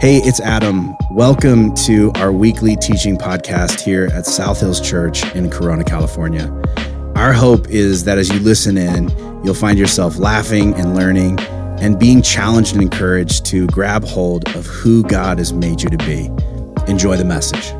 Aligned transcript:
Hey, 0.00 0.16
it's 0.16 0.40
Adam. 0.40 0.96
Welcome 1.10 1.74
to 1.74 2.10
our 2.14 2.32
weekly 2.32 2.74
teaching 2.74 3.18
podcast 3.18 3.80
here 3.80 4.06
at 4.14 4.24
South 4.24 4.58
Hills 4.58 4.80
Church 4.80 5.30
in 5.34 5.50
Corona, 5.50 5.84
California. 5.84 6.50
Our 7.16 7.34
hope 7.34 7.68
is 7.68 8.04
that 8.04 8.16
as 8.16 8.30
you 8.30 8.40
listen 8.40 8.78
in, 8.78 9.10
you'll 9.44 9.52
find 9.52 9.78
yourself 9.78 10.16
laughing 10.16 10.72
and 10.72 10.96
learning 10.96 11.38
and 11.82 11.98
being 11.98 12.22
challenged 12.22 12.72
and 12.72 12.80
encouraged 12.82 13.44
to 13.46 13.66
grab 13.66 14.02
hold 14.02 14.48
of 14.56 14.64
who 14.64 15.02
God 15.02 15.36
has 15.36 15.52
made 15.52 15.82
you 15.82 15.90
to 15.90 15.98
be. 15.98 16.30
Enjoy 16.90 17.18
the 17.18 17.26
message. 17.26 17.74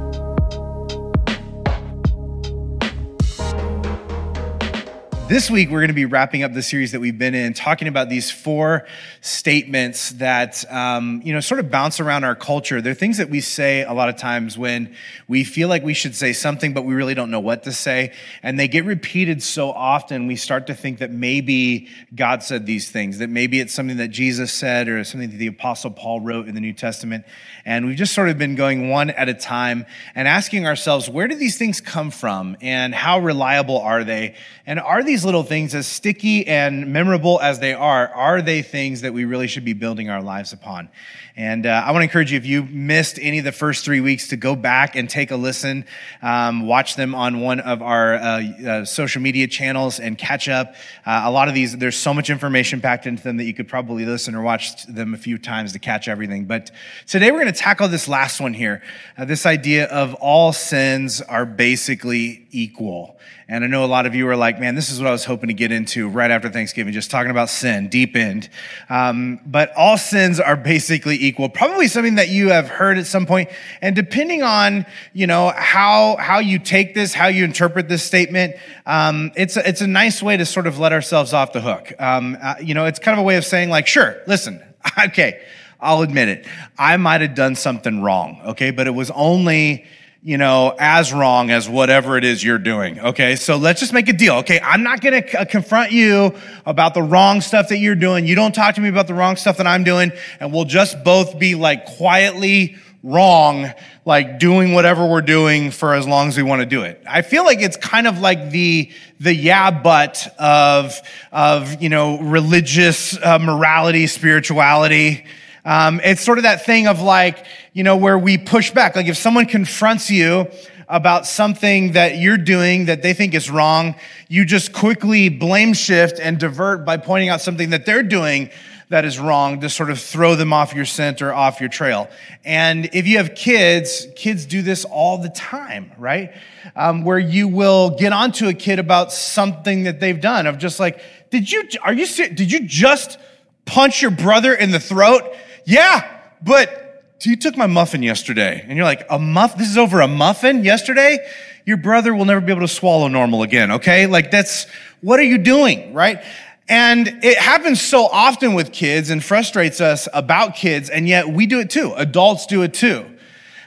This 5.31 5.49
week, 5.49 5.71
we're 5.71 5.79
going 5.79 5.91
to 5.91 5.95
be 5.95 6.07
wrapping 6.07 6.43
up 6.43 6.55
the 6.55 6.61
series 6.61 6.91
that 6.91 6.99
we've 6.99 7.17
been 7.17 7.37
in, 7.37 7.55
talking 7.55 7.87
about 7.87 8.09
these 8.09 8.33
four 8.33 8.85
statements 9.21 10.11
that, 10.15 10.69
um, 10.73 11.23
you 11.25 11.33
know, 11.33 11.39
sort 11.39 11.61
of 11.61 11.71
bounce 11.71 12.01
around 12.01 12.25
our 12.25 12.35
culture. 12.35 12.81
They're 12.81 12.95
things 12.95 13.19
that 13.19 13.31
we 13.31 13.41
say 13.41 13.85
a 13.85 13.93
lot 13.93 14.09
of 14.09 14.17
times 14.17 14.59
when 14.59 14.93
we 15.29 15.45
feel 15.45 15.69
like 15.69 15.85
we 15.85 15.95
should 15.95 16.17
say 16.17 16.33
something, 16.33 16.75
but 16.75 16.85
we 16.85 16.97
really 16.97 17.15
don't 17.15 17.31
know 17.31 17.39
what 17.39 17.63
to 17.63 17.73
say. 17.73 18.13
And 18.43 18.59
they 18.59 18.67
get 18.67 18.85
repeated 18.85 19.41
so 19.41 19.71
often, 19.71 20.27
we 20.27 20.35
start 20.35 20.67
to 20.67 20.75
think 20.75 20.99
that 20.99 21.13
maybe 21.13 21.91
God 22.13 22.43
said 22.43 22.67
these 22.67 22.91
things, 22.91 23.19
that 23.19 23.31
maybe 23.31 23.61
it's 23.61 23.73
something 23.73 23.99
that 23.99 24.09
Jesus 24.09 24.53
said 24.53 24.89
or 24.89 25.05
something 25.05 25.31
that 25.31 25.37
the 25.37 25.47
Apostle 25.47 25.93
Paul 25.93 26.23
wrote 26.23 26.49
in 26.49 26.57
the 26.57 26.61
New 26.61 26.73
Testament. 26.73 27.25
And 27.65 27.87
we've 27.87 27.97
just 27.97 28.15
sort 28.15 28.31
of 28.31 28.39
been 28.39 28.57
going 28.57 28.89
one 28.89 29.11
at 29.11 29.29
a 29.29 29.35
time 29.35 29.87
and 30.17 30.27
asking 30.27 30.67
ourselves, 30.67 31.09
where 31.09 31.29
do 31.29 31.37
these 31.37 31.57
things 31.57 31.81
come 31.81 32.11
from? 32.11 32.57
And 32.61 32.93
how 32.93 33.21
reliable 33.21 33.79
are 33.79 34.03
they? 34.03 34.35
And 34.67 34.81
are 34.81 35.05
these 35.05 35.20
these 35.21 35.27
little 35.27 35.43
things, 35.43 35.75
as 35.75 35.87
sticky 35.87 36.47
and 36.47 36.95
memorable 36.95 37.39
as 37.43 37.59
they 37.59 37.75
are, 37.75 38.09
are 38.09 38.41
they 38.41 38.63
things 38.63 39.03
that 39.03 39.13
we 39.13 39.27
really 39.27 39.47
should 39.47 39.67
be 39.67 39.75
building 39.75 40.09
our 40.09 40.23
lives 40.23 40.55
upon? 40.55 40.89
And 41.37 41.67
uh, 41.67 41.83
I 41.85 41.93
want 41.93 42.01
to 42.01 42.05
encourage 42.05 42.33
you, 42.33 42.39
if 42.39 42.47
you 42.47 42.63
missed 42.63 43.19
any 43.21 43.39
of 43.39 43.45
the 43.45 43.53
first 43.53 43.85
three 43.85 44.01
weeks, 44.01 44.29
to 44.29 44.37
go 44.37 44.57
back 44.57 44.97
and 44.97 45.11
take 45.11 45.31
a 45.31 45.37
listen, 45.37 45.85
um, 46.23 46.67
watch 46.67 46.97
them 46.97 47.15
on 47.15 47.41
one 47.41 47.61
of 47.61 47.83
our 47.83 48.15
uh, 48.15 48.21
uh, 48.21 48.85
social 48.87 49.21
media 49.21 49.47
channels 49.47 50.01
and 50.01 50.17
catch 50.17 50.49
up. 50.49 50.75
Uh, 51.05 51.23
a 51.25 51.31
lot 51.31 51.49
of 51.49 51.55
these, 51.55 51.77
there's 51.77 51.99
so 51.99 52.15
much 52.15 52.31
information 52.31 52.81
packed 52.81 53.07
into 53.07 53.23
them 53.23 53.37
that 53.37 53.45
you 53.45 53.53
could 53.53 53.69
probably 53.69 54.07
listen 54.07 54.35
or 54.35 54.41
watch 54.41 54.87
them 54.87 55.13
a 55.13 55.19
few 55.19 55.37
times 55.37 55.75
to 55.75 55.79
catch 55.79 56.09
everything. 56.09 56.47
But 56.47 56.71
today 57.07 57.31
we're 57.31 57.43
going 57.43 57.53
to 57.53 57.61
tackle 57.61 57.89
this 57.89 58.09
last 58.09 58.41
one 58.41 58.55
here 58.55 58.83
uh, 59.19 59.27
this 59.27 59.45
idea 59.45 59.85
of 59.87 60.15
all 60.15 60.55
sins 60.55 61.21
are 61.21 61.45
basically 61.45 62.47
equal. 62.53 63.19
And 63.51 63.65
I 63.65 63.67
know 63.67 63.85
a 63.85 63.87
lot 63.87 64.07
of 64.07 64.15
you 64.15 64.29
are 64.29 64.37
like, 64.37 64.61
man, 64.61 64.77
this 64.77 64.91
is 64.91 65.01
what 65.01 65.09
I 65.09 65.11
was 65.11 65.25
hoping 65.25 65.49
to 65.49 65.55
get 65.55 65.73
into 65.73 66.09
right 66.09 66.31
after 66.31 66.49
Thanksgiving, 66.49 66.93
just 66.93 67.11
talking 67.11 67.33
about 67.33 67.49
sin, 67.49 67.89
deep 67.89 68.15
end. 68.15 68.49
Um, 68.89 69.41
but 69.45 69.73
all 69.77 69.99
sins 69.99 70.39
are 70.39 70.55
basically 70.55 71.17
equal. 71.17 71.49
Probably 71.49 71.89
something 71.89 72.15
that 72.15 72.29
you 72.29 72.51
have 72.51 72.69
heard 72.69 72.97
at 72.97 73.07
some 73.07 73.27
point. 73.27 73.51
And 73.83 73.97
depending 73.97 74.45
on, 74.45 74.87
you 75.13 75.27
know, 75.27 75.53
how, 75.57 76.15
how 76.21 76.39
you 76.39 76.61
take 76.61 76.95
this, 76.95 77.13
how 77.13 77.27
you 77.27 77.43
interpret 77.43 77.89
this 77.89 78.05
statement, 78.05 78.55
um, 78.87 79.33
it's, 79.35 79.57
a, 79.57 79.69
it's 79.69 79.81
a 79.81 79.89
nice 79.89 80.23
way 80.23 80.37
to 80.37 80.47
sort 80.47 80.69
of 80.69 80.79
let 80.79 80.93
ourselves 80.93 81.33
off 81.33 81.53
the 81.53 81.61
hook. 81.61 81.93
Um, 81.99 82.39
uh, 82.41 82.55
you 82.63 82.75
know, 82.75 82.85
it's 82.85 83.01
kind 83.01 83.19
of 83.19 83.23
a 83.23 83.27
way 83.27 83.35
of 83.35 83.45
saying 83.45 83.69
like, 83.69 83.89
sure, 83.89 84.17
listen, 84.29 84.63
okay, 85.07 85.43
I'll 85.81 86.03
admit 86.03 86.29
it. 86.29 86.47
I 86.79 86.97
might 86.99 87.21
have 87.21 87.35
done 87.35 87.57
something 87.57 88.01
wrong, 88.01 88.41
okay? 88.45 88.71
But 88.71 88.87
it 88.87 88.95
was 88.95 89.11
only, 89.11 89.87
you 90.23 90.37
know, 90.37 90.75
as 90.79 91.15
wrong 91.15 91.51
as 91.51 91.67
whatever 91.67 92.19
it 92.19 92.25
is 92.25 92.45
you're 92.45 92.59
doing. 92.59 93.01
Okay. 93.01 93.37
So 93.37 93.57
let's 93.57 93.81
just 93.81 93.95
make 93.95 94.09
a 94.11 94.13
deal. 94.13 94.35
Okay. 94.37 94.61
I'm 94.63 94.83
not 94.83 95.01
going 95.01 95.23
to 95.23 95.47
confront 95.47 95.93
you 95.93 96.35
about 96.67 96.93
the 96.93 97.03
wrong 97.03 97.41
stuff 97.41 97.69
that 97.69 97.79
you're 97.79 97.95
doing. 97.95 98.27
You 98.27 98.35
don't 98.35 98.55
talk 98.55 98.75
to 98.75 98.83
me 98.83 98.91
about 98.91 99.07
the 99.07 99.15
wrong 99.15 99.37
stuff 99.37 99.57
that 99.57 99.67
I'm 99.67 99.83
doing. 99.83 100.13
And 100.39 100.53
we'll 100.53 100.67
just 100.67 101.03
both 101.05 101.39
be 101.39 101.55
like 101.55 101.87
quietly 101.87 102.77
wrong, 103.03 103.73
like 104.05 104.39
doing 104.39 104.75
whatever 104.75 105.07
we're 105.07 105.23
doing 105.23 105.71
for 105.71 105.95
as 105.95 106.07
long 106.07 106.29
as 106.29 106.37
we 106.37 106.43
want 106.43 106.61
to 106.61 106.67
do 106.67 106.83
it. 106.83 107.03
I 107.09 107.23
feel 107.23 107.47
like 107.47 107.63
it's 107.63 107.79
kind 107.79 108.07
of 108.07 108.19
like 108.19 108.51
the, 108.51 108.91
the 109.21 109.35
yeah, 109.35 109.71
but 109.71 110.29
of, 110.39 111.01
of, 111.33 111.81
you 111.81 111.89
know, 111.89 112.21
religious 112.21 113.17
uh, 113.17 113.39
morality, 113.39 114.07
spirituality. 114.07 115.25
Um, 115.71 116.01
it's 116.03 116.21
sort 116.21 116.39
of 116.39 116.43
that 116.43 116.67
thing 116.67 116.89
of 116.89 117.01
like, 117.01 117.47
you 117.75 117.85
know, 117.85 117.97
where 117.97 118.19
we 118.19 118.39
push 118.39 118.73
back. 118.73 118.97
Like 118.97 119.07
if 119.07 119.17
someone 119.17 119.47
confronts 119.47 120.11
you 120.11 120.49
about 120.89 121.29
something 121.29 121.93
that 121.93 122.19
you're 122.19 122.37
doing 122.37 122.87
that 122.87 123.03
they 123.03 123.15
think 123.15 123.35
is 123.35 123.49
wrong, 123.49 123.95
you 124.27 124.45
just 124.45 124.73
quickly 124.73 125.29
blame 125.29 125.73
shift 125.73 126.19
and 126.19 126.41
divert 126.41 126.85
by 126.85 126.97
pointing 126.97 127.29
out 127.29 127.41
something 127.41 127.71
that 127.71 127.87
they're 127.87 128.03
doing 128.03 128.51
that 128.89 129.05
is 129.05 129.21
wrong 129.21 129.61
to 129.61 129.71
sort 129.71 129.91
of 129.91 130.01
throw 130.01 130.35
them 130.35 130.53
off 130.53 130.75
your 130.75 130.85
scent 130.85 131.23
or 131.23 131.33
off 131.33 131.61
your 131.61 131.69
trail. 131.69 132.11
And 132.45 132.91
if 132.93 133.07
you 133.07 133.19
have 133.19 133.37
kids, 133.37 134.09
kids 134.17 134.47
do 134.47 134.63
this 134.63 134.85
all 134.85 135.19
the 135.19 135.29
time, 135.29 135.93
right? 135.97 136.35
Um, 136.75 137.05
where 137.05 137.21
you 137.21 137.47
will 137.47 137.91
get 137.91 138.13
onto 138.13 138.49
a 138.49 138.55
kid 138.55 138.81
about 138.81 139.13
something 139.13 139.85
that 139.85 140.01
they've 140.01 140.21
done 140.21 140.49
of 140.49 140.59
just 140.59 140.81
like, 140.81 141.01
did 141.31 141.53
you, 141.53 141.63
are 141.85 141.93
you, 141.93 142.09
did 142.09 142.51
you 142.51 142.67
just 142.67 143.21
punch 143.67 144.03
your 144.03 144.11
brother 144.11 144.53
in 144.53 144.73
the 144.73 144.81
throat? 144.81 145.33
Yeah, 145.65 146.21
but 146.43 147.05
you 147.23 147.37
took 147.37 147.57
my 147.57 147.67
muffin 147.67 148.03
yesterday. 148.03 148.65
And 148.67 148.77
you're 148.77 148.85
like, 148.85 149.07
a 149.11 149.19
muff? 149.19 149.57
This 149.57 149.69
is 149.69 149.79
over 149.79 150.01
a 150.01 150.09
muffin 150.09 150.65
yesterday? 150.65 151.19
Your 151.67 151.77
brother 151.77 152.15
will 152.15 152.25
never 152.25 152.41
be 152.41 152.53
able 152.53 152.63
to 152.63 152.69
swallow 152.69 153.09
normal 153.09 153.43
again, 153.43 153.73
okay? 153.73 154.07
Like 154.07 154.31
that's, 154.31 154.67
what 155.03 155.21
are 155.21 155.25
you 155.25 155.39
doing, 155.39 155.93
right? 155.93 156.23
And 156.69 157.09
it 157.23 157.37
happens 157.37 157.81
so 157.81 158.07
often 158.07 158.55
with 158.55 158.73
kids 158.73 159.11
and 159.11 159.23
frustrates 159.23 159.81
us 159.81 160.09
about 160.15 160.55
kids, 160.55 160.89
and 160.89 161.09
yet 161.09 161.29
we 161.29 161.47
do 161.47 161.61
it 161.61 161.69
too. 161.69 161.93
Adults 161.97 162.47
do 162.47 162.63
it 162.63 162.75
too. 162.75 163.05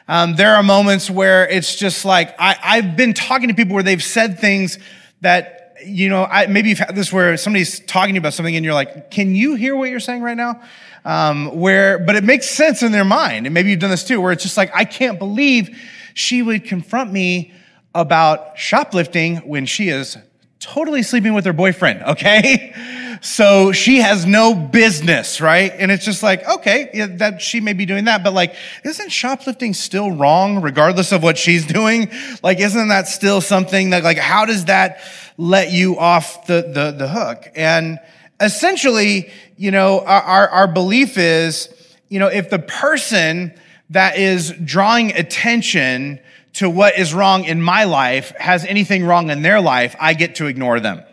Um, 0.08 0.36
there 0.36 0.56
are 0.56 0.64
moments 0.64 1.10
where 1.10 1.48
it's 1.48 1.76
just 1.76 2.06
like, 2.06 2.36
I, 2.40 2.56
I've 2.64 2.98
been 2.98 3.14
talking 3.14 3.50
to 3.50 3.54
people 3.54 3.74
where 3.74 3.84
they've 3.84 4.04
said 4.04 4.40
things 4.40 4.80
that, 5.22 5.76
you 5.86 6.10
know, 6.10 6.24
I, 6.26 6.48
maybe 6.48 6.70
you've 6.70 6.80
had 6.80 6.96
this 6.96 7.12
where 7.12 7.38
somebody's 7.38 7.80
talking 7.82 8.14
to 8.14 8.16
you 8.16 8.20
about 8.22 8.34
something 8.34 8.56
and 8.56 8.66
you're 8.66 8.74
like, 8.74 9.12
can 9.12 9.36
you 9.36 9.56
hear 9.56 9.76
what 9.76 9.90
you're 9.90 10.00
saying 10.00 10.22
right 10.22 10.38
now? 10.38 10.62
Um, 11.06 11.60
where, 11.60 12.00
but 12.00 12.16
it 12.16 12.24
makes 12.24 12.50
sense 12.50 12.84
in 12.84 12.92
their 12.92 13.06
mind. 13.06 13.46
And 13.46 13.54
maybe 13.54 13.70
you've 13.70 13.80
done 13.80 13.90
this 13.90 14.04
too, 14.04 14.22
where 14.22 14.32
it's 14.32 14.44
just 14.44 14.58
like, 14.58 14.72
I 14.74 14.86
can't 14.86 15.20
believe 15.20 15.78
she 16.14 16.42
would 16.42 16.66
confront 16.66 17.12
me 17.12 17.54
about 17.96 18.58
shoplifting 18.58 19.38
when 19.38 19.66
she 19.66 19.90
is 19.90 20.18
totally 20.60 21.04
sleeping 21.04 21.34
with 21.34 21.46
her 21.46 21.54
boyfriend, 21.54 22.02
okay? 22.08 22.74
So 23.22 23.72
she 23.72 24.00
has 24.00 24.26
no 24.26 24.54
business, 24.54 25.40
right? 25.40 25.72
And 25.78 25.92
it's 25.92 26.04
just 26.04 26.24
like, 26.24 26.48
okay, 26.48 27.08
that 27.18 27.42
she 27.42 27.62
may 27.62 27.74
be 27.74 27.86
doing 27.86 28.06
that, 28.06 28.24
but 28.24 28.34
like, 28.34 28.56
isn't 28.84 29.12
shoplifting 29.12 29.74
still 29.74 30.12
wrong 30.12 30.62
regardless 30.62 31.12
of 31.12 31.24
what 31.24 31.38
she's 31.38 31.66
doing? 31.74 32.10
Like, 32.42 32.60
isn't 32.60 32.88
that 32.90 33.08
still 33.08 33.42
something 33.42 33.92
that, 33.92 34.04
like, 34.04 34.18
how 34.18 34.46
does 34.46 34.66
that 34.66 35.00
let 35.38 35.72
you 35.72 35.98
off 35.98 36.48
the, 36.48 36.72
the, 36.74 36.92
the 36.92 37.08
hook? 37.08 37.50
And, 37.56 38.00
essentially, 38.40 39.32
you 39.58 39.72
know, 39.72 40.02
our, 40.02 40.50
our 40.50 40.68
belief 40.68 41.18
is, 41.18 41.70
you 42.10 42.20
know, 42.20 42.28
if 42.28 42.50
the 42.50 42.60
person 42.60 43.54
that 43.90 44.18
is 44.18 44.54
drawing 44.64 45.12
attention 45.12 46.20
to 46.54 46.70
what 46.70 46.98
is 46.98 47.14
wrong 47.14 47.46
in 47.46 47.62
my 47.62 47.86
life 47.86 48.32
has 48.38 48.66
anything 48.66 49.06
wrong 49.06 49.30
in 49.30 49.42
their 49.42 49.62
life, 49.62 49.96
I 50.00 50.14
get 50.14 50.36
to 50.36 50.48
ignore 50.48 50.80
them. 50.80 51.04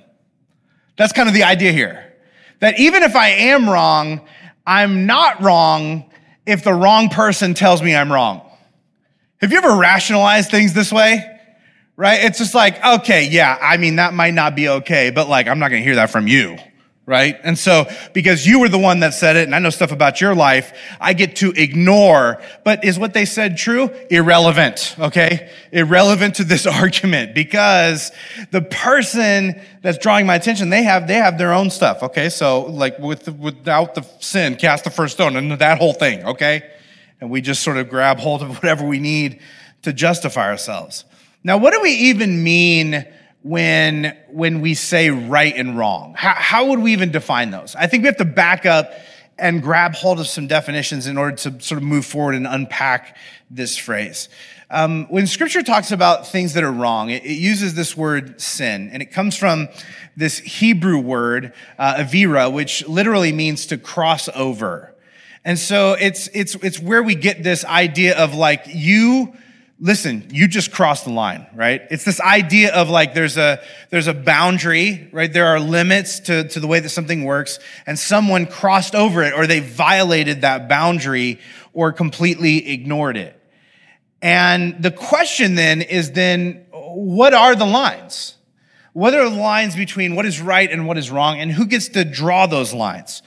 That's 0.96 1.12
kind 1.12 1.28
of 1.28 1.34
the 1.34 1.44
idea 1.44 1.72
here. 1.72 2.12
That 2.60 2.78
even 2.78 3.02
if 3.02 3.16
I 3.16 3.28
am 3.30 3.68
wrong, 3.68 4.20
I'm 4.66 5.06
not 5.06 5.40
wrong 5.40 6.10
if 6.44 6.62
the 6.62 6.74
wrong 6.74 7.08
person 7.08 7.54
tells 7.54 7.82
me 7.82 7.94
I'm 7.94 8.12
wrong. 8.12 8.42
Have 9.40 9.52
you 9.52 9.58
ever 9.58 9.76
rationalized 9.76 10.50
things 10.50 10.74
this 10.74 10.92
way? 10.92 11.26
Right? 11.96 12.24
It's 12.24 12.38
just 12.38 12.54
like, 12.54 12.84
okay, 12.84 13.28
yeah, 13.28 13.58
I 13.60 13.78
mean, 13.78 13.96
that 13.96 14.12
might 14.12 14.34
not 14.34 14.54
be 14.54 14.68
okay, 14.68 15.10
but 15.10 15.28
like, 15.28 15.48
I'm 15.48 15.58
not 15.58 15.68
going 15.68 15.80
to 15.80 15.84
hear 15.84 15.96
that 15.96 16.10
from 16.10 16.26
you 16.26 16.58
right? 17.06 17.40
And 17.42 17.58
so, 17.58 17.86
because 18.12 18.46
you 18.46 18.60
were 18.60 18.68
the 18.68 18.78
one 18.78 19.00
that 19.00 19.14
said 19.14 19.34
it, 19.36 19.44
and 19.44 19.54
I 19.54 19.58
know 19.58 19.70
stuff 19.70 19.90
about 19.90 20.20
your 20.20 20.34
life, 20.34 20.72
I 21.00 21.12
get 21.12 21.36
to 21.36 21.50
ignore. 21.56 22.40
But 22.62 22.84
is 22.84 22.98
what 22.98 23.14
they 23.14 23.24
said 23.24 23.56
true? 23.56 23.90
Irrelevant, 24.10 24.94
okay? 24.98 25.50
Irrelevant 25.72 26.36
to 26.36 26.44
this 26.44 26.66
argument 26.68 27.34
because 27.34 28.12
the 28.52 28.62
person 28.62 29.60
that's 29.82 29.98
drawing 29.98 30.26
my 30.26 30.36
attention, 30.36 30.70
they 30.70 30.84
have, 30.84 31.08
they 31.08 31.14
have 31.14 31.36
their 31.36 31.52
own 31.52 31.70
stuff, 31.70 32.02
okay? 32.02 32.28
So, 32.28 32.66
like, 32.66 32.98
with, 32.98 33.28
without 33.28 33.94
the 33.94 34.02
sin, 34.20 34.56
cast 34.56 34.84
the 34.84 34.90
first 34.90 35.14
stone, 35.14 35.36
and 35.36 35.50
that 35.52 35.78
whole 35.78 35.94
thing, 35.94 36.24
okay? 36.24 36.70
And 37.20 37.28
we 37.28 37.40
just 37.40 37.62
sort 37.62 37.76
of 37.76 37.88
grab 37.88 38.20
hold 38.20 38.42
of 38.42 38.50
whatever 38.56 38.86
we 38.86 39.00
need 39.00 39.40
to 39.82 39.92
justify 39.92 40.48
ourselves. 40.48 41.04
Now, 41.42 41.56
what 41.56 41.72
do 41.72 41.80
we 41.80 41.90
even 41.90 42.44
mean 42.44 43.04
when, 43.42 44.16
when 44.28 44.60
we 44.60 44.74
say 44.74 45.10
right 45.10 45.54
and 45.56 45.76
wrong? 45.76 46.14
How, 46.16 46.34
how 46.34 46.66
would 46.66 46.80
we 46.80 46.92
even 46.92 47.10
define 47.10 47.50
those? 47.50 47.74
I 47.74 47.86
think 47.86 48.02
we 48.02 48.06
have 48.06 48.18
to 48.18 48.24
back 48.24 48.66
up 48.66 48.92
and 49.38 49.62
grab 49.62 49.94
hold 49.94 50.20
of 50.20 50.26
some 50.26 50.46
definitions 50.46 51.06
in 51.06 51.16
order 51.16 51.34
to 51.34 51.60
sort 51.60 51.78
of 51.78 51.82
move 51.82 52.04
forward 52.04 52.34
and 52.34 52.46
unpack 52.46 53.16
this 53.50 53.76
phrase. 53.76 54.28
Um, 54.70 55.06
when 55.08 55.26
scripture 55.26 55.62
talks 55.62 55.90
about 55.90 56.28
things 56.28 56.52
that 56.54 56.62
are 56.62 56.70
wrong, 56.70 57.10
it, 57.10 57.24
it, 57.24 57.32
uses 57.32 57.74
this 57.74 57.96
word 57.96 58.40
sin, 58.40 58.90
and 58.92 59.02
it 59.02 59.10
comes 59.10 59.36
from 59.36 59.68
this 60.16 60.38
Hebrew 60.38 60.98
word, 60.98 61.52
uh, 61.78 61.94
avira, 61.96 62.52
which 62.52 62.86
literally 62.86 63.32
means 63.32 63.66
to 63.66 63.78
cross 63.78 64.28
over. 64.28 64.94
And 65.44 65.58
so 65.58 65.94
it's, 65.94 66.28
it's, 66.34 66.54
it's 66.56 66.78
where 66.78 67.02
we 67.02 67.14
get 67.14 67.42
this 67.42 67.64
idea 67.64 68.16
of 68.16 68.34
like, 68.34 68.64
you, 68.68 69.34
listen, 69.80 70.28
you 70.30 70.46
just 70.46 70.70
crossed 70.70 71.04
the 71.04 71.10
line, 71.10 71.46
right? 71.54 71.82
It's 71.90 72.04
this 72.04 72.20
idea 72.20 72.74
of 72.74 72.90
like, 72.90 73.14
there's 73.14 73.38
a, 73.38 73.62
there's 73.88 74.06
a 74.06 74.14
boundary, 74.14 75.08
right? 75.10 75.32
There 75.32 75.46
are 75.46 75.58
limits 75.58 76.20
to, 76.20 76.46
to 76.48 76.60
the 76.60 76.66
way 76.66 76.80
that 76.80 76.90
something 76.90 77.24
works 77.24 77.58
and 77.86 77.98
someone 77.98 78.46
crossed 78.46 78.94
over 78.94 79.22
it 79.22 79.32
or 79.32 79.46
they 79.46 79.60
violated 79.60 80.42
that 80.42 80.68
boundary 80.68 81.40
or 81.72 81.92
completely 81.92 82.70
ignored 82.70 83.16
it. 83.16 83.36
And 84.20 84.82
the 84.82 84.90
question 84.90 85.54
then 85.54 85.80
is 85.80 86.12
then, 86.12 86.66
what 86.70 87.32
are 87.32 87.54
the 87.54 87.64
lines? 87.64 88.36
What 88.92 89.14
are 89.14 89.30
the 89.30 89.36
lines 89.36 89.74
between 89.74 90.14
what 90.14 90.26
is 90.26 90.40
right 90.40 90.70
and 90.70 90.86
what 90.86 90.98
is 90.98 91.10
wrong 91.10 91.40
and 91.40 91.50
who 91.50 91.64
gets 91.64 91.88
to 91.90 92.04
draw 92.04 92.46
those 92.46 92.74
lines? 92.74 93.22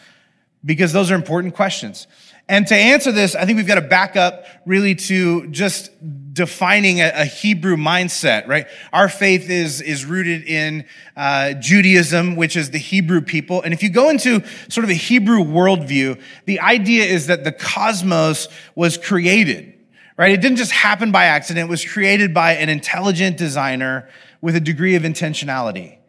because 0.65 0.93
those 0.93 1.11
are 1.11 1.15
important 1.15 1.55
questions. 1.55 2.07
And 2.47 2.67
to 2.67 2.75
answer 2.75 3.11
this, 3.11 3.35
I 3.35 3.45
think 3.45 3.57
we've 3.57 3.67
got 3.67 3.75
to 3.75 3.81
back 3.81 4.15
up 4.15 4.45
really 4.65 4.95
to 4.95 5.47
just 5.47 5.89
defining 6.33 6.99
a, 6.99 7.11
a 7.13 7.25
Hebrew 7.25 7.77
mindset, 7.77 8.47
right? 8.47 8.67
Our 8.91 9.07
faith 9.07 9.49
is, 9.49 9.81
is 9.81 10.03
rooted 10.03 10.43
in 10.43 10.85
uh, 11.15 11.53
Judaism, 11.53 12.35
which 12.35 12.57
is 12.57 12.71
the 12.71 12.79
Hebrew 12.79 13.21
people. 13.21 13.61
And 13.61 13.73
if 13.73 13.83
you 13.83 13.89
go 13.89 14.09
into 14.09 14.43
sort 14.67 14.83
of 14.83 14.89
a 14.89 14.95
Hebrew 14.95 15.43
worldview, 15.43 16.19
the 16.45 16.59
idea 16.59 17.05
is 17.05 17.27
that 17.27 17.43
the 17.43 17.51
cosmos 17.51 18.47
was 18.73 18.97
created, 18.97 19.73
right? 20.17 20.31
It 20.31 20.41
didn't 20.41 20.57
just 20.57 20.71
happen 20.71 21.11
by 21.11 21.25
accident. 21.25 21.67
It 21.67 21.69
was 21.69 21.85
created 21.85 22.33
by 22.33 22.53
an 22.53 22.69
intelligent 22.69 23.37
designer 23.37 24.09
with 24.41 24.55
a 24.55 24.59
degree 24.59 24.95
of 24.95 25.03
intentionality. 25.03 25.99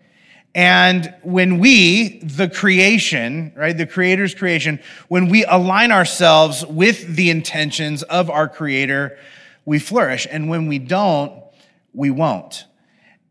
And 0.54 1.12
when 1.22 1.58
we, 1.58 2.20
the 2.20 2.48
creation, 2.48 3.52
right, 3.56 3.76
the 3.76 3.86
creator's 3.86 4.36
creation, 4.36 4.78
when 5.08 5.28
we 5.28 5.44
align 5.44 5.90
ourselves 5.90 6.64
with 6.64 7.16
the 7.16 7.28
intentions 7.28 8.04
of 8.04 8.30
our 8.30 8.48
creator, 8.48 9.18
we 9.64 9.78
flourish. 9.78 10.26
And 10.30 10.48
when 10.48 10.66
we 10.66 10.78
don't, 10.78 11.32
we 11.92 12.10
won't. 12.10 12.64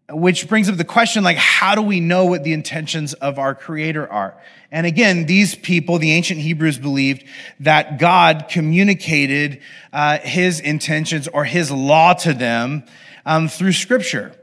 Which 0.10 0.48
brings 0.48 0.70
up 0.70 0.76
the 0.76 0.84
question 0.84 1.24
like, 1.24 1.38
how 1.38 1.76
do 1.76 1.82
we 1.82 2.00
know 2.00 2.26
what 2.26 2.44
the 2.44 2.54
intentions 2.54 3.14
of 3.14 3.40
our 3.40 3.56
creator 3.56 4.12
are? 4.12 4.38
And 4.72 4.86
again, 4.86 5.26
these 5.26 5.56
people, 5.56 5.98
the 5.98 6.12
ancient 6.12 6.40
Hebrews 6.40 6.78
believed 6.78 7.24
that 7.62 8.00
God 8.00 8.48
communicated 8.50 9.62
uh, 9.92 10.20
his 10.20 10.60
intentions 10.60 11.28
or 11.28 11.46
his 11.46 11.72
law 11.72 12.14
to 12.16 12.34
them 12.34 12.84
um, 13.26 13.48
through 13.48 13.74
scripture 13.74 14.36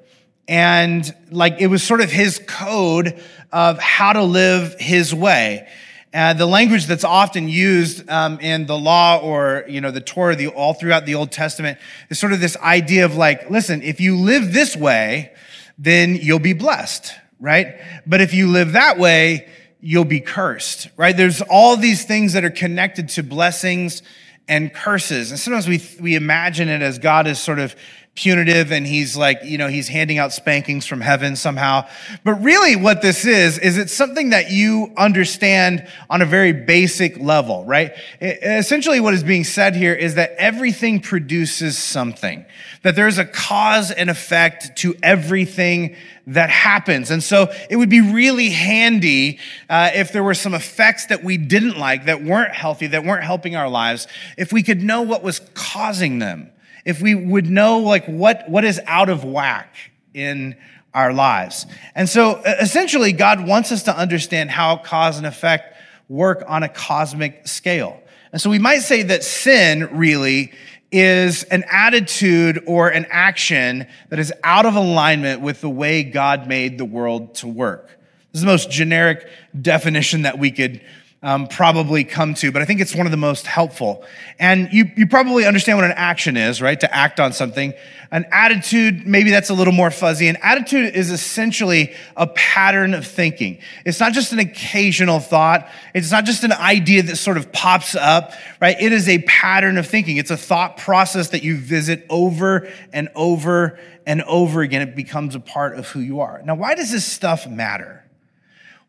and 0.50 1.14
like 1.31 1.60
it 1.60 1.69
was 1.69 1.81
sort 1.81 2.00
of 2.00 2.10
his 2.10 2.43
code 2.44 3.22
of 3.52 3.78
how 3.78 4.12
to 4.12 4.25
live 4.25 4.75
his 4.81 5.14
way. 5.14 5.69
Uh, 6.12 6.32
the 6.32 6.46
language 6.46 6.86
that's 6.86 7.04
often 7.04 7.48
used 7.48 8.08
um, 8.10 8.40
in 8.40 8.66
the 8.66 8.76
law 8.76 9.18
or 9.18 9.64
you 9.68 9.80
know 9.80 9.92
the 9.92 10.00
Torah, 10.00 10.34
the, 10.34 10.48
all 10.48 10.74
throughout 10.74 11.06
the 11.06 11.14
Old 11.14 11.30
Testament, 11.30 11.78
is 12.08 12.18
sort 12.18 12.32
of 12.32 12.40
this 12.40 12.56
idea 12.56 13.04
of 13.04 13.14
like, 13.14 13.48
listen, 13.48 13.80
if 13.82 14.00
you 14.00 14.16
live 14.16 14.52
this 14.52 14.74
way, 14.74 15.32
then 15.78 16.16
you'll 16.16 16.40
be 16.40 16.52
blessed, 16.52 17.14
right? 17.38 17.80
But 18.06 18.20
if 18.20 18.34
you 18.34 18.48
live 18.48 18.72
that 18.72 18.98
way, 18.98 19.48
you'll 19.80 20.04
be 20.04 20.18
cursed, 20.18 20.88
right? 20.96 21.16
There's 21.16 21.42
all 21.42 21.76
these 21.76 22.04
things 22.04 22.32
that 22.32 22.44
are 22.44 22.50
connected 22.50 23.10
to 23.10 23.22
blessings 23.22 24.02
and 24.48 24.74
curses, 24.74 25.30
and 25.30 25.38
sometimes 25.38 25.68
we 25.68 25.80
we 26.00 26.16
imagine 26.16 26.68
it 26.68 26.82
as 26.82 26.98
God 26.98 27.28
is 27.28 27.38
sort 27.38 27.60
of 27.60 27.76
punitive 28.14 28.72
and 28.72 28.86
he's 28.86 29.16
like, 29.16 29.40
you 29.44 29.56
know, 29.56 29.68
he's 29.68 29.88
handing 29.88 30.18
out 30.18 30.32
spankings 30.32 30.84
from 30.84 31.00
heaven 31.00 31.36
somehow. 31.36 31.86
But 32.24 32.34
really 32.34 32.76
what 32.76 33.02
this 33.02 33.24
is, 33.24 33.56
is 33.58 33.78
it's 33.78 33.92
something 33.92 34.30
that 34.30 34.50
you 34.50 34.92
understand 34.96 35.86
on 36.10 36.20
a 36.20 36.26
very 36.26 36.52
basic 36.52 37.18
level, 37.18 37.64
right? 37.64 37.92
It, 38.20 38.40
essentially 38.42 39.00
what 39.00 39.14
is 39.14 39.22
being 39.22 39.44
said 39.44 39.76
here 39.76 39.94
is 39.94 40.16
that 40.16 40.32
everything 40.38 41.00
produces 41.00 41.78
something, 41.78 42.44
that 42.82 42.96
there's 42.96 43.18
a 43.18 43.24
cause 43.24 43.90
and 43.90 44.10
effect 44.10 44.76
to 44.78 44.94
everything 45.02 45.94
that 46.26 46.50
happens. 46.50 47.10
And 47.10 47.22
so 47.22 47.52
it 47.70 47.76
would 47.76 47.90
be 47.90 48.00
really 48.00 48.50
handy 48.50 49.38
uh, 49.68 49.90
if 49.94 50.12
there 50.12 50.22
were 50.22 50.34
some 50.34 50.52
effects 50.52 51.06
that 51.06 51.24
we 51.24 51.38
didn't 51.38 51.78
like, 51.78 52.06
that 52.06 52.22
weren't 52.22 52.54
healthy, 52.54 52.88
that 52.88 53.04
weren't 53.04 53.24
helping 53.24 53.56
our 53.56 53.68
lives, 53.68 54.08
if 54.36 54.52
we 54.52 54.62
could 54.62 54.82
know 54.82 55.02
what 55.02 55.22
was 55.22 55.40
causing 55.54 56.18
them 56.18 56.50
if 56.85 57.00
we 57.00 57.15
would 57.15 57.49
know 57.49 57.79
like 57.79 58.06
what, 58.06 58.49
what 58.49 58.65
is 58.65 58.81
out 58.87 59.09
of 59.09 59.25
whack 59.25 59.75
in 60.15 60.56
our 60.94 61.12
lives. 61.12 61.67
And 61.94 62.09
so 62.09 62.37
essentially, 62.43 63.12
God 63.12 63.47
wants 63.47 63.71
us 63.73 63.85
to 63.85 63.97
understand 63.97 64.50
how 64.50 64.77
cause 64.77 65.19
and 65.19 65.27
effect 65.27 65.77
work 66.09 66.43
on 66.49 66.62
a 66.62 66.69
cosmic 66.69 67.47
scale. 67.47 68.00
And 68.32 68.41
so 68.41 68.50
we 68.50 68.59
might 68.59 68.81
say 68.81 69.03
that 69.05 69.25
sin 69.25 69.88
really 69.93 70.53
is 70.93 71.44
an 71.44 71.65
attitude 71.71 72.65
or 72.67 72.88
an 72.88 73.06
action 73.11 73.87
that 74.09 74.19
is 74.19 74.32
out 74.43 74.67
of 74.67 74.75
alignment 74.75 75.41
with 75.41 75.61
the 75.61 75.71
way 75.71 76.03
God 76.03 76.49
made 76.49 76.79
the 76.79 76.85
world 76.85 77.35
to 77.37 77.49
work. 77.49 77.87
This 78.32 78.41
is 78.41 78.41
the 78.41 78.47
most 78.47 78.71
generic 78.71 79.29
definition 79.61 80.23
that 80.23 80.38
we 80.38 80.50
could 80.50 80.81
um, 81.22 81.49
probably 81.49 82.02
come 82.02 82.32
to, 82.32 82.50
but 82.50 82.62
I 82.62 82.64
think 82.64 82.81
it's 82.81 82.94
one 82.94 83.06
of 83.06 83.11
the 83.11 83.19
most 83.19 83.46
helpful. 83.46 84.05
And 84.38 84.72
you, 84.72 84.90
you 84.96 85.06
probably 85.06 85.44
understand 85.44 85.76
what 85.76 85.84
an 85.84 85.93
action 85.94 86.38
is, 86.38 86.62
right? 86.62 86.81
To 86.81 86.94
act 86.94 87.20
on 87.20 87.34
something. 87.34 87.75
An 88.11 88.25
attitude, 88.32 89.06
maybe 89.06 89.31
that's 89.31 89.50
a 89.50 89.55
little 89.55 89.75
more 89.75 89.90
fuzzy. 89.90 90.28
An 90.28 90.38
attitude 90.43 90.94
is 90.94 91.11
essentially 91.11 91.94
a 92.17 92.26
pattern 92.28 92.94
of 92.94 93.06
thinking. 93.06 93.58
It's 93.84 94.00
not 94.00 94.14
just 94.14 94.32
an 94.32 94.38
occasional 94.38 95.20
thought. 95.20 95.69
It's 95.94 96.11
not 96.11 96.25
just 96.25 96.43
an 96.43 96.52
idea 96.52 97.02
that 97.02 97.17
sort 97.17 97.37
of 97.37 97.52
pops 97.52 97.94
up, 97.94 98.32
right? 98.58 98.81
It 98.81 98.93
is 98.93 99.06
a 99.06 99.19
pattern 99.19 99.76
of 99.76 99.87
thinking. 99.87 100.17
It's 100.17 100.31
a 100.31 100.38
thought 100.38 100.78
process 100.78 101.28
that 101.28 101.43
you 101.43 101.58
visit 101.58 102.06
over 102.08 102.67
and 102.94 103.11
over 103.14 103.78
and 104.06 104.22
over 104.22 104.62
again. 104.62 104.81
It 104.81 104.96
becomes 104.96 105.34
a 105.34 105.40
part 105.40 105.78
of 105.78 105.87
who 105.88 106.00
you 106.00 106.20
are. 106.20 106.40
Now, 106.46 106.55
why 106.55 106.75
does 106.75 106.90
this 106.90 107.05
stuff 107.05 107.46
matter? 107.46 108.00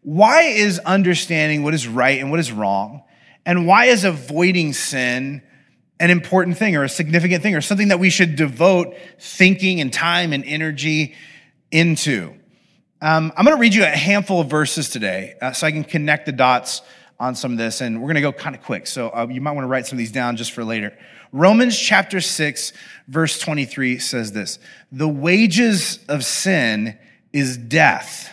Why 0.01 0.43
is 0.43 0.79
understanding 0.79 1.63
what 1.63 1.73
is 1.73 1.87
right 1.87 2.19
and 2.19 2.31
what 2.31 2.39
is 2.39 2.51
wrong, 2.51 3.03
and 3.45 3.67
why 3.67 3.85
is 3.85 4.03
avoiding 4.03 4.73
sin 4.73 5.41
an 5.99 6.09
important 6.09 6.57
thing 6.57 6.75
or 6.75 6.83
a 6.83 6.89
significant 6.89 7.43
thing 7.43 7.55
or 7.55 7.61
something 7.61 7.89
that 7.89 7.99
we 7.99 8.09
should 8.09 8.35
devote 8.35 8.95
thinking 9.19 9.79
and 9.79 9.93
time 9.93 10.33
and 10.33 10.43
energy 10.45 11.15
into? 11.71 12.33
Um, 13.03 13.31
I'm 13.35 13.45
going 13.45 13.55
to 13.55 13.61
read 13.61 13.73
you 13.75 13.83
a 13.83 13.87
handful 13.87 14.41
of 14.41 14.47
verses 14.47 14.89
today 14.89 15.35
uh, 15.41 15.51
so 15.53 15.67
I 15.67 15.71
can 15.71 15.83
connect 15.83 16.25
the 16.25 16.31
dots 16.31 16.81
on 17.19 17.35
some 17.35 17.51
of 17.51 17.57
this, 17.59 17.81
and 17.81 18.01
we're 18.01 18.07
going 18.07 18.15
to 18.15 18.21
go 18.21 18.31
kind 18.31 18.55
of 18.55 18.63
quick. 18.63 18.87
So 18.87 19.09
uh, 19.09 19.27
you 19.29 19.41
might 19.41 19.51
want 19.51 19.65
to 19.65 19.69
write 19.69 19.85
some 19.85 19.97
of 19.97 19.99
these 19.99 20.11
down 20.11 20.37
just 20.37 20.51
for 20.51 20.63
later. 20.63 20.97
Romans 21.31 21.77
chapter 21.77 22.19
6, 22.19 22.73
verse 23.07 23.37
23 23.39 23.99
says 23.99 24.31
this 24.31 24.57
The 24.91 25.07
wages 25.07 25.99
of 26.09 26.25
sin 26.25 26.97
is 27.31 27.57
death 27.57 28.29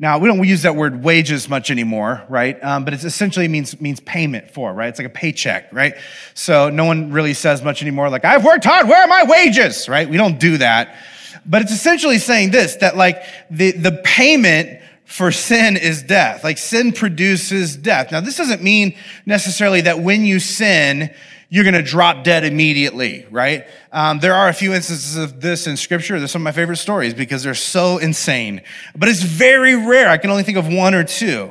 now, 0.00 0.18
we 0.18 0.28
don't 0.28 0.46
use 0.46 0.62
that 0.62 0.76
word 0.76 1.02
wages 1.02 1.48
much 1.48 1.72
anymore, 1.72 2.22
right? 2.28 2.62
Um, 2.62 2.84
but 2.84 2.94
it 2.94 3.02
essentially 3.02 3.48
means, 3.48 3.80
means 3.80 3.98
payment 3.98 4.48
for, 4.52 4.72
right? 4.72 4.88
It's 4.88 4.98
like 4.98 5.08
a 5.08 5.10
paycheck, 5.10 5.72
right? 5.72 5.94
So 6.34 6.70
no 6.70 6.84
one 6.84 7.10
really 7.10 7.34
says 7.34 7.64
much 7.64 7.82
anymore 7.82 8.08
like, 8.08 8.24
I've 8.24 8.44
worked 8.44 8.64
hard, 8.64 8.88
where 8.88 9.02
are 9.02 9.08
my 9.08 9.24
wages, 9.24 9.88
right? 9.88 10.08
We 10.08 10.16
don't 10.16 10.38
do 10.38 10.58
that. 10.58 10.96
But 11.44 11.62
it's 11.62 11.72
essentially 11.72 12.18
saying 12.18 12.52
this, 12.52 12.76
that 12.76 12.96
like 12.96 13.24
the, 13.50 13.72
the 13.72 14.00
payment 14.04 14.80
for 15.04 15.32
sin 15.32 15.76
is 15.76 16.02
death. 16.02 16.44
Like 16.44 16.58
sin 16.58 16.92
produces 16.92 17.76
death. 17.76 18.12
Now, 18.12 18.20
this 18.20 18.36
doesn't 18.36 18.62
mean 18.62 18.94
necessarily 19.26 19.80
that 19.80 19.98
when 19.98 20.24
you 20.24 20.38
sin, 20.38 21.12
you're 21.50 21.64
going 21.64 21.74
to 21.74 21.82
drop 21.82 22.24
dead 22.24 22.44
immediately, 22.44 23.26
right? 23.30 23.66
Um, 23.90 24.18
there 24.18 24.34
are 24.34 24.48
a 24.48 24.52
few 24.52 24.74
instances 24.74 25.16
of 25.16 25.40
this 25.40 25.66
in 25.66 25.76
scripture. 25.76 26.18
They're 26.18 26.28
some 26.28 26.42
of 26.42 26.44
my 26.44 26.52
favorite 26.52 26.76
stories 26.76 27.14
because 27.14 27.42
they're 27.42 27.54
so 27.54 27.98
insane, 27.98 28.62
but 28.94 29.08
it's 29.08 29.22
very 29.22 29.74
rare. 29.74 30.10
I 30.10 30.18
can 30.18 30.30
only 30.30 30.42
think 30.42 30.58
of 30.58 30.68
one 30.68 30.94
or 30.94 31.04
two. 31.04 31.50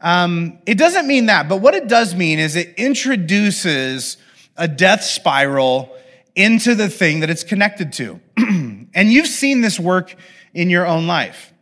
Um, 0.00 0.58
it 0.66 0.78
doesn't 0.78 1.06
mean 1.06 1.26
that, 1.26 1.48
but 1.48 1.58
what 1.58 1.74
it 1.74 1.86
does 1.86 2.14
mean 2.14 2.38
is 2.38 2.56
it 2.56 2.74
introduces 2.76 4.16
a 4.56 4.66
death 4.66 5.04
spiral 5.04 5.94
into 6.34 6.74
the 6.74 6.88
thing 6.88 7.20
that 7.20 7.30
it's 7.30 7.44
connected 7.44 7.92
to. 7.94 8.20
and 8.36 9.12
you've 9.12 9.26
seen 9.26 9.60
this 9.60 9.78
work 9.78 10.14
in 10.54 10.70
your 10.70 10.86
own 10.86 11.06
life. 11.06 11.52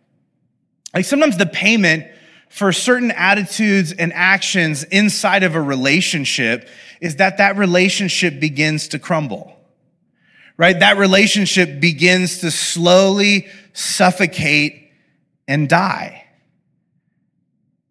Like 0.95 1.05
sometimes 1.05 1.37
the 1.37 1.47
payment 1.47 2.07
for 2.49 2.73
certain 2.73 3.11
attitudes 3.11 3.93
and 3.93 4.13
actions 4.15 4.85
inside 4.85 5.43
of 5.43 5.55
a 5.55 5.61
relationship 5.61 6.69
is 7.01 7.17
that 7.17 7.39
that 7.39 7.57
relationship 7.57 8.41
begins 8.41 8.89
to 8.89 8.99
crumble, 8.99 9.57
right? 10.57 10.79
That 10.79 10.99
relationship 10.99 11.81
begins 11.81 12.39
to 12.39 12.51
slowly 12.51 13.49
suffocate 13.73 14.91
and 15.47 15.69
die. 15.69 16.25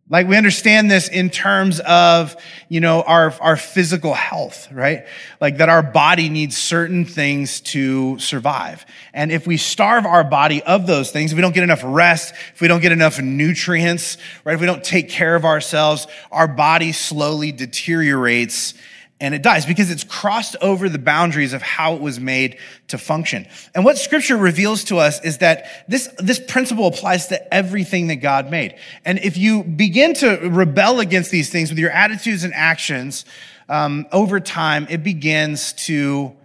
Like 0.09 0.27
we 0.27 0.37
understand 0.37 0.89
this 0.89 1.09
in 1.09 1.29
terms 1.29 1.81
of, 1.81 2.37
you 2.69 2.79
know, 2.79 3.01
our, 3.01 3.33
our 3.41 3.57
physical 3.57 4.13
health, 4.13 4.71
right? 4.71 5.05
Like 5.41 5.57
that 5.57 5.67
our 5.67 5.83
body 5.83 6.29
needs 6.29 6.55
certain 6.55 7.03
things 7.03 7.59
to 7.61 8.17
survive. 8.17 8.85
And 9.13 9.33
if 9.33 9.45
we 9.45 9.57
starve 9.57 10.05
our 10.05 10.23
body 10.23 10.63
of 10.63 10.87
those 10.87 11.11
things, 11.11 11.33
if 11.33 11.35
we 11.35 11.41
don't 11.41 11.53
get 11.53 11.63
enough 11.63 11.81
rest, 11.83 12.33
if 12.53 12.61
we 12.61 12.69
don't 12.69 12.79
get 12.79 12.93
enough 12.93 13.19
nutrients, 13.19 14.17
right? 14.45 14.53
If 14.53 14.61
we 14.61 14.65
don't 14.65 14.83
take 14.83 15.09
care 15.09 15.35
of 15.35 15.43
ourselves, 15.43 16.07
our 16.31 16.47
body 16.47 16.93
slowly 16.93 17.51
deteriorates 17.51 18.75
and 19.19 19.33
it 19.33 19.41
dies 19.41 19.65
because 19.65 19.89
it's 19.89 20.03
crossed 20.03 20.55
over 20.61 20.89
the 20.89 20.99
boundaries 20.99 21.53
of 21.53 21.61
how 21.63 21.95
it 21.95 22.01
was 22.01 22.19
made 22.19 22.57
to 22.89 22.99
function. 22.99 23.47
And 23.73 23.83
what 23.83 23.97
scripture 23.97 24.37
reveals 24.37 24.83
to 24.85 24.97
us 24.97 25.23
is 25.23 25.39
that 25.39 25.85
this, 25.87 26.07
this 26.19 26.39
principle 26.39 26.85
applies 26.85 27.27
to 27.27 27.53
everything 27.53 28.07
that 28.07 28.17
God 28.17 28.51
made. 28.51 28.75
And 29.05 29.17
if 29.19 29.35
you 29.35 29.63
begin 29.63 30.13
to 30.15 30.37
rebel 30.49 30.99
against 30.99 31.31
these 31.31 31.49
things 31.49 31.69
with 31.71 31.79
your 31.79 31.89
attitudes 31.89 32.43
and 32.43 32.53
actions, 32.53 33.25
um, 33.69 34.05
over 34.11 34.39
time, 34.39 34.85
it 34.89 35.03
begins 35.03 35.73
to 35.73 36.35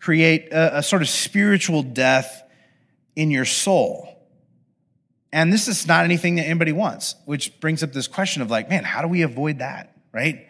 create 0.00 0.50
a, 0.50 0.78
a 0.78 0.82
sort 0.82 1.02
of 1.02 1.08
spiritual 1.08 1.82
death 1.82 2.42
in 3.16 3.30
your 3.30 3.44
soul. 3.44 4.08
And 5.30 5.52
this 5.52 5.68
is 5.68 5.86
not 5.86 6.04
anything 6.04 6.36
that 6.36 6.44
anybody 6.44 6.72
wants, 6.72 7.16
which 7.26 7.60
brings 7.60 7.82
up 7.82 7.92
this 7.92 8.06
question 8.06 8.40
of 8.40 8.50
like, 8.50 8.70
man, 8.70 8.84
how 8.84 9.02
do 9.02 9.08
we 9.08 9.22
avoid 9.22 9.58
that? 9.58 9.94
Right? 10.12 10.46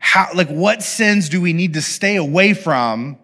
How, 0.00 0.28
like 0.34 0.48
what 0.48 0.82
sins 0.82 1.28
do 1.28 1.40
we 1.40 1.52
need 1.52 1.74
to 1.74 1.82
stay 1.82 2.16
away 2.16 2.54
from 2.54 3.16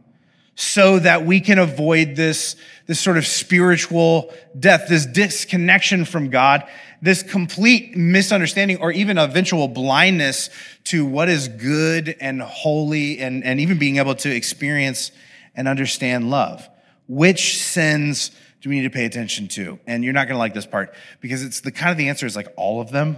so 0.55 0.99
that 0.99 1.27
we 1.27 1.41
can 1.41 1.59
avoid 1.59 2.17
this, 2.17 2.55
this 2.87 3.01
sort 3.01 3.17
of 3.17 3.27
spiritual 3.27 4.33
death, 4.59 4.87
this 4.89 5.05
disconnection 5.05 6.05
from 6.05 6.31
God, 6.31 6.67
this 7.03 7.23
complete 7.23 7.97
misunderstanding 7.97 8.79
or 8.79 8.93
even 8.93 9.19
eventual 9.19 9.69
blindness 9.69 10.49
to 10.85 11.05
what 11.05 11.29
is 11.29 11.49
good 11.49 12.15
and 12.21 12.41
holy 12.41 13.19
and, 13.19 13.43
and 13.43 13.59
even 13.59 13.79
being 13.79 13.97
able 13.97 14.15
to 14.15 14.35
experience 14.35 15.13
and 15.55 15.69
understand 15.69 16.31
love. 16.31 16.69
Which 17.09 17.59
sins 17.59 18.31
do 18.61 18.69
we 18.69 18.77
need 18.77 18.85
to 18.85 18.91
pay 18.91 19.07
attention 19.07 19.49
to? 19.49 19.79
And 19.87 20.05
you're 20.05 20.13
not 20.13 20.27
going 20.27 20.35
to 20.35 20.39
like 20.39 20.55
this 20.55 20.67
part 20.67 20.95
because 21.21 21.43
it's 21.43 21.61
the 21.61 21.73
kind 21.73 21.91
of 21.91 21.97
the 21.97 22.09
answer 22.09 22.27
is 22.27 22.37
like 22.37 22.53
all 22.57 22.81
of 22.81 22.91
them, 22.91 23.17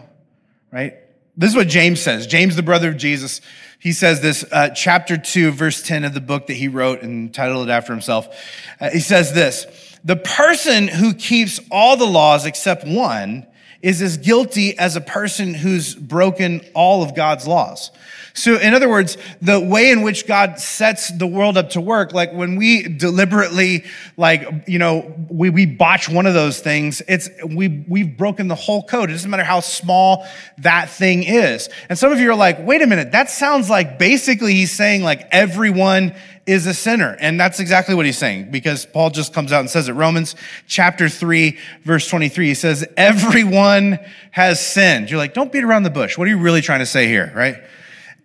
right? 0.73 0.95
This 1.39 1.51
is 1.51 1.57
what 1.57 1.69
James 1.69 2.03
says. 2.03 2.27
James, 2.27 2.57
the 2.57 2.65
brother 2.65 2.89
of 2.89 2.97
Jesus, 2.97 3.41
he 3.79 3.93
says 3.93 4.21
this, 4.21 4.45
uh, 4.51 4.71
chapter 4.71 5.17
2, 5.17 5.53
verse 5.53 5.85
10 5.85 6.03
of 6.03 6.13
the 6.13 6.21
book 6.21 6.49
that 6.49 6.55
he 6.55 6.67
wrote 6.67 7.03
and 7.03 7.33
titled 7.33 7.69
it 7.69 7.71
after 7.71 7.93
himself. 7.93 8.29
Uh, 8.81 8.91
he 8.91 8.99
says 8.99 9.33
this 9.33 9.65
The 10.03 10.17
person 10.17 10.89
who 10.89 11.15
keeps 11.15 11.61
all 11.71 11.97
the 11.97 12.09
laws 12.09 12.45
except 12.45 12.85
one 12.85 13.47
is 13.81 14.03
as 14.03 14.17
guilty 14.17 14.77
as 14.79 14.97
a 14.97 15.01
person 15.01 15.55
who's 15.55 15.95
broken 15.95 16.61
all 16.75 17.03
of 17.03 17.15
God's 17.15 17.47
laws. 17.47 17.91
So, 18.35 18.57
in 18.57 18.73
other 18.73 18.89
words, 18.89 19.17
the 19.43 19.59
way 19.59 19.91
in 19.91 20.03
which 20.03 20.27
God 20.27 20.61
sets 20.61 21.11
the 21.11 21.27
world 21.27 21.59
up 21.59 21.71
to 21.71 21.81
work, 21.81 22.13
like 22.13 22.33
when 22.33 22.55
we 22.55 22.85
deliberately, 22.85 23.85
like, 24.17 24.69
you 24.69 24.79
know, 24.79 25.13
we, 25.29 25.51
we 25.51 25.67
botch 25.67 26.09
one 26.09 26.25
of 26.25 26.35
those 26.35 26.61
things, 26.61 27.03
it's, 27.09 27.29
we, 27.45 27.85
we've 27.89 28.17
broken 28.17 28.47
the 28.47 28.55
whole 28.55 28.85
code. 28.85 29.11
It 29.11 29.15
doesn't 29.15 29.29
matter 29.29 29.43
how 29.43 29.59
small 29.59 30.25
that 30.59 30.89
thing 30.89 31.25
is. 31.25 31.69
And 31.89 31.99
some 31.99 32.13
of 32.13 32.21
you 32.21 32.31
are 32.31 32.37
like, 32.37 32.65
wait 32.65 32.81
a 32.81 32.87
minute, 32.87 33.11
that 33.11 33.29
sounds 33.29 33.69
like 33.69 33.99
basically 33.99 34.55
he's 34.55 34.73
saying 34.73 35.03
like 35.03 35.27
everyone 35.33 36.15
is 36.49 36.67
a 36.67 36.73
sinner. 36.73 37.15
And 37.21 37.39
that's 37.39 37.61
exactly 37.61 37.95
what 37.95 38.07
he's 38.07 38.17
saying 38.17 38.51
because 38.51 38.87
Paul 38.87 39.11
just 39.11 39.35
comes 39.35 39.53
out 39.53 39.61
and 39.61 39.69
says 39.69 39.89
it. 39.89 39.93
Romans 39.93 40.35
chapter 40.67 41.09
3, 41.09 41.59
verse 41.85 42.09
23, 42.09 42.47
he 42.47 42.55
says, 42.55 42.87
everyone 42.97 43.99
has 44.31 44.65
sinned. 44.65 45.11
You're 45.11 45.19
like, 45.19 45.35
don't 45.35 45.53
beat 45.53 45.63
around 45.63 45.83
the 45.83 45.91
bush. 45.91 46.17
What 46.17 46.27
are 46.27 46.31
you 46.31 46.39
really 46.39 46.63
trying 46.63 46.79
to 46.79 46.87
say 46.87 47.07
here, 47.07 47.31
right? 47.37 47.63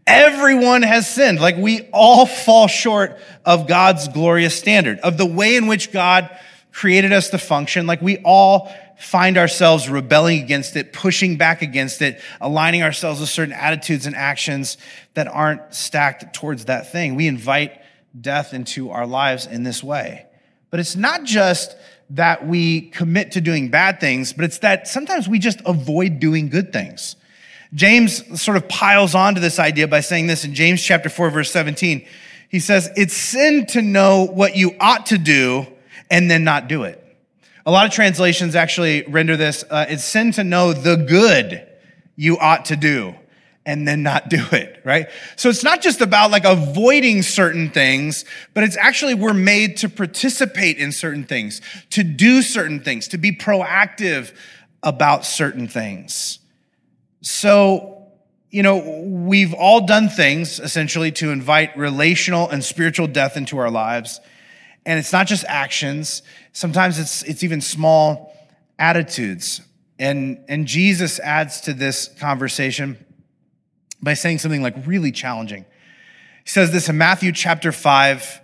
Everyone 0.07 0.83
has 0.83 1.13
sinned. 1.13 1.41
Like 1.41 1.57
we 1.57 1.89
all 1.91 2.25
fall 2.25 2.67
short 2.67 3.19
of 3.45 3.67
God's 3.67 4.07
glorious 4.07 4.57
standard, 4.57 4.99
of 4.99 5.17
the 5.17 5.25
way 5.25 5.57
in 5.57 5.67
which 5.67 5.91
God 5.91 6.29
created 6.71 7.11
us 7.11 7.29
to 7.31 7.37
function. 7.37 7.87
Like 7.87 8.01
we 8.01 8.19
all 8.19 8.73
find 8.97 9.37
ourselves 9.37 9.89
rebelling 9.89 10.41
against 10.41 10.77
it, 10.77 10.93
pushing 10.93 11.35
back 11.35 11.61
against 11.61 12.01
it, 12.01 12.21
aligning 12.39 12.83
ourselves 12.83 13.19
with 13.19 13.27
certain 13.27 13.53
attitudes 13.53 14.05
and 14.05 14.15
actions 14.15 14.77
that 15.13 15.27
aren't 15.27 15.73
stacked 15.73 16.33
towards 16.33 16.65
that 16.65 16.91
thing. 16.91 17.15
We 17.15 17.27
invite 17.27 17.82
death 18.19 18.53
into 18.53 18.91
our 18.91 19.07
lives 19.07 19.45
in 19.45 19.63
this 19.63 19.83
way. 19.83 20.25
But 20.69 20.79
it's 20.79 20.95
not 20.95 21.23
just 21.23 21.75
that 22.11 22.47
we 22.47 22.81
commit 22.89 23.31
to 23.31 23.41
doing 23.41 23.69
bad 23.69 23.99
things, 23.99 24.33
but 24.33 24.45
it's 24.45 24.59
that 24.59 24.87
sometimes 24.87 25.27
we 25.27 25.39
just 25.39 25.61
avoid 25.65 26.19
doing 26.19 26.49
good 26.49 26.73
things. 26.73 27.15
James 27.73 28.41
sort 28.41 28.57
of 28.57 28.67
piles 28.69 29.15
onto 29.15 29.41
this 29.41 29.57
idea 29.57 29.87
by 29.87 29.99
saying 29.99 30.27
this 30.27 30.45
in 30.45 30.53
James 30.53 30.83
chapter 30.83 31.09
4 31.09 31.31
verse 31.31 31.51
17. 31.51 32.05
He 32.49 32.59
says, 32.59 32.91
it's 32.95 33.15
sin 33.15 33.65
to 33.67 33.81
know 33.81 34.27
what 34.27 34.55
you 34.55 34.75
ought 34.79 35.07
to 35.07 35.17
do 35.17 35.65
and 36.11 36.29
then 36.29 36.43
not 36.43 36.67
do 36.67 36.83
it. 36.83 36.99
A 37.65 37.71
lot 37.71 37.87
of 37.87 37.91
translations 37.91 38.55
actually 38.55 39.03
render 39.07 39.35
this, 39.35 39.63
uh, 39.69 39.85
it's 39.89 40.03
sin 40.03 40.31
to 40.33 40.43
know 40.43 40.73
the 40.73 40.97
good 40.97 41.67
you 42.15 42.37
ought 42.37 42.65
to 42.65 42.75
do 42.75 43.15
and 43.65 43.87
then 43.87 44.03
not 44.03 44.29
do 44.29 44.43
it, 44.51 44.81
right? 44.83 45.07
So 45.35 45.49
it's 45.49 45.63
not 45.63 45.81
just 45.81 46.01
about 46.01 46.31
like 46.31 46.45
avoiding 46.45 47.21
certain 47.21 47.69
things, 47.69 48.25
but 48.53 48.63
it's 48.63 48.77
actually 48.77 49.13
we're 49.13 49.33
made 49.33 49.77
to 49.77 49.89
participate 49.89 50.77
in 50.77 50.91
certain 50.91 51.23
things, 51.23 51.61
to 51.91 52.03
do 52.03 52.41
certain 52.41 52.81
things, 52.81 53.07
to 53.09 53.17
be 53.17 53.31
proactive 53.31 54.33
about 54.81 55.25
certain 55.25 55.67
things. 55.67 56.39
So, 57.21 58.07
you 58.49 58.63
know, 58.63 59.01
we've 59.05 59.53
all 59.53 59.85
done 59.85 60.09
things 60.09 60.59
essentially 60.59 61.11
to 61.13 61.31
invite 61.31 61.77
relational 61.77 62.49
and 62.49 62.63
spiritual 62.63 63.07
death 63.07 63.37
into 63.37 63.57
our 63.57 63.71
lives. 63.71 64.19
And 64.85 64.99
it's 64.99 65.13
not 65.13 65.27
just 65.27 65.45
actions. 65.47 66.21
Sometimes 66.51 66.99
it's, 66.99 67.23
it's 67.23 67.43
even 67.43 67.61
small 67.61 68.35
attitudes. 68.77 69.61
And, 69.97 70.43
and 70.49 70.67
Jesus 70.67 71.19
adds 71.21 71.61
to 71.61 71.73
this 71.73 72.09
conversation 72.19 72.97
by 74.03 74.13
saying 74.13 74.39
something 74.39 74.61
like 74.61 74.75
really 74.85 75.11
challenging. 75.11 75.65
He 76.43 76.49
says 76.49 76.71
this 76.71 76.89
in 76.89 76.97
Matthew 76.97 77.31
chapter 77.31 77.71
5, 77.71 78.41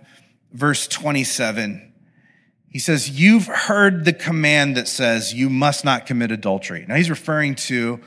verse 0.52 0.88
27. 0.88 1.92
He 2.70 2.78
says, 2.78 3.10
You've 3.10 3.46
heard 3.46 4.04
the 4.04 4.12
command 4.12 4.76
that 4.76 4.88
says 4.88 5.34
you 5.34 5.50
must 5.50 5.84
not 5.84 6.06
commit 6.06 6.30
adultery. 6.30 6.86
Now 6.88 6.94
he's 6.94 7.10
referring 7.10 7.56
to 7.56 8.00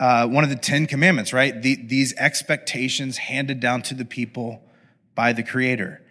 uh, 0.00 0.26
one 0.26 0.44
of 0.44 0.50
the 0.50 0.56
Ten 0.56 0.86
Commandments, 0.86 1.32
right? 1.32 1.60
The, 1.60 1.76
these 1.76 2.14
expectations 2.14 3.18
handed 3.18 3.60
down 3.60 3.82
to 3.82 3.94
the 3.94 4.04
people 4.04 4.62
by 5.14 5.32
the 5.32 5.42
Creator. 5.42 6.02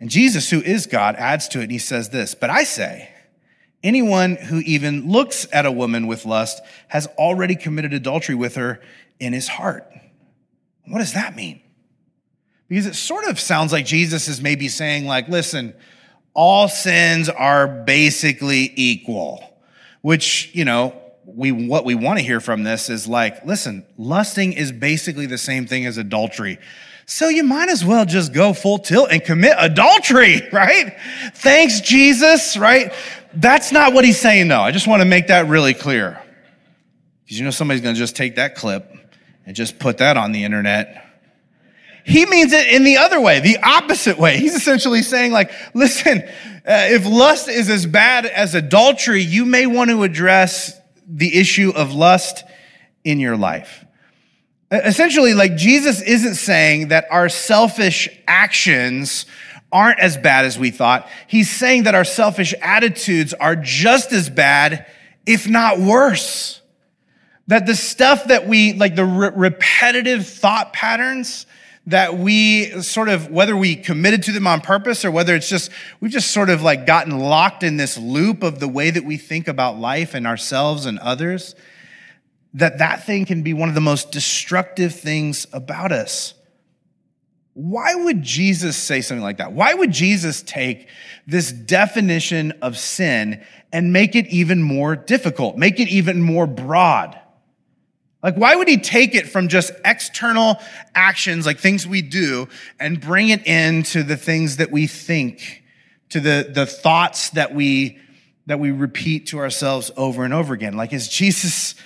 And 0.00 0.10
Jesus, 0.10 0.50
who 0.50 0.60
is 0.60 0.86
God, 0.86 1.16
adds 1.16 1.48
to 1.48 1.60
it 1.60 1.64
and 1.64 1.72
he 1.72 1.78
says 1.78 2.10
this 2.10 2.34
But 2.34 2.50
I 2.50 2.64
say, 2.64 3.10
anyone 3.82 4.36
who 4.36 4.58
even 4.60 5.08
looks 5.10 5.46
at 5.52 5.64
a 5.64 5.72
woman 5.72 6.06
with 6.06 6.26
lust 6.26 6.60
has 6.88 7.06
already 7.18 7.56
committed 7.56 7.94
adultery 7.94 8.34
with 8.34 8.56
her 8.56 8.80
in 9.20 9.32
his 9.32 9.48
heart. 9.48 9.90
What 10.86 10.98
does 10.98 11.14
that 11.14 11.34
mean? 11.34 11.60
Because 12.68 12.86
it 12.86 12.94
sort 12.94 13.24
of 13.26 13.38
sounds 13.38 13.72
like 13.72 13.86
Jesus 13.86 14.28
is 14.28 14.40
maybe 14.40 14.68
saying, 14.68 15.06
like, 15.06 15.28
listen, 15.28 15.74
all 16.34 16.68
sins 16.68 17.28
are 17.28 17.66
basically 17.66 18.72
equal, 18.76 19.42
which, 20.02 20.50
you 20.52 20.64
know, 20.64 21.00
we 21.24 21.50
what 21.50 21.84
we 21.84 21.94
want 21.94 22.18
to 22.18 22.24
hear 22.24 22.40
from 22.40 22.62
this 22.62 22.88
is 22.88 23.08
like, 23.08 23.44
listen, 23.44 23.84
lusting 23.96 24.52
is 24.52 24.70
basically 24.70 25.26
the 25.26 25.38
same 25.38 25.66
thing 25.66 25.86
as 25.86 25.96
adultery. 25.98 26.58
So 27.04 27.28
you 27.28 27.44
might 27.44 27.68
as 27.68 27.84
well 27.84 28.04
just 28.04 28.32
go 28.32 28.52
full 28.52 28.78
tilt 28.78 29.10
and 29.10 29.22
commit 29.22 29.54
adultery, 29.58 30.42
right? 30.52 30.96
Thanks, 31.34 31.80
Jesus, 31.80 32.56
right? 32.56 32.92
That's 33.32 33.70
not 33.70 33.92
what 33.92 34.04
he's 34.04 34.20
saying, 34.20 34.48
though. 34.48 34.60
I 34.60 34.72
just 34.72 34.86
want 34.86 35.02
to 35.02 35.08
make 35.08 35.28
that 35.28 35.46
really 35.46 35.74
clear. 35.74 36.20
Because 37.24 37.38
you 37.38 37.44
know 37.44 37.50
somebody's 37.50 37.82
going 37.82 37.94
to 37.94 37.98
just 37.98 38.16
take 38.16 38.36
that 38.36 38.54
clip 38.54 38.95
and 39.46 39.54
just 39.56 39.78
put 39.78 39.98
that 39.98 40.16
on 40.16 40.32
the 40.32 40.44
internet. 40.44 41.04
He 42.04 42.26
means 42.26 42.52
it 42.52 42.68
in 42.68 42.84
the 42.84 42.98
other 42.98 43.20
way, 43.20 43.40
the 43.40 43.58
opposite 43.62 44.18
way. 44.18 44.36
He's 44.38 44.54
essentially 44.54 45.02
saying, 45.02 45.32
like, 45.32 45.50
listen, 45.74 46.22
uh, 46.22 46.28
if 46.64 47.04
lust 47.06 47.48
is 47.48 47.68
as 47.68 47.86
bad 47.86 48.26
as 48.26 48.54
adultery, 48.54 49.22
you 49.22 49.44
may 49.44 49.66
want 49.66 49.90
to 49.90 50.02
address 50.02 50.78
the 51.08 51.36
issue 51.36 51.72
of 51.74 51.94
lust 51.94 52.44
in 53.04 53.18
your 53.18 53.36
life. 53.36 53.84
Essentially, 54.70 55.34
like 55.34 55.56
Jesus 55.56 56.02
isn't 56.02 56.34
saying 56.34 56.88
that 56.88 57.06
our 57.10 57.28
selfish 57.28 58.08
actions 58.26 59.26
aren't 59.70 60.00
as 60.00 60.16
bad 60.16 60.44
as 60.44 60.58
we 60.58 60.70
thought. 60.70 61.08
He's 61.26 61.50
saying 61.50 61.84
that 61.84 61.94
our 61.94 62.04
selfish 62.04 62.54
attitudes 62.60 63.34
are 63.34 63.56
just 63.56 64.12
as 64.12 64.30
bad, 64.30 64.86
if 65.24 65.48
not 65.48 65.78
worse. 65.78 66.60
That 67.48 67.66
the 67.66 67.76
stuff 67.76 68.24
that 68.24 68.48
we, 68.48 68.72
like 68.72 68.96
the 68.96 69.04
re- 69.04 69.30
repetitive 69.34 70.26
thought 70.26 70.72
patterns 70.72 71.46
that 71.86 72.18
we 72.18 72.82
sort 72.82 73.08
of, 73.08 73.30
whether 73.30 73.56
we 73.56 73.76
committed 73.76 74.24
to 74.24 74.32
them 74.32 74.46
on 74.46 74.60
purpose 74.60 75.04
or 75.04 75.10
whether 75.12 75.36
it's 75.36 75.48
just, 75.48 75.70
we've 76.00 76.10
just 76.10 76.32
sort 76.32 76.50
of 76.50 76.60
like 76.62 76.84
gotten 76.84 77.16
locked 77.16 77.62
in 77.62 77.76
this 77.76 77.96
loop 77.96 78.42
of 78.42 78.58
the 78.58 78.66
way 78.66 78.90
that 78.90 79.04
we 79.04 79.16
think 79.16 79.46
about 79.46 79.78
life 79.78 80.12
and 80.12 80.26
ourselves 80.26 80.84
and 80.86 80.98
others, 80.98 81.54
that 82.54 82.78
that 82.78 83.06
thing 83.06 83.24
can 83.24 83.42
be 83.42 83.54
one 83.54 83.68
of 83.68 83.76
the 83.76 83.80
most 83.80 84.10
destructive 84.10 84.94
things 84.94 85.46
about 85.52 85.92
us. 85.92 86.34
Why 87.54 87.94
would 87.94 88.20
Jesus 88.22 88.76
say 88.76 89.00
something 89.00 89.22
like 89.22 89.38
that? 89.38 89.52
Why 89.52 89.72
would 89.72 89.92
Jesus 89.92 90.42
take 90.42 90.88
this 91.26 91.52
definition 91.52 92.52
of 92.62 92.76
sin 92.76 93.42
and 93.72 93.92
make 93.92 94.16
it 94.16 94.26
even 94.26 94.60
more 94.60 94.96
difficult, 94.96 95.56
make 95.56 95.78
it 95.78 95.88
even 95.88 96.20
more 96.20 96.46
broad? 96.48 97.18
Like, 98.26 98.34
why 98.34 98.56
would 98.56 98.66
he 98.66 98.78
take 98.78 99.14
it 99.14 99.28
from 99.28 99.46
just 99.46 99.70
external 99.84 100.58
actions, 100.96 101.46
like 101.46 101.60
things 101.60 101.86
we 101.86 102.02
do, 102.02 102.48
and 102.80 103.00
bring 103.00 103.28
it 103.28 103.46
into 103.46 104.02
the 104.02 104.16
things 104.16 104.56
that 104.56 104.72
we 104.72 104.88
think, 104.88 105.62
to 106.08 106.18
the, 106.18 106.50
the 106.52 106.66
thoughts 106.66 107.30
that 107.30 107.54
we, 107.54 108.00
that 108.46 108.58
we 108.58 108.72
repeat 108.72 109.28
to 109.28 109.38
ourselves 109.38 109.92
over 109.96 110.24
and 110.24 110.34
over 110.34 110.54
again? 110.54 110.76
Like, 110.76 110.92
is 110.92 111.06
Jesus, 111.06 111.76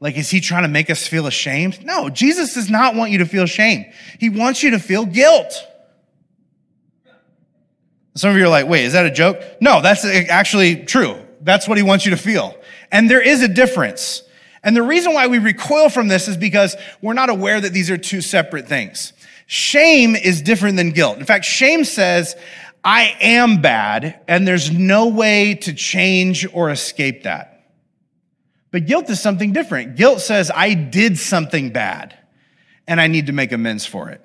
like, 0.00 0.18
is 0.18 0.28
he 0.30 0.40
trying 0.40 0.64
to 0.64 0.68
make 0.68 0.90
us 0.90 1.06
feel 1.06 1.28
ashamed? 1.28 1.84
No, 1.84 2.10
Jesus 2.10 2.54
does 2.54 2.68
not 2.68 2.96
want 2.96 3.12
you 3.12 3.18
to 3.18 3.26
feel 3.26 3.46
shame. 3.46 3.84
He 4.18 4.30
wants 4.30 4.64
you 4.64 4.72
to 4.72 4.80
feel 4.80 5.06
guilt. 5.06 5.54
Some 8.16 8.32
of 8.32 8.36
you 8.36 8.46
are 8.46 8.48
like, 8.48 8.66
wait, 8.66 8.84
is 8.84 8.94
that 8.94 9.06
a 9.06 9.12
joke? 9.12 9.40
No, 9.60 9.80
that's 9.80 10.04
actually 10.04 10.74
true. 10.86 11.20
That's 11.40 11.68
what 11.68 11.78
he 11.78 11.84
wants 11.84 12.04
you 12.04 12.10
to 12.10 12.16
feel. 12.16 12.58
And 12.90 13.08
there 13.08 13.22
is 13.22 13.42
a 13.44 13.48
difference. 13.48 14.23
And 14.64 14.74
the 14.74 14.82
reason 14.82 15.12
why 15.12 15.26
we 15.26 15.38
recoil 15.38 15.90
from 15.90 16.08
this 16.08 16.26
is 16.26 16.36
because 16.36 16.74
we're 17.02 17.12
not 17.12 17.28
aware 17.28 17.60
that 17.60 17.72
these 17.72 17.90
are 17.90 17.98
two 17.98 18.22
separate 18.22 18.66
things. 18.66 19.12
Shame 19.46 20.16
is 20.16 20.40
different 20.40 20.76
than 20.76 20.90
guilt. 20.90 21.18
In 21.18 21.26
fact, 21.26 21.44
shame 21.44 21.84
says, 21.84 22.34
I 22.82 23.16
am 23.20 23.60
bad, 23.60 24.20
and 24.26 24.48
there's 24.48 24.70
no 24.70 25.08
way 25.08 25.54
to 25.54 25.74
change 25.74 26.46
or 26.52 26.70
escape 26.70 27.24
that. 27.24 27.66
But 28.70 28.86
guilt 28.86 29.08
is 29.10 29.20
something 29.20 29.52
different. 29.52 29.96
Guilt 29.96 30.20
says, 30.20 30.50
I 30.52 30.72
did 30.72 31.18
something 31.18 31.70
bad, 31.70 32.16
and 32.86 33.00
I 33.00 33.06
need 33.06 33.26
to 33.26 33.32
make 33.32 33.52
amends 33.52 33.84
for 33.84 34.08
it. 34.08 34.23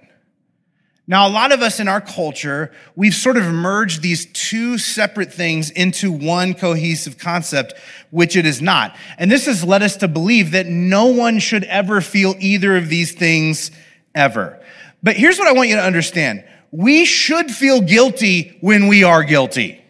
Now, 1.09 1.27
a 1.27 1.31
lot 1.31 1.51
of 1.51 1.63
us 1.63 1.79
in 1.79 1.87
our 1.87 2.01
culture, 2.01 2.71
we've 2.95 3.15
sort 3.15 3.35
of 3.35 3.45
merged 3.45 4.03
these 4.03 4.27
two 4.27 4.77
separate 4.77 5.33
things 5.33 5.71
into 5.71 6.11
one 6.11 6.53
cohesive 6.53 7.17
concept, 7.17 7.73
which 8.11 8.35
it 8.35 8.45
is 8.45 8.61
not. 8.61 8.95
And 9.17 9.31
this 9.31 9.47
has 9.47 9.63
led 9.63 9.81
us 9.81 9.97
to 9.97 10.07
believe 10.07 10.51
that 10.51 10.67
no 10.67 11.07
one 11.07 11.39
should 11.39 11.63
ever 11.63 11.99
feel 11.99 12.35
either 12.37 12.77
of 12.77 12.89
these 12.89 13.11
things 13.11 13.71
ever. 14.13 14.63
But 15.01 15.15
here's 15.15 15.39
what 15.39 15.47
I 15.47 15.53
want 15.53 15.69
you 15.69 15.77
to 15.77 15.83
understand. 15.83 16.43
We 16.69 17.05
should 17.05 17.49
feel 17.49 17.81
guilty 17.81 18.59
when 18.61 18.85
we 18.85 19.03
are 19.03 19.23
guilty. 19.23 19.83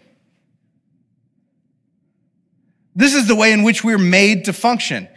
This 2.96 3.14
is 3.14 3.28
the 3.28 3.36
way 3.36 3.52
in 3.52 3.64
which 3.64 3.84
we're 3.84 3.98
made 3.98 4.46
to 4.46 4.54
function. 4.54 5.10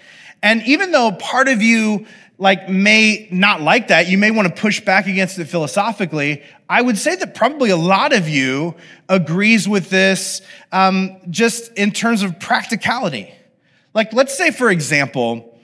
And 0.43 0.65
even 0.65 0.91
though 0.91 1.13
part 1.13 1.47
of 1.47 1.63
you 1.63 2.07
like 2.43 2.69
may 2.69 3.29
not 3.31 3.61
like 3.63 3.89
that. 3.89 4.09
You 4.09 4.19
may 4.19 4.33
want 4.33 4.49
to 4.49 4.61
push 4.61 4.81
back 4.81 5.07
against 5.07 5.39
it 5.39 5.45
philosophically. 5.45 6.43
I 6.69 6.83
would 6.83 6.99
say 6.99 7.15
that 7.15 7.37
probably 7.37 7.71
a 7.71 7.77
lot 7.77 8.13
of 8.13 8.29
you 8.29 8.75
agrees 9.09 9.69
with 9.69 9.91
this 9.91 10.43
um, 10.73 11.19
just 11.31 11.73
in 11.75 11.93
terms 11.93 12.25
of 12.25 12.41
practicality. 12.41 13.33
Like, 13.95 14.13
let's 14.13 14.37
say, 14.37 14.51
for 14.51 14.71
example, 14.71 15.57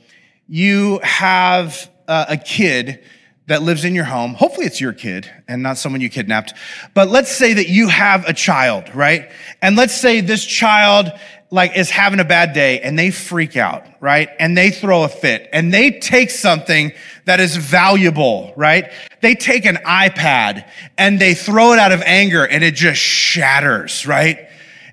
you 0.46 1.00
have 1.02 1.90
uh, 2.06 2.26
a 2.28 2.36
kid 2.36 3.02
that 3.48 3.62
lives 3.62 3.84
in 3.84 3.96
your 3.96 4.04
home. 4.04 4.34
Hopefully 4.34 4.66
it's 4.66 4.80
your 4.80 4.92
kid 4.92 5.28
and 5.48 5.64
not 5.64 5.78
someone 5.78 6.00
you 6.00 6.08
kidnapped. 6.08 6.54
But 6.94 7.08
let's 7.08 7.32
say 7.32 7.54
that 7.54 7.68
you 7.68 7.88
have 7.88 8.24
a 8.28 8.32
child, 8.32 8.94
right? 8.94 9.32
And 9.60 9.74
let's 9.74 9.94
say 9.94 10.20
this 10.20 10.44
child 10.44 11.10
like 11.50 11.76
is 11.76 11.88
having 11.88 12.20
a 12.20 12.24
bad 12.24 12.52
day 12.52 12.80
and 12.80 12.98
they 12.98 13.10
freak 13.10 13.56
out, 13.56 13.86
right? 14.00 14.28
And 14.38 14.56
they 14.56 14.70
throw 14.70 15.04
a 15.04 15.08
fit 15.08 15.48
and 15.52 15.72
they 15.72 15.98
take 15.98 16.30
something 16.30 16.92
that 17.24 17.40
is 17.40 17.56
valuable, 17.56 18.52
right? 18.56 18.92
They 19.22 19.34
take 19.34 19.64
an 19.64 19.76
iPad 19.76 20.68
and 20.98 21.18
they 21.18 21.34
throw 21.34 21.72
it 21.72 21.78
out 21.78 21.92
of 21.92 22.02
anger 22.02 22.46
and 22.46 22.62
it 22.62 22.74
just 22.74 23.00
shatters, 23.00 24.06
right? 24.06 24.48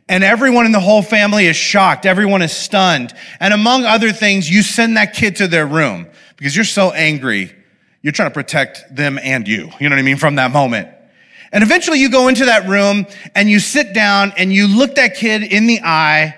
And 0.07 0.23
everyone 0.23 0.65
in 0.65 0.71
the 0.71 0.79
whole 0.79 1.01
family 1.01 1.47
is 1.47 1.55
shocked. 1.55 2.05
Everyone 2.05 2.41
is 2.41 2.55
stunned. 2.55 3.13
And 3.39 3.53
among 3.53 3.85
other 3.85 4.11
things, 4.11 4.49
you 4.49 4.61
send 4.61 4.97
that 4.97 5.13
kid 5.13 5.37
to 5.37 5.47
their 5.47 5.65
room 5.65 6.07
because 6.37 6.55
you're 6.55 6.63
so 6.63 6.91
angry. 6.91 7.53
You're 8.01 8.13
trying 8.13 8.29
to 8.29 8.33
protect 8.33 8.95
them 8.95 9.19
and 9.21 9.47
you. 9.47 9.71
You 9.79 9.89
know 9.89 9.95
what 9.95 9.99
I 9.99 10.03
mean? 10.03 10.17
From 10.17 10.35
that 10.35 10.51
moment. 10.51 10.89
And 11.51 11.63
eventually 11.63 11.99
you 11.99 12.09
go 12.09 12.27
into 12.27 12.45
that 12.45 12.67
room 12.67 13.07
and 13.33 13.49
you 13.49 13.59
sit 13.59 13.93
down 13.93 14.33
and 14.37 14.53
you 14.53 14.67
look 14.67 14.95
that 14.95 15.15
kid 15.15 15.41
in 15.41 15.67
the 15.67 15.81
eye 15.81 16.37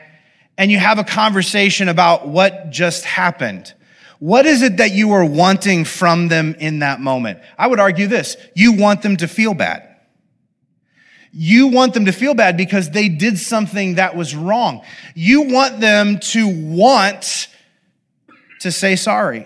and 0.58 0.72
you 0.72 0.80
have 0.80 1.00
a 1.00 1.04
conversation 1.04 1.88
about 1.88 2.28
what 2.28 2.70
just 2.72 3.06
happened. 3.06 3.74
What 4.20 4.46
is 4.46 4.64
it 4.64 4.78
that 4.78 4.92
you 4.92 5.12
are 5.12 5.26
wanting 5.26 5.86
from 5.86 6.28
them 6.28 6.56
in 6.60 6.80
that 6.80 7.00
moment? 7.00 7.40
I 7.58 7.68
would 7.68 7.80
argue 7.80 8.08
this. 8.08 8.36
You 8.56 8.74
want 8.74 9.04
them 9.04 9.18
to 9.18 9.28
feel 9.28 9.54
bad. 9.54 9.84
You 11.32 11.68
want 11.68 11.94
them 11.94 12.06
to 12.06 12.12
feel 12.12 12.34
bad 12.34 12.58
because 12.58 12.90
they 12.90 13.10
did 13.10 13.38
something 13.38 13.96
that 13.96 14.16
was 14.16 14.36
wrong. 14.36 14.82
You 15.14 15.44
want 15.44 15.80
them 15.80 16.20
to 16.20 16.48
want 16.48 17.48
to 18.62 18.72
say 18.72 18.96
sorry. 18.96 19.46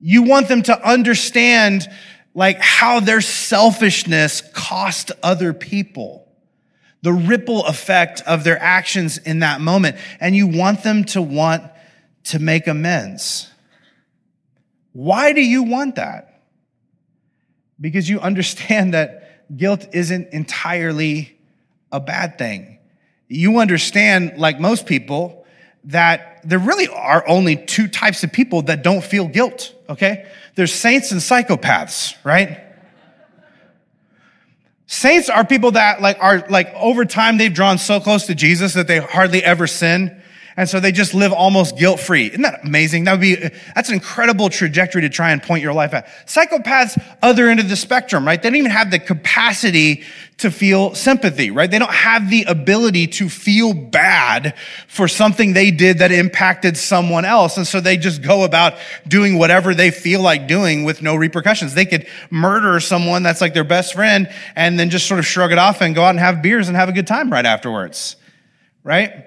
You 0.00 0.24
want 0.24 0.48
them 0.48 0.62
to 0.64 0.86
understand 0.86 1.88
like 2.34 2.60
how 2.60 3.00
their 3.00 3.22
selfishness 3.22 4.42
cost 4.52 5.10
other 5.22 5.54
people 5.54 6.19
the 7.02 7.12
ripple 7.12 7.64
effect 7.66 8.22
of 8.26 8.44
their 8.44 8.60
actions 8.60 9.18
in 9.18 9.40
that 9.40 9.60
moment. 9.60 9.96
And 10.20 10.36
you 10.36 10.46
want 10.46 10.82
them 10.82 11.04
to 11.06 11.22
want 11.22 11.64
to 12.24 12.38
make 12.38 12.66
amends. 12.66 13.50
Why 14.92 15.32
do 15.32 15.40
you 15.40 15.62
want 15.62 15.96
that? 15.96 16.42
Because 17.80 18.08
you 18.08 18.20
understand 18.20 18.94
that 18.94 19.56
guilt 19.56 19.86
isn't 19.92 20.28
entirely 20.32 21.38
a 21.90 22.00
bad 22.00 22.38
thing. 22.38 22.78
You 23.28 23.58
understand, 23.58 24.34
like 24.36 24.60
most 24.60 24.86
people, 24.86 25.46
that 25.84 26.40
there 26.44 26.58
really 26.58 26.88
are 26.88 27.26
only 27.26 27.56
two 27.56 27.88
types 27.88 28.22
of 28.22 28.32
people 28.32 28.62
that 28.62 28.82
don't 28.82 29.02
feel 29.02 29.26
guilt, 29.26 29.74
okay? 29.88 30.26
There's 30.56 30.74
saints 30.74 31.12
and 31.12 31.20
psychopaths, 31.20 32.14
right? 32.24 32.60
Saints 34.92 35.30
are 35.30 35.44
people 35.44 35.70
that 35.70 36.02
like 36.02 36.18
are 36.18 36.44
like 36.48 36.74
over 36.74 37.04
time 37.04 37.38
they've 37.38 37.54
drawn 37.54 37.78
so 37.78 38.00
close 38.00 38.26
to 38.26 38.34
Jesus 38.34 38.74
that 38.74 38.88
they 38.88 38.98
hardly 38.98 39.40
ever 39.44 39.68
sin. 39.68 40.20
And 40.56 40.68
so 40.68 40.80
they 40.80 40.90
just 40.90 41.14
live 41.14 41.32
almost 41.32 41.78
guilt 41.78 42.00
free. 42.00 42.26
Isn't 42.26 42.42
that 42.42 42.64
amazing? 42.64 43.04
That 43.04 43.12
would 43.12 43.20
be, 43.20 43.36
that's 43.36 43.88
an 43.88 43.94
incredible 43.94 44.50
trajectory 44.50 45.02
to 45.02 45.08
try 45.08 45.30
and 45.30 45.40
point 45.40 45.62
your 45.62 45.72
life 45.72 45.94
at. 45.94 46.08
Psychopaths, 46.26 47.00
other 47.22 47.48
end 47.48 47.60
of 47.60 47.68
the 47.68 47.76
spectrum, 47.76 48.26
right? 48.26 48.42
They 48.42 48.50
don't 48.50 48.56
even 48.56 48.72
have 48.72 48.90
the 48.90 48.98
capacity 48.98 50.02
to 50.40 50.50
feel 50.50 50.94
sympathy, 50.94 51.50
right? 51.50 51.70
They 51.70 51.78
don't 51.78 51.92
have 51.92 52.30
the 52.30 52.44
ability 52.44 53.06
to 53.08 53.28
feel 53.28 53.74
bad 53.74 54.54
for 54.88 55.06
something 55.06 55.52
they 55.52 55.70
did 55.70 55.98
that 55.98 56.12
impacted 56.12 56.78
someone 56.78 57.26
else. 57.26 57.58
And 57.58 57.66
so 57.66 57.78
they 57.78 57.98
just 57.98 58.22
go 58.22 58.44
about 58.44 58.74
doing 59.06 59.36
whatever 59.36 59.74
they 59.74 59.90
feel 59.90 60.22
like 60.22 60.48
doing 60.48 60.84
with 60.84 61.02
no 61.02 61.14
repercussions. 61.14 61.74
They 61.74 61.84
could 61.84 62.06
murder 62.30 62.80
someone 62.80 63.22
that's 63.22 63.42
like 63.42 63.52
their 63.52 63.64
best 63.64 63.92
friend 63.92 64.32
and 64.56 64.80
then 64.80 64.88
just 64.88 65.06
sort 65.06 65.20
of 65.20 65.26
shrug 65.26 65.52
it 65.52 65.58
off 65.58 65.82
and 65.82 65.94
go 65.94 66.02
out 66.02 66.10
and 66.10 66.18
have 66.18 66.40
beers 66.40 66.68
and 66.68 66.76
have 66.76 66.88
a 66.88 66.92
good 66.92 67.06
time 67.06 67.30
right 67.30 67.44
afterwards, 67.44 68.16
right? 68.82 69.26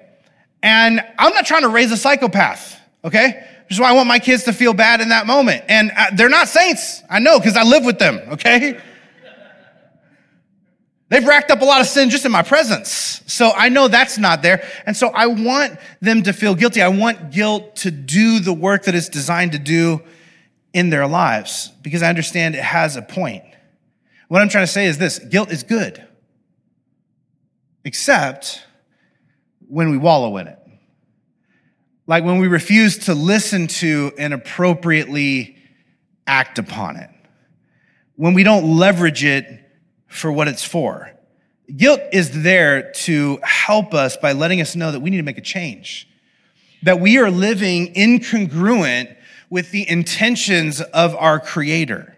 And 0.64 1.00
I'm 1.20 1.34
not 1.34 1.46
trying 1.46 1.62
to 1.62 1.70
raise 1.70 1.92
a 1.92 1.98
psychopath, 1.98 2.80
okay? 3.04 3.46
Which 3.66 3.74
is 3.74 3.80
why 3.80 3.90
I 3.90 3.94
want 3.94 4.08
my 4.08 4.20
kids 4.20 4.46
to 4.46 4.54
feel 4.54 4.74
bad 4.74 5.00
in 5.00 5.10
that 5.10 5.28
moment. 5.28 5.64
And 5.70 5.92
uh, 5.96 6.08
they're 6.14 6.28
not 6.28 6.48
saints. 6.48 7.04
I 7.08 7.20
know 7.20 7.38
because 7.38 7.56
I 7.56 7.64
live 7.64 7.86
with 7.86 8.00
them, 8.00 8.20
okay? 8.32 8.80
They've 11.14 11.28
racked 11.28 11.52
up 11.52 11.62
a 11.62 11.66
lot 11.66 11.80
of 11.80 11.86
sin 11.86 12.10
just 12.10 12.26
in 12.26 12.32
my 12.32 12.42
presence. 12.42 13.22
So 13.28 13.52
I 13.52 13.70
know 13.70 13.88
that's 13.88 14.18
not 14.18 14.42
there. 14.42 14.68
And 14.88 14.98
so 14.98 15.10
I 15.10 15.28
want 15.28 15.78
them 16.02 16.24
to 16.24 16.34
feel 16.34 16.56
guilty. 16.56 16.82
I 16.82 16.88
want 16.88 17.30
guilt 17.30 17.76
to 17.78 17.92
do 17.92 18.40
the 18.40 18.52
work 18.52 18.86
that 18.86 18.96
it's 18.96 19.10
designed 19.10 19.52
to 19.52 19.60
do 19.60 20.02
in 20.74 20.90
their 20.90 21.06
lives 21.06 21.72
because 21.84 22.02
I 22.02 22.10
understand 22.10 22.56
it 22.56 22.64
has 22.64 22.96
a 22.96 23.04
point. 23.04 23.44
What 24.28 24.42
I'm 24.42 24.50
trying 24.50 24.64
to 24.64 24.72
say 24.72 24.88
is 24.88 24.98
this 24.98 25.20
guilt 25.20 25.52
is 25.52 25.62
good, 25.62 26.04
except 27.86 28.66
when 29.68 29.92
we 29.92 30.00
wallow 30.00 30.38
in 30.38 30.48
it. 30.48 30.58
Like 32.08 32.24
when 32.24 32.40
we 32.40 32.48
refuse 32.48 32.98
to 33.06 33.14
listen 33.14 33.68
to 33.68 34.14
and 34.18 34.34
appropriately 34.34 35.58
act 36.26 36.58
upon 36.58 36.96
it. 36.96 37.12
When 38.16 38.34
we 38.34 38.42
don't 38.42 38.80
leverage 38.80 39.24
it 39.24 39.60
for 40.14 40.32
what 40.32 40.48
it's 40.48 40.64
for. 40.64 41.12
Guilt 41.76 42.02
is 42.12 42.44
there 42.44 42.92
to 42.92 43.40
help 43.44 43.94
us 43.94 44.18
by 44.18 44.34
letting 44.34 44.62
us 44.62 44.76
know 44.76 44.92
that 44.92 45.00
we 45.00 45.10
need 45.10 45.18
to 45.18 45.24
make 45.24 45.38
a 45.38 45.42
change. 45.42 46.08
That 46.84 47.00
we 47.00 47.18
are 47.18 47.32
living 47.32 47.94
incongruent 47.94 49.16
with 49.50 49.72
the 49.72 49.90
intentions 49.90 50.82
of 50.82 51.16
our 51.16 51.40
creator. 51.40 52.18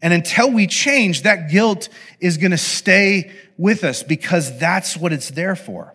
And 0.00 0.12
until 0.12 0.50
we 0.50 0.66
change, 0.66 1.22
that 1.22 1.50
guilt 1.50 1.88
is 2.18 2.38
going 2.38 2.50
to 2.50 2.58
stay 2.58 3.30
with 3.56 3.84
us 3.84 4.02
because 4.02 4.58
that's 4.58 4.96
what 4.96 5.12
it's 5.12 5.30
there 5.30 5.54
for. 5.54 5.94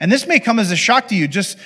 And 0.00 0.10
this 0.10 0.26
may 0.26 0.40
come 0.40 0.58
as 0.58 0.70
a 0.70 0.76
shock 0.76 1.08
to 1.08 1.14
you, 1.14 1.28
just 1.28 1.56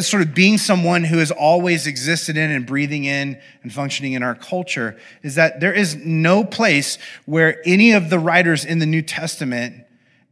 sort 0.00 0.22
of 0.22 0.34
being 0.34 0.58
someone 0.58 1.04
who 1.04 1.18
has 1.18 1.30
always 1.30 1.86
existed 1.86 2.36
in 2.36 2.50
and 2.50 2.64
breathing 2.66 3.04
in 3.04 3.40
and 3.62 3.72
functioning 3.72 4.12
in 4.12 4.22
our 4.22 4.34
culture, 4.34 4.96
is 5.22 5.34
that 5.34 5.60
there 5.60 5.72
is 5.72 5.96
no 5.96 6.44
place 6.44 6.98
where 7.26 7.60
any 7.66 7.92
of 7.92 8.10
the 8.10 8.18
writers 8.18 8.64
in 8.64 8.78
the 8.78 8.86
New 8.86 9.02
Testament 9.02 9.84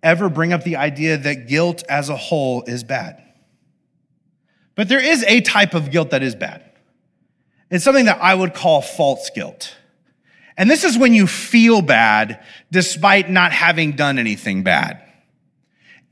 ever 0.03 0.29
bring 0.29 0.53
up 0.53 0.63
the 0.63 0.77
idea 0.77 1.17
that 1.17 1.49
guilt 1.49 1.83
as 1.89 2.09
a 2.09 2.17
whole 2.17 2.63
is 2.63 2.85
bad. 2.85 3.23
But 4.75 4.89
there 4.89 5.05
is 5.05 5.23
a 5.25 5.41
type 5.41 5.75
of 5.75 5.91
guilt 5.91 6.11
that 6.11 6.23
is 6.23 6.35
bad. 6.35 6.65
It's 7.71 7.85
something 7.85 8.07
that 8.07 8.21
I 8.23 8.35
would 8.35 8.55
call 8.55 8.83
false 8.83 9.31
guilt. 9.31 9.75
And 10.57 10.71
this 10.71 10.85
is 10.85 10.97
when 10.97 11.15
you 11.15 11.27
feel 11.27 11.83
bad 11.83 12.45
despite 12.71 13.31
not 13.31 13.53
having 13.53 13.93
done 13.93 14.19
anything 14.19 14.63
bad. 14.63 15.02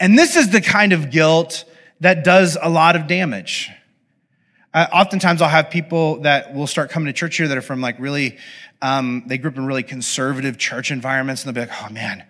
And 0.01 0.19
this 0.19 0.35
is 0.35 0.51
the 0.51 0.63
kind 0.63 0.95
of 0.95 1.11
guilt 1.11 1.65
that 2.01 2.25
does 2.25 2.57
a 2.61 2.71
lot 2.71 2.97
of 2.97 3.07
damage. 3.07 3.71
Uh, 4.73 4.87
oftentimes 4.93 5.43
I'll 5.43 5.49
have 5.49 5.69
people 5.69 6.21
that 6.23 6.55
will 6.55 6.67
start 6.67 6.91
coming 6.91 7.07
to 7.07 7.13
church 7.13 7.37
here 7.37 7.47
that 7.49 7.59
are 7.59 7.63
from 7.63 7.83
like 7.83 7.99
really, 7.99 8.39
um, 8.81 9.25
they 9.27 9.37
grew 9.37 9.51
up 9.51 9.59
in 9.59 9.67
really 9.67 9.83
conservative 9.83 10.57
church 10.57 10.91
environments 10.91 11.45
and 11.45 11.55
they'll 11.55 11.67
be 11.67 11.71
like, 11.71 11.83
oh 11.83 11.93
man, 11.93 12.25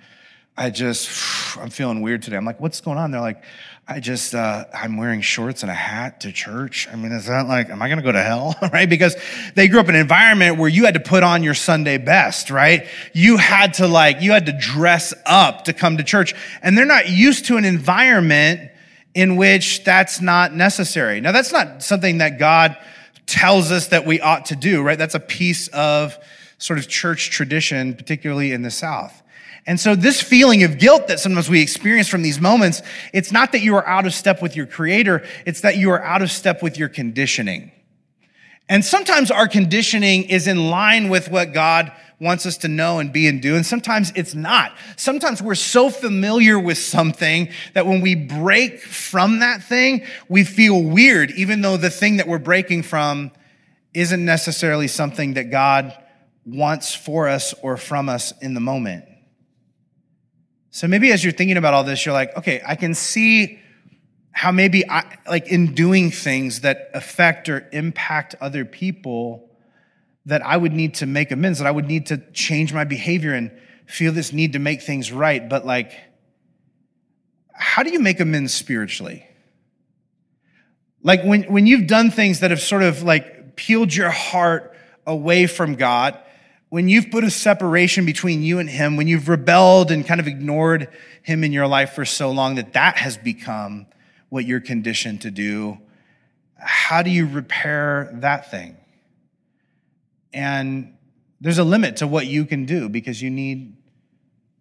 I 0.57 0.71
just, 0.71 1.57
I'm 1.59 1.71
feeling 1.71 2.03
weird 2.03 2.23
today. 2.23 2.37
I'm 2.37 2.45
like, 2.45 2.61
what's 2.61 2.81
going 2.81 2.99
on? 2.99 3.13
They're 3.13 3.21
like, 3.21 3.45
I 3.93 3.99
just, 3.99 4.37
uh, 4.37 4.67
I'm 4.73 4.97
wearing 4.97 5.21
shorts 5.21 5.63
and 5.63 5.71
a 5.71 5.75
hat 5.75 6.21
to 6.21 6.31
church. 6.31 6.87
I 6.93 6.95
mean, 6.95 7.11
is 7.11 7.27
that 7.27 7.49
like, 7.49 7.71
am 7.71 7.83
I 7.83 7.89
going 7.89 7.99
to 7.99 8.05
go 8.05 8.13
to 8.13 8.23
hell? 8.23 8.55
right? 8.73 8.89
Because 8.89 9.17
they 9.57 9.67
grew 9.67 9.81
up 9.81 9.89
in 9.89 9.97
an 9.97 10.01
environment 10.01 10.59
where 10.59 10.69
you 10.69 10.85
had 10.85 10.95
to 10.95 11.01
put 11.01 11.25
on 11.25 11.43
your 11.43 11.55
Sunday 11.55 11.99
best, 11.99 12.51
right? 12.51 12.87
You 13.15 13.37
had 13.37 13.75
to 13.75 13.89
like, 13.89 14.23
you 14.23 14.31
had 14.31 14.47
to 14.47 14.53
dress 14.53 15.13
up 15.27 15.65
to 15.65 15.73
come 15.73 15.97
to 15.97 16.05
church. 16.05 16.37
And 16.63 16.79
they're 16.79 16.87
not 16.87 17.09
used 17.09 17.47
to 17.47 17.57
an 17.57 17.65
environment 17.65 18.71
in 19.13 19.35
which 19.35 19.83
that's 19.83 20.21
not 20.21 20.55
necessary. 20.55 21.21
Now, 21.21 21.33
that's 21.33 21.51
not 21.51 21.83
something 21.83 22.19
that 22.19 22.39
God 22.39 22.77
tells 23.27 23.73
us 23.73 23.89
that 23.89 24.07
we 24.07 24.21
ought 24.21 24.47
to 24.47 24.57
do, 24.57 24.83
right? 24.83 24.99
That's 24.99 25.17
a 25.17 25.21
piece 25.21 25.67
of 25.67 26.17
sort 26.59 26.79
of 26.79 26.87
church 26.87 27.31
tradition, 27.31 27.95
particularly 27.95 28.53
in 28.53 28.63
the 28.63 28.71
South. 28.71 29.21
And 29.67 29.79
so 29.79 29.95
this 29.95 30.23
feeling 30.23 30.63
of 30.63 30.79
guilt 30.79 31.09
that 31.09 31.21
sometimes 31.21 31.49
we 31.49 31.61
experience 31.61 32.09
from 32.09 32.23
these 32.23 32.41
moments, 32.41 32.83
it's 33.13 33.31
not 33.31 33.53
that 33.53 33.61
you 33.61 33.77
are 33.77 33.87
out 33.87 34.07
of 34.07 34.15
step 34.15 34.43
with 34.43 34.57
your 34.57 34.67
creator, 34.67 35.25
it's 35.47 35.61
that 35.61 35.77
you 35.77 35.91
are 35.91 36.03
out 36.03 36.23
of 36.23 36.31
step 36.31 36.63
with 36.63 36.79
your 36.79 36.89
conditioning. 36.89 37.73
And 38.69 38.85
sometimes 38.85 39.31
our 39.31 39.49
conditioning 39.49 40.25
is 40.25 40.47
in 40.47 40.71
line 40.71 41.09
with 41.09 41.29
what 41.31 41.53
God 41.53 41.93
wants 42.21 42.45
us 42.47 42.59
to 42.59 42.69
know 42.69 42.99
and 42.99 43.13
be 43.13 43.27
and 43.27 43.41
do, 43.41 43.57
and 43.57 43.65
sometimes 43.65 44.13
it's 44.15 44.35
not. 44.35 44.73
Sometimes 44.97 45.43
we're 45.43 45.55
so 45.55 45.89
familiar 45.89 46.59
with 46.59 46.77
something 46.77 47.49
that 47.73 47.87
when 47.87 48.01
we 48.03 48.15
break 48.15 48.81
from 48.81 49.41
that 49.41 49.63
thing, 49.63 50.05
we 50.29 50.45
feel 50.45 50.83
weird, 50.83 51.31
even 51.33 51.63
though 51.63 51.79
the 51.79 51.91
thing 51.91 52.19
that 52.19 52.29
we're 52.29 52.39
breaking 52.39 52.83
from 52.83 53.33
isn't 53.95 54.25
necessarily 54.25 54.87
something 54.87 55.35
that 55.35 55.51
God 55.51 55.93
wants 56.45 56.95
for 56.95 57.27
us 57.27 57.55
or 57.63 57.77
from 57.77 58.09
us 58.09 58.33
in 58.41 58.55
the 58.55 58.61
moment. 58.61 59.05
So 60.71 60.87
maybe 60.87 61.13
as 61.13 61.25
you're 61.25 61.33
thinking 61.33 61.57
about 61.57 61.75
all 61.75 61.85
this, 61.85 62.05
you're 62.07 62.13
like, 62.13 62.37
okay, 62.37 62.63
I 62.67 62.77
can 62.77 62.95
see 62.95 63.61
how 64.33 64.53
maybe 64.53 64.89
I, 64.89 65.05
like 65.29 65.49
in 65.49 65.75
doing 65.75 66.11
things 66.11 66.61
that 66.61 66.91
affect 66.95 67.49
or 67.49 67.69
impact 67.73 68.37
other 68.41 68.65
people, 68.65 69.51
that 70.27 70.45
I 70.45 70.57
would 70.57 70.73
need 70.73 70.95
to 70.95 71.07
make 71.07 71.33
amends, 71.33 71.59
that 71.59 71.67
I 71.67 71.71
would 71.71 71.87
need 71.87 72.07
to 72.07 72.19
change 72.33 72.73
my 72.73 72.85
behavior 72.85 73.35
and 73.35 73.51
feel 73.87 74.13
this 74.13 74.33
need 74.33 74.53
to 74.53 74.59
make 74.59 74.83
things 74.83 75.11
right. 75.11 75.49
But 75.49 75.67
like, 75.67 75.93
how 77.53 77.83
do 77.83 77.91
you 77.91 77.99
make 77.99 78.21
amends 78.21 78.55
spiritually? 78.55 79.27
Like 81.03 81.25
when, 81.25 81.45
when 81.45 81.67
you've 81.67 81.87
done 81.87 82.11
things 82.11 82.41
that 82.41 82.51
have 82.51 82.61
sort 82.61 82.83
of 82.83 83.03
like 83.03 83.57
peeled 83.57 83.95
your 83.95 84.11
heart 84.11 84.77
away 85.07 85.47
from 85.47 85.75
God, 85.75 86.19
when 86.71 86.89
you've 86.89 87.11
put 87.11 87.25
a 87.25 87.31
separation 87.31 88.07
between 88.07 88.43
you 88.43 88.61
and 88.61 88.71
him, 88.71 88.97
when 88.97 89.09
you've 89.09 89.29
rebelled 89.29 89.91
and 89.91 90.07
kind 90.07 90.21
of 90.21 90.29
ignored 90.29 90.89
him 91.23 91.45
in 91.45 91.53
your 91.53 91.67
life 91.67 91.93
for 91.93 92.05
so 92.05 92.31
long 92.31 92.55
that 92.55 92.73
that 92.73 92.97
has 92.97 93.19
become 93.19 93.87
what 94.29 94.45
you're 94.45 94.61
conditioned 94.61 95.21
to 95.23 95.33
do, 95.33 95.79
how 96.57 97.03
do 97.03 97.11
you 97.11 97.27
repair 97.27 98.11
that 98.15 98.53
thing? 98.53 98.77
And 100.33 100.97
there's 101.41 101.59
a 101.59 101.65
limit 101.65 101.97
to 101.97 102.07
what 102.07 102.27
you 102.27 102.45
can 102.45 102.67
do 102.67 102.89
because 102.89 103.21
you 103.21 103.31
need 103.31 103.77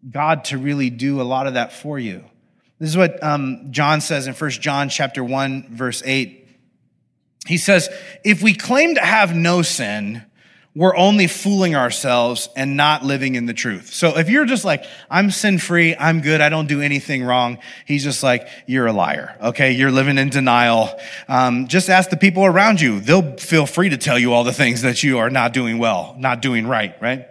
God 0.10 0.46
to 0.46 0.58
really 0.58 0.90
do 0.90 1.22
a 1.22 1.24
lot 1.24 1.46
of 1.46 1.54
that 1.54 1.72
for 1.72 2.00
you. 2.00 2.26
This 2.80 2.90
is 2.90 2.98
what 2.98 3.22
um, 3.22 3.68
John 3.70 4.02
says 4.02 4.26
in 4.26 4.34
1 4.34 4.50
John 4.52 4.90
chapter 4.90 5.24
1, 5.24 5.76
verse 5.76 6.02
8. 6.04 6.48
He 7.46 7.58
says, 7.58 7.90
if 8.24 8.42
we 8.42 8.56
claim 8.56 8.96
to 8.96 9.02
have 9.02 9.36
no 9.36 9.62
sin, 9.62 10.24
we're 10.80 10.96
only 10.96 11.28
fooling 11.28 11.76
ourselves 11.76 12.48
and 12.56 12.78
not 12.78 13.04
living 13.04 13.36
in 13.36 13.46
the 13.46 13.54
truth. 13.54 13.94
So 13.94 14.18
if 14.18 14.30
you're 14.30 14.46
just 14.46 14.64
like, 14.64 14.86
I'm 15.10 15.30
sin 15.30 15.60
free, 15.60 15.94
I'm 15.94 16.22
good, 16.22 16.40
I 16.40 16.48
don't 16.48 16.68
do 16.68 16.80
anything 16.80 17.22
wrong, 17.22 17.58
he's 17.86 18.02
just 18.02 18.24
like, 18.24 18.48
you're 18.66 18.88
a 18.88 18.94
liar. 18.94 19.36
Okay. 19.42 19.74
You're 19.74 19.92
living 19.92 20.18
in 20.18 20.30
denial. 20.30 20.98
Um, 21.28 21.68
just 21.68 21.90
ask 21.90 22.10
the 22.10 22.16
people 22.16 22.46
around 22.46 22.80
you. 22.80 23.02
They'll 23.02 23.36
feel 23.36 23.66
free 23.66 23.90
to 23.90 23.98
tell 23.98 24.18
you 24.18 24.32
all 24.32 24.46
the 24.46 24.54
things 24.54 24.84
that 24.84 25.04
you 25.04 25.18
are 25.18 25.30
not 25.30 25.52
doing 25.52 25.80
well, 25.80 26.16
not 26.18 26.42
doing 26.42 26.66
right, 26.66 26.96
right? 27.02 27.28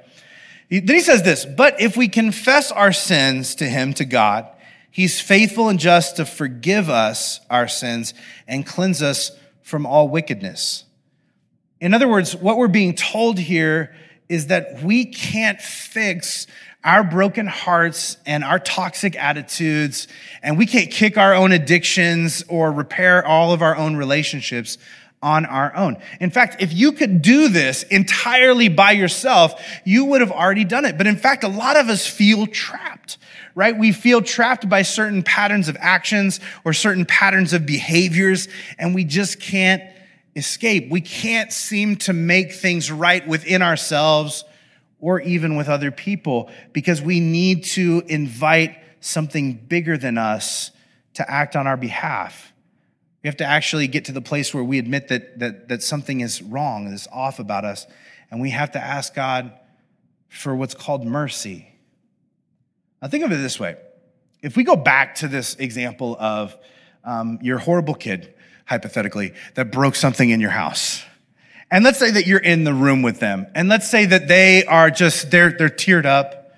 Then 0.69 0.87
he 0.87 1.01
says 1.01 1.23
this, 1.23 1.47
but 1.47 1.81
if 1.81 1.97
we 1.97 2.09
confess 2.09 2.71
our 2.71 2.93
sins 2.93 3.55
to 3.55 3.65
him, 3.65 3.95
to 3.95 4.05
God, 4.05 4.47
he's 4.91 5.23
faithful 5.23 5.71
and 5.71 5.81
just 5.81 6.17
to 6.17 6.27
forgive 6.27 6.91
us 6.91 7.41
our 7.49 7.67
sins 7.67 8.13
and 8.47 8.67
cleanse 8.67 9.01
us 9.01 9.33
from 9.63 9.87
all 9.87 10.07
wickedness. 10.07 10.85
In 11.81 11.95
other 11.95 12.09
words, 12.09 12.35
what 12.35 12.57
we're 12.57 12.69
being 12.69 12.95
told 12.95 13.39
here 13.39 13.95
is 14.29 14.49
that 14.49 14.83
we 14.83 15.05
can't 15.05 15.61
fix 15.61 16.47
our 16.85 17.03
broken 17.03 17.47
hearts 17.47 18.17
and 18.27 18.45
our 18.45 18.59
toxic 18.59 19.17
attitudes, 19.17 20.09
and 20.43 20.57
we 20.57 20.67
can't 20.67 20.91
kick 20.91 21.17
our 21.17 21.35
own 21.35 21.53
addictions 21.53 22.45
or 22.49 22.71
repair 22.73 23.27
all 23.27 23.53
of 23.53 23.63
our 23.63 23.77
own 23.77 23.97
relationships 23.97 24.79
on 25.21 25.45
our 25.45 25.75
own. 25.75 25.97
In 26.21 26.31
fact, 26.31 26.63
if 26.63 26.73
you 26.73 26.93
could 26.93 27.23
do 27.23 27.49
this 27.49 27.83
entirely 27.85 28.69
by 28.69 28.93
yourself, 28.93 29.61
you 29.85 30.05
would 30.05 30.21
have 30.21 30.31
already 30.31 30.65
done 30.65 30.85
it. 30.85 30.97
But 30.97 31.09
in 31.09 31.17
fact, 31.17 31.43
a 31.43 31.49
lot 31.49 31.77
of 31.77 31.89
us 31.89 32.07
feel 32.07 32.47
trapped, 32.47 33.19
right? 33.57 33.77
We 33.77 33.91
feel 33.93 34.23
trapped 34.23 34.69
by 34.69 34.83
certain 34.83 35.25
patterns 35.25 35.69
of 35.69 35.77
actions 35.81 36.39
or 36.65 36.73
certain 36.73 37.05
patterns 37.05 37.53
of 37.53 37.67
behaviors, 37.67 38.47
and 38.79 38.95
we 38.95 39.05
just 39.05 39.41
can't 39.41 39.83
escape. 40.39 40.91
We 40.91 41.01
can't 41.01 41.53
seem 41.53 41.97
to 41.97 42.13
make 42.13 42.53
things 42.53 42.91
right 42.91 43.27
within 43.27 43.61
ourselves 43.61 44.45
or 45.01 45.21
even 45.21 45.57
with 45.57 45.69
other 45.69 45.91
people 45.91 46.51
because 46.73 47.03
we 47.03 47.21
need 47.21 47.65
to 47.65 48.03
invite 48.07 48.79
something 49.01 49.55
bigger 49.55 49.99
than 49.99 50.17
us 50.17 50.71
to 51.15 51.31
act 51.31 51.57
on 51.57 51.67
our 51.67 51.77
behalf. 51.77 52.53
We 53.23 53.29
have 53.29 53.37
to 53.39 53.45
actually 53.45 53.89
get 53.89 54.07
to 54.07 54.13
the 54.13 54.21
place 54.21 54.55
where 54.55 54.65
we 54.65 54.79
admit 54.79 55.09
that, 55.09 55.39
that, 55.41 55.69
that 55.69 55.83
something 55.83 56.21
is 56.21 56.41
wrong, 56.41 56.87
is 56.87 57.09
off 57.13 57.39
about 57.39 57.65
us, 57.65 57.87
and 58.31 58.41
we 58.41 58.51
have 58.51 58.73
to 58.73 58.81
ask 58.81 59.15
God 59.15 59.53
for 60.29 60.55
what's 60.55 60.75
called 60.75 61.05
mercy. 61.05 61.69
Now, 63.03 63.09
think 63.09 63.25
of 63.25 63.33
it 63.33 63.37
this 63.37 63.59
way. 63.59 63.77
If 64.43 64.57
we 64.57 64.63
go 64.63 64.77
back 64.77 65.17
to 65.17 65.29
this 65.29 65.57
example 65.57 66.17
of 66.19 66.57
um, 67.05 67.39
your 67.43 67.59
horrible 67.59 67.95
kid 67.95 68.35
hypothetically, 68.69 69.33
that 69.55 69.73
broke 69.73 69.95
something 69.95 70.29
in 70.29 70.41
your 70.41 70.51
house. 70.51 71.03
And 71.71 71.85
let's 71.85 71.99
say 71.99 72.11
that 72.11 72.27
you're 72.27 72.39
in 72.39 72.65
the 72.65 72.75
room 72.75 73.03
with 73.03 73.19
them. 73.19 73.47
And 73.55 73.69
let's 73.69 73.91
say 73.91 74.05
that 74.07 74.29
they 74.29 74.65
are 74.65 74.91
just, 74.91 75.31
they're, 75.31 75.51
they're 75.51 75.69
teared 75.69 76.05
up 76.05 76.53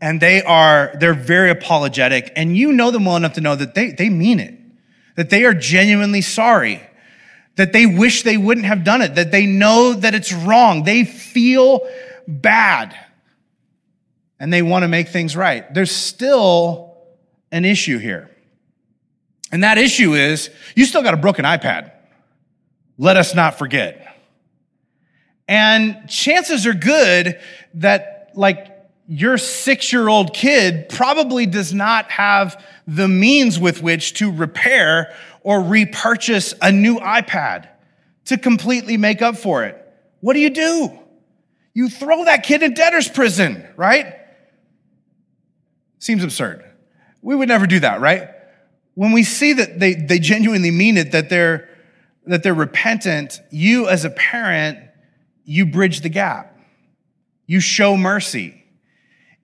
and 0.00 0.20
they 0.20 0.42
are, 0.42 0.94
they're 1.00 1.14
very 1.14 1.50
apologetic. 1.50 2.30
And 2.36 2.56
you 2.56 2.72
know 2.72 2.90
them 2.90 3.06
well 3.06 3.16
enough 3.16 3.34
to 3.34 3.40
know 3.40 3.56
that 3.56 3.74
they, 3.74 3.92
they 3.92 4.10
mean 4.10 4.38
it, 4.38 4.54
that 5.16 5.30
they 5.30 5.44
are 5.44 5.54
genuinely 5.54 6.20
sorry, 6.20 6.82
that 7.56 7.72
they 7.72 7.86
wish 7.86 8.22
they 8.22 8.36
wouldn't 8.36 8.66
have 8.66 8.84
done 8.84 9.00
it, 9.00 9.14
that 9.14 9.30
they 9.30 9.46
know 9.46 9.94
that 9.94 10.14
it's 10.14 10.32
wrong. 10.32 10.84
They 10.84 11.04
feel 11.04 11.80
bad 12.28 12.94
and 14.38 14.52
they 14.52 14.60
want 14.60 14.82
to 14.82 14.88
make 14.88 15.08
things 15.08 15.34
right. 15.34 15.72
There's 15.72 15.90
still 15.90 16.98
an 17.50 17.64
issue 17.64 17.96
here. 17.98 18.30
And 19.52 19.62
that 19.62 19.78
issue 19.78 20.14
is 20.14 20.50
you 20.74 20.84
still 20.84 21.02
got 21.02 21.14
a 21.14 21.18
broken 21.18 21.44
iPad. 21.44 21.92
Let 22.98 23.16
us 23.16 23.34
not 23.34 23.58
forget. 23.58 24.02
And 25.48 26.08
chances 26.08 26.66
are 26.66 26.74
good 26.74 27.38
that 27.74 28.30
like 28.34 28.72
your 29.08 29.38
six 29.38 29.92
year 29.92 30.08
old 30.08 30.34
kid 30.34 30.88
probably 30.88 31.46
does 31.46 31.72
not 31.72 32.10
have 32.10 32.62
the 32.86 33.06
means 33.06 33.58
with 33.58 33.82
which 33.82 34.14
to 34.14 34.32
repair 34.32 35.14
or 35.42 35.62
repurchase 35.62 36.54
a 36.60 36.72
new 36.72 36.98
iPad 36.98 37.68
to 38.24 38.36
completely 38.36 38.96
make 38.96 39.22
up 39.22 39.36
for 39.36 39.64
it. 39.64 39.80
What 40.20 40.34
do 40.34 40.40
you 40.40 40.50
do? 40.50 40.98
You 41.72 41.88
throw 41.88 42.24
that 42.24 42.42
kid 42.42 42.62
in 42.62 42.74
debtor's 42.74 43.08
prison, 43.08 43.64
right? 43.76 44.16
Seems 45.98 46.24
absurd. 46.24 46.64
We 47.22 47.36
would 47.36 47.48
never 47.48 47.66
do 47.66 47.80
that, 47.80 48.00
right? 48.00 48.30
When 48.96 49.12
we 49.12 49.22
see 49.22 49.52
that 49.52 49.78
they, 49.78 49.94
they 49.94 50.18
genuinely 50.18 50.70
mean 50.70 50.96
it, 50.96 51.12
that 51.12 51.28
they're, 51.28 51.68
that 52.24 52.42
they're 52.42 52.54
repentant, 52.54 53.40
you 53.50 53.88
as 53.88 54.06
a 54.06 54.10
parent, 54.10 54.78
you 55.44 55.66
bridge 55.66 56.00
the 56.00 56.08
gap. 56.08 56.58
You 57.46 57.60
show 57.60 57.96
mercy. 57.96 58.64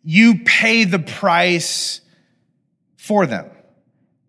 You 0.02 0.40
pay 0.44 0.84
the 0.84 0.98
price 0.98 2.00
for 2.96 3.26
them. 3.26 3.50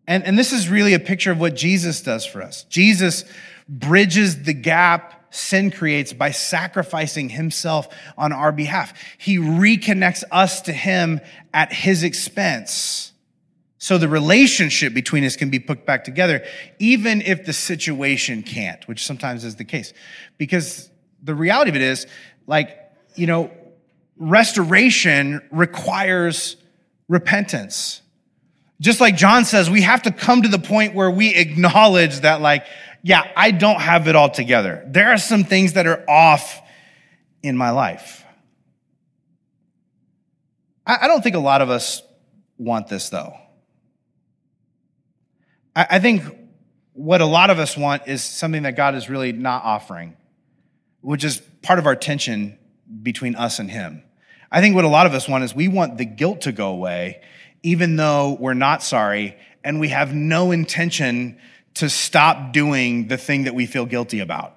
And, 0.05 0.25
and 0.25 0.37
this 0.37 0.51
is 0.51 0.67
really 0.67 0.93
a 0.93 0.99
picture 0.99 1.31
of 1.31 1.39
what 1.39 1.55
Jesus 1.55 2.01
does 2.01 2.25
for 2.25 2.41
us. 2.41 2.65
Jesus 2.65 3.23
bridges 3.69 4.43
the 4.43 4.53
gap 4.53 5.33
sin 5.33 5.71
creates 5.71 6.11
by 6.11 6.31
sacrificing 6.31 7.29
himself 7.29 7.87
on 8.17 8.33
our 8.33 8.51
behalf. 8.51 8.93
He 9.17 9.37
reconnects 9.37 10.25
us 10.31 10.61
to 10.63 10.73
him 10.73 11.21
at 11.53 11.71
his 11.71 12.03
expense. 12.03 13.12
So 13.83 13.97
the 13.97 14.07
relationship 14.07 14.93
between 14.93 15.25
us 15.25 15.35
can 15.35 15.49
be 15.49 15.59
put 15.59 15.85
back 15.85 16.05
together, 16.05 16.45
even 16.79 17.21
if 17.21 17.43
the 17.43 17.51
situation 17.51 18.41
can't, 18.41 18.87
which 18.87 19.05
sometimes 19.05 19.43
is 19.43 19.57
the 19.57 19.65
case. 19.65 19.91
Because 20.37 20.89
the 21.21 21.35
reality 21.35 21.67
of 21.67 21.75
it 21.75 21.81
is, 21.81 22.07
like, 22.47 22.79
you 23.15 23.27
know, 23.27 23.51
restoration 24.15 25.45
requires 25.51 26.55
repentance. 27.09 28.01
Just 28.79 29.01
like 29.01 29.17
John 29.17 29.43
says, 29.43 29.69
we 29.69 29.81
have 29.81 30.03
to 30.03 30.13
come 30.13 30.43
to 30.43 30.47
the 30.47 30.59
point 30.59 30.95
where 30.95 31.11
we 31.11 31.35
acknowledge 31.35 32.21
that, 32.21 32.39
like, 32.39 32.65
yeah, 33.01 33.29
I 33.35 33.51
don't 33.51 33.81
have 33.81 34.07
it 34.07 34.15
all 34.15 34.29
together. 34.29 34.81
There 34.87 35.11
are 35.11 35.17
some 35.17 35.43
things 35.43 35.73
that 35.73 35.87
are 35.87 36.09
off 36.09 36.61
in 37.41 37.57
my 37.57 37.71
life. 37.71 38.23
I 40.87 41.09
don't 41.09 41.21
think 41.21 41.35
a 41.35 41.39
lot 41.39 41.61
of 41.61 41.69
us 41.69 42.01
want 42.57 42.87
this, 42.87 43.09
though. 43.09 43.39
I 45.75 45.99
think 45.99 46.23
what 46.93 47.21
a 47.21 47.25
lot 47.25 47.49
of 47.49 47.57
us 47.57 47.75
want 47.75 48.07
is 48.07 48.23
something 48.23 48.63
that 48.63 48.75
God 48.75 48.95
is 48.95 49.09
really 49.09 49.31
not 49.31 49.63
offering, 49.63 50.15
which 51.01 51.23
is 51.23 51.41
part 51.61 51.79
of 51.79 51.87
our 51.87 51.95
tension 51.95 52.57
between 53.01 53.35
us 53.35 53.59
and 53.59 53.69
Him. 53.69 54.03
I 54.51 54.61
think 54.61 54.75
what 54.75 54.85
a 54.85 54.89
lot 54.89 55.07
of 55.07 55.13
us 55.13 55.27
want 55.27 55.43
is 55.43 55.55
we 55.55 55.67
want 55.67 55.97
the 55.97 56.05
guilt 56.05 56.41
to 56.41 56.51
go 56.51 56.69
away, 56.69 57.21
even 57.63 57.95
though 57.95 58.37
we're 58.39 58.53
not 58.53 58.83
sorry 58.83 59.35
and 59.63 59.79
we 59.79 59.89
have 59.89 60.13
no 60.13 60.51
intention 60.51 61.39
to 61.75 61.89
stop 61.89 62.53
doing 62.53 63.07
the 63.07 63.17
thing 63.17 63.45
that 63.45 63.55
we 63.55 63.65
feel 63.65 63.85
guilty 63.85 64.19
about. 64.19 64.55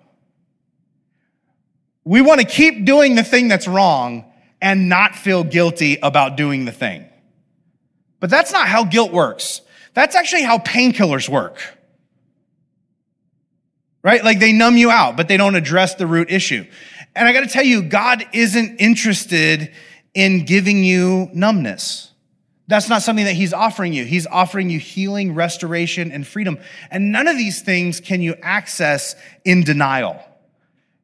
We 2.04 2.20
want 2.20 2.40
to 2.40 2.46
keep 2.46 2.84
doing 2.84 3.14
the 3.14 3.24
thing 3.24 3.48
that's 3.48 3.66
wrong 3.66 4.30
and 4.60 4.88
not 4.88 5.14
feel 5.14 5.44
guilty 5.44 5.98
about 6.02 6.36
doing 6.36 6.66
the 6.66 6.72
thing. 6.72 7.06
But 8.20 8.30
that's 8.30 8.52
not 8.52 8.68
how 8.68 8.84
guilt 8.84 9.12
works. 9.12 9.60
That's 9.96 10.14
actually 10.14 10.42
how 10.42 10.58
painkillers 10.58 11.26
work. 11.26 11.58
Right? 14.02 14.22
Like 14.22 14.40
they 14.40 14.52
numb 14.52 14.76
you 14.76 14.90
out, 14.90 15.16
but 15.16 15.26
they 15.26 15.38
don't 15.38 15.54
address 15.56 15.94
the 15.94 16.06
root 16.06 16.30
issue. 16.30 16.66
And 17.16 17.26
I 17.26 17.32
got 17.32 17.40
to 17.40 17.48
tell 17.48 17.64
you, 17.64 17.82
God 17.82 18.22
isn't 18.34 18.76
interested 18.76 19.72
in 20.12 20.44
giving 20.44 20.84
you 20.84 21.30
numbness. 21.32 22.12
That's 22.68 22.90
not 22.90 23.00
something 23.00 23.24
that 23.24 23.36
he's 23.36 23.54
offering 23.54 23.94
you. 23.94 24.04
He's 24.04 24.26
offering 24.26 24.68
you 24.68 24.78
healing, 24.78 25.34
restoration, 25.34 26.12
and 26.12 26.26
freedom. 26.26 26.58
And 26.90 27.10
none 27.10 27.26
of 27.26 27.38
these 27.38 27.62
things 27.62 27.98
can 27.98 28.20
you 28.20 28.34
access 28.42 29.16
in 29.46 29.64
denial. 29.64 30.22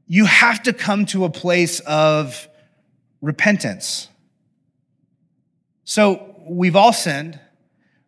You 0.06 0.26
have 0.26 0.64
to 0.64 0.74
come 0.74 1.06
to 1.06 1.24
a 1.24 1.30
place 1.30 1.80
of 1.80 2.46
repentance. 3.22 4.08
So 5.84 6.36
we've 6.46 6.76
all 6.76 6.92
sinned. 6.92 7.40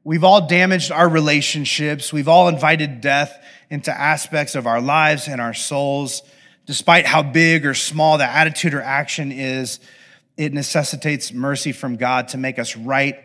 We've 0.04 0.24
all 0.24 0.46
damaged 0.46 0.92
our 0.92 1.08
relationships. 1.08 2.12
We've 2.12 2.28
all 2.28 2.48
invited 2.48 3.00
death 3.00 3.42
into 3.70 3.90
aspects 3.90 4.54
of 4.54 4.66
our 4.66 4.80
lives 4.80 5.28
and 5.28 5.40
our 5.40 5.54
souls. 5.54 6.22
Despite 6.66 7.06
how 7.06 7.22
big 7.22 7.64
or 7.64 7.72
small 7.72 8.18
the 8.18 8.24
attitude 8.24 8.74
or 8.74 8.82
action 8.82 9.32
is, 9.32 9.80
it 10.36 10.52
necessitates 10.52 11.32
mercy 11.32 11.72
from 11.72 11.96
God 11.96 12.28
to 12.28 12.38
make 12.38 12.58
us 12.58 12.76
right 12.76 13.18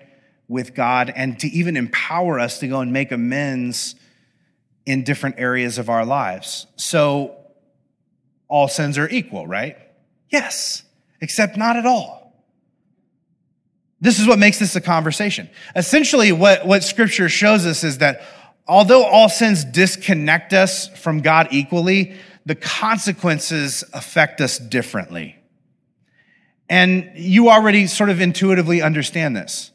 with 0.47 0.73
God 0.73 1.11
and 1.13 1.37
to 1.39 1.47
even 1.47 1.75
empower 1.75 2.39
us 2.39 2.59
to 2.59 2.67
go 2.67 2.79
and 2.79 2.93
make 2.93 3.11
amends 3.11 3.95
in 4.85 5.03
different 5.03 5.35
areas 5.37 5.77
of 5.77 5.89
our 5.89 6.05
lives. 6.05 6.65
So 6.77 7.35
all 8.47 8.67
sins 8.67 8.97
are 8.97 9.07
equal, 9.07 9.45
right? 9.45 9.77
Yes, 10.29 10.83
except 11.21 11.57
not 11.57 11.75
at 11.75 11.85
all. 11.85 12.18
This 14.01 14.19
is 14.19 14.27
what 14.27 14.39
makes 14.39 14.59
this 14.59 14.75
a 14.75 14.81
conversation. 14.81 15.49
Essentially, 15.75 16.31
what, 16.31 16.65
what 16.65 16.83
scripture 16.83 17.27
shows 17.27 17.65
us 17.65 17.83
is 17.83 17.97
that 17.97 18.21
although 18.67 19.03
all 19.03 19.29
sins 19.29 19.65
disconnect 19.65 20.53
us 20.53 20.87
from 20.99 21.21
God 21.21 21.49
equally, 21.51 22.15
the 22.45 22.55
consequences 22.55 23.83
affect 23.93 24.41
us 24.41 24.57
differently. 24.57 25.35
And 26.69 27.11
you 27.15 27.49
already 27.49 27.87
sort 27.87 28.09
of 28.09 28.21
intuitively 28.21 28.81
understand 28.81 29.35
this. 29.35 29.71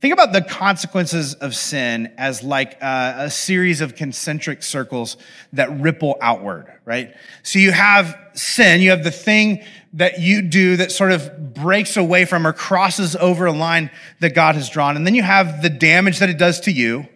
Think 0.00 0.12
about 0.12 0.32
the 0.32 0.42
consequences 0.42 1.34
of 1.34 1.54
sin 1.54 2.12
as 2.18 2.42
like 2.42 2.80
a, 2.82 3.14
a, 3.18 3.30
series 3.30 3.80
of 3.80 3.94
concentric 3.94 4.64
circles 4.64 5.16
that 5.52 5.78
ripple 5.78 6.16
outward, 6.20 6.72
right? 6.84 7.14
So 7.44 7.60
you 7.60 7.70
have 7.70 8.18
sin, 8.34 8.80
you 8.80 8.90
have 8.90 9.04
the 9.04 9.12
thing 9.12 9.62
that 9.94 10.20
you 10.20 10.42
do 10.42 10.76
that 10.76 10.90
sort 10.90 11.12
of 11.12 11.54
breaks 11.54 11.96
away 11.96 12.24
from 12.24 12.46
or 12.46 12.52
crosses 12.52 13.14
over 13.16 13.46
a 13.46 13.52
line 13.52 13.90
that 14.20 14.34
God 14.34 14.54
has 14.54 14.70
drawn. 14.70 14.96
And 14.96 15.06
then 15.06 15.14
you 15.14 15.22
have 15.22 15.62
the 15.62 15.68
damage 15.70 16.18
that 16.20 16.30
it 16.30 16.38
does 16.38 16.60
to 16.60 16.72
you. 16.72 17.06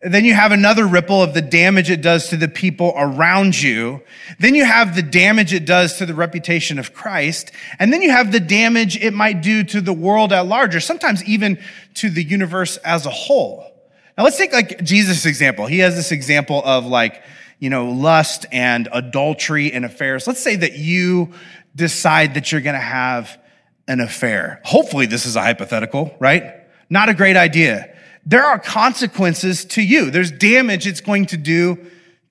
Then 0.00 0.24
you 0.24 0.32
have 0.32 0.52
another 0.52 0.86
ripple 0.86 1.22
of 1.22 1.34
the 1.34 1.42
damage 1.42 1.90
it 1.90 2.00
does 2.00 2.28
to 2.28 2.36
the 2.36 2.46
people 2.46 2.94
around 2.96 3.60
you. 3.60 4.00
Then 4.38 4.54
you 4.54 4.64
have 4.64 4.94
the 4.94 5.02
damage 5.02 5.52
it 5.52 5.66
does 5.66 5.98
to 5.98 6.06
the 6.06 6.14
reputation 6.14 6.78
of 6.78 6.94
Christ. 6.94 7.50
And 7.80 7.92
then 7.92 8.00
you 8.00 8.10
have 8.10 8.30
the 8.30 8.40
damage 8.40 8.96
it 8.96 9.12
might 9.12 9.42
do 9.42 9.64
to 9.64 9.80
the 9.80 9.92
world 9.92 10.32
at 10.32 10.46
large, 10.46 10.76
or 10.76 10.80
sometimes 10.80 11.24
even 11.24 11.58
to 11.94 12.10
the 12.10 12.22
universe 12.22 12.76
as 12.78 13.06
a 13.06 13.10
whole. 13.10 13.72
Now 14.16 14.22
let's 14.22 14.38
take 14.38 14.52
like 14.52 14.84
Jesus' 14.84 15.26
example. 15.26 15.66
He 15.66 15.80
has 15.80 15.96
this 15.96 16.12
example 16.12 16.62
of 16.64 16.86
like, 16.86 17.22
you 17.58 17.68
know, 17.68 17.90
lust 17.90 18.46
and 18.52 18.88
adultery 18.92 19.72
and 19.72 19.84
affairs. 19.84 20.28
Let's 20.28 20.40
say 20.40 20.54
that 20.56 20.74
you 20.74 21.32
decide 21.78 22.34
that 22.34 22.52
you're 22.52 22.60
going 22.60 22.74
to 22.74 22.80
have 22.80 23.40
an 23.86 24.00
affair. 24.00 24.60
Hopefully 24.64 25.06
this 25.06 25.24
is 25.24 25.36
a 25.36 25.40
hypothetical, 25.40 26.14
right? 26.18 26.54
Not 26.90 27.08
a 27.08 27.14
great 27.14 27.36
idea 27.36 27.94
there 28.28 28.44
are 28.44 28.58
consequences 28.58 29.64
to 29.64 29.82
you. 29.82 30.10
There's 30.10 30.30
damage 30.30 30.86
it's 30.86 31.00
going 31.00 31.26
to 31.26 31.38
do 31.38 31.78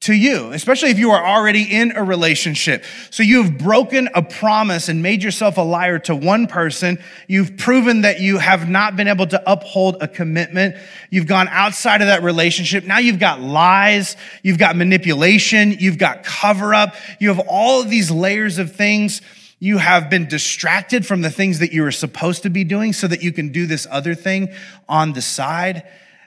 to 0.01 0.13
you, 0.13 0.51
especially 0.51 0.91
if 0.91 0.99
you 0.99 1.09
are 1.09 1.25
already 1.25 1.63
in 1.63 1.91
a 1.95 2.03
relationship. 2.03 2.85
So 3.09 3.23
you 3.23 3.41
have 3.41 3.57
broken 3.57 4.07
a 4.13 4.21
promise 4.21 4.89
and 4.89 5.01
made 5.01 5.23
yourself 5.23 5.57
a 5.57 5.61
liar 5.61 5.97
to 5.99 6.15
one 6.15 6.45
person. 6.45 6.99
You've 7.27 7.57
proven 7.57 8.01
that 8.01 8.19
you 8.19 8.37
have 8.37 8.69
not 8.69 8.95
been 8.95 9.07
able 9.07 9.25
to 9.25 9.51
uphold 9.51 9.97
a 9.99 10.07
commitment. 10.07 10.75
You've 11.09 11.25
gone 11.25 11.47
outside 11.47 12.01
of 12.01 12.07
that 12.07 12.21
relationship. 12.21 12.83
Now 12.83 12.99
you've 12.99 13.17
got 13.19 13.41
lies. 13.41 14.15
You've 14.43 14.59
got 14.59 14.75
manipulation. 14.75 15.71
You've 15.71 15.97
got 15.97 16.23
cover 16.23 16.75
up. 16.75 16.93
You 17.19 17.29
have 17.29 17.43
all 17.47 17.81
of 17.81 17.89
these 17.89 18.11
layers 18.11 18.59
of 18.59 18.75
things 18.75 19.23
you 19.59 19.79
have 19.79 20.09
been 20.09 20.27
distracted 20.27 21.05
from 21.05 21.21
the 21.21 21.29
things 21.29 21.59
that 21.59 21.71
you 21.71 21.81
were 21.81 21.91
supposed 21.91 22.43
to 22.43 22.49
be 22.49 22.63
doing 22.63 22.93
so 22.93 23.07
that 23.07 23.23
you 23.23 23.31
can 23.31 23.51
do 23.51 23.65
this 23.65 23.87
other 23.89 24.13
thing 24.13 24.49
on 24.87 25.13
the 25.13 25.21
side 25.21 25.83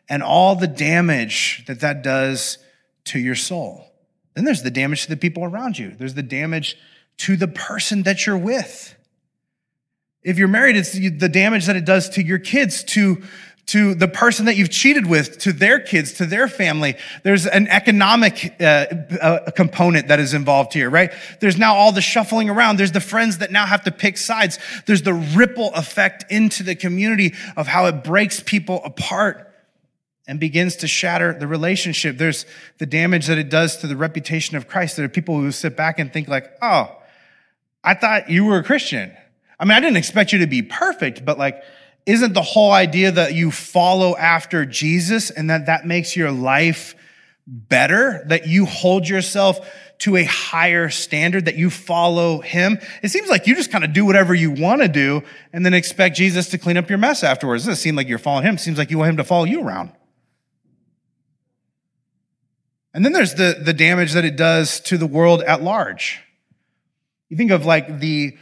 and 0.08 0.22
all 0.22 0.56
the 0.56 0.66
damage 0.66 1.64
that 1.66 1.80
that 1.80 2.02
does 2.02 2.58
to 3.04 3.18
your 3.18 3.36
soul. 3.36 3.86
Then 4.34 4.44
there's 4.44 4.62
the 4.62 4.70
damage 4.70 5.04
to 5.04 5.08
the 5.08 5.16
people 5.16 5.44
around 5.44 5.78
you. 5.78 5.94
There's 5.96 6.14
the 6.14 6.22
damage 6.22 6.76
to 7.18 7.36
the 7.36 7.48
person 7.48 8.02
that 8.02 8.26
you're 8.26 8.38
with. 8.38 8.96
If 10.22 10.36
you're 10.36 10.48
married, 10.48 10.76
it's 10.76 10.92
the 10.92 11.28
damage 11.28 11.66
that 11.66 11.76
it 11.76 11.84
does 11.84 12.10
to 12.10 12.22
your 12.22 12.38
kids, 12.38 12.84
to 12.84 13.22
to 13.66 13.94
the 13.94 14.08
person 14.08 14.46
that 14.46 14.56
you've 14.56 14.70
cheated 14.70 15.06
with, 15.06 15.38
to 15.38 15.52
their 15.52 15.78
kids, 15.78 16.14
to 16.14 16.26
their 16.26 16.48
family. 16.48 16.96
There's 17.22 17.46
an 17.46 17.68
economic 17.68 18.56
uh, 18.60 18.64
uh, 19.20 19.50
component 19.52 20.08
that 20.08 20.18
is 20.18 20.34
involved 20.34 20.72
here, 20.72 20.90
right? 20.90 21.12
There's 21.40 21.56
now 21.56 21.74
all 21.74 21.92
the 21.92 22.00
shuffling 22.00 22.50
around. 22.50 22.78
There's 22.78 22.92
the 22.92 23.00
friends 23.00 23.38
that 23.38 23.52
now 23.52 23.66
have 23.66 23.84
to 23.84 23.92
pick 23.92 24.16
sides. 24.16 24.58
There's 24.86 25.02
the 25.02 25.14
ripple 25.14 25.72
effect 25.74 26.24
into 26.32 26.62
the 26.62 26.74
community 26.74 27.34
of 27.56 27.68
how 27.68 27.86
it 27.86 28.02
breaks 28.02 28.40
people 28.40 28.80
apart 28.84 29.46
and 30.26 30.38
begins 30.38 30.76
to 30.76 30.86
shatter 30.86 31.32
the 31.32 31.46
relationship. 31.46 32.18
There's 32.18 32.46
the 32.78 32.86
damage 32.86 33.26
that 33.26 33.38
it 33.38 33.50
does 33.50 33.76
to 33.78 33.86
the 33.86 33.96
reputation 33.96 34.56
of 34.56 34.68
Christ. 34.68 34.96
There 34.96 35.04
are 35.04 35.08
people 35.08 35.40
who 35.40 35.50
sit 35.52 35.76
back 35.76 35.98
and 35.98 36.12
think 36.12 36.28
like, 36.28 36.50
oh, 36.62 36.96
I 37.82 37.94
thought 37.94 38.30
you 38.30 38.44
were 38.44 38.58
a 38.58 38.64
Christian. 38.64 39.16
I 39.58 39.64
mean, 39.64 39.72
I 39.72 39.80
didn't 39.80 39.96
expect 39.96 40.32
you 40.32 40.38
to 40.40 40.46
be 40.46 40.62
perfect, 40.62 41.24
but 41.24 41.38
like, 41.38 41.62
isn't 42.06 42.32
the 42.32 42.42
whole 42.42 42.72
idea 42.72 43.12
that 43.12 43.34
you 43.34 43.50
follow 43.50 44.16
after 44.16 44.64
Jesus 44.64 45.30
and 45.30 45.50
that 45.50 45.66
that 45.66 45.86
makes 45.86 46.16
your 46.16 46.30
life 46.30 46.94
better, 47.46 48.22
that 48.26 48.46
you 48.46 48.66
hold 48.66 49.08
yourself 49.08 49.68
to 49.98 50.16
a 50.16 50.24
higher 50.24 50.88
standard, 50.88 51.44
that 51.44 51.56
you 51.56 51.68
follow 51.68 52.40
him. 52.40 52.78
It 53.02 53.10
seems 53.10 53.28
like 53.28 53.46
you 53.46 53.54
just 53.54 53.70
kind 53.70 53.84
of 53.84 53.92
do 53.92 54.04
whatever 54.06 54.34
you 54.34 54.50
want 54.50 54.80
to 54.80 54.88
do 54.88 55.22
and 55.52 55.64
then 55.64 55.74
expect 55.74 56.16
Jesus 56.16 56.48
to 56.50 56.58
clean 56.58 56.76
up 56.76 56.88
your 56.88 56.98
mess 56.98 57.22
afterwards. 57.22 57.64
It 57.64 57.70
doesn't 57.70 57.82
seem 57.82 57.96
like 57.96 58.08
you're 58.08 58.18
following 58.18 58.44
him. 58.44 58.54
It 58.54 58.60
seems 58.60 58.78
like 58.78 58.90
you 58.90 58.98
want 58.98 59.10
him 59.10 59.16
to 59.18 59.24
follow 59.24 59.44
you 59.44 59.62
around. 59.62 59.92
And 62.94 63.04
then 63.04 63.12
there's 63.12 63.34
the, 63.34 63.60
the 63.62 63.74
damage 63.74 64.12
that 64.14 64.24
it 64.24 64.36
does 64.36 64.80
to 64.80 64.96
the 64.96 65.06
world 65.06 65.42
at 65.42 65.62
large. 65.62 66.20
You 67.28 67.36
think 67.36 67.50
of 67.50 67.64
like 67.64 68.00
the 68.00 68.36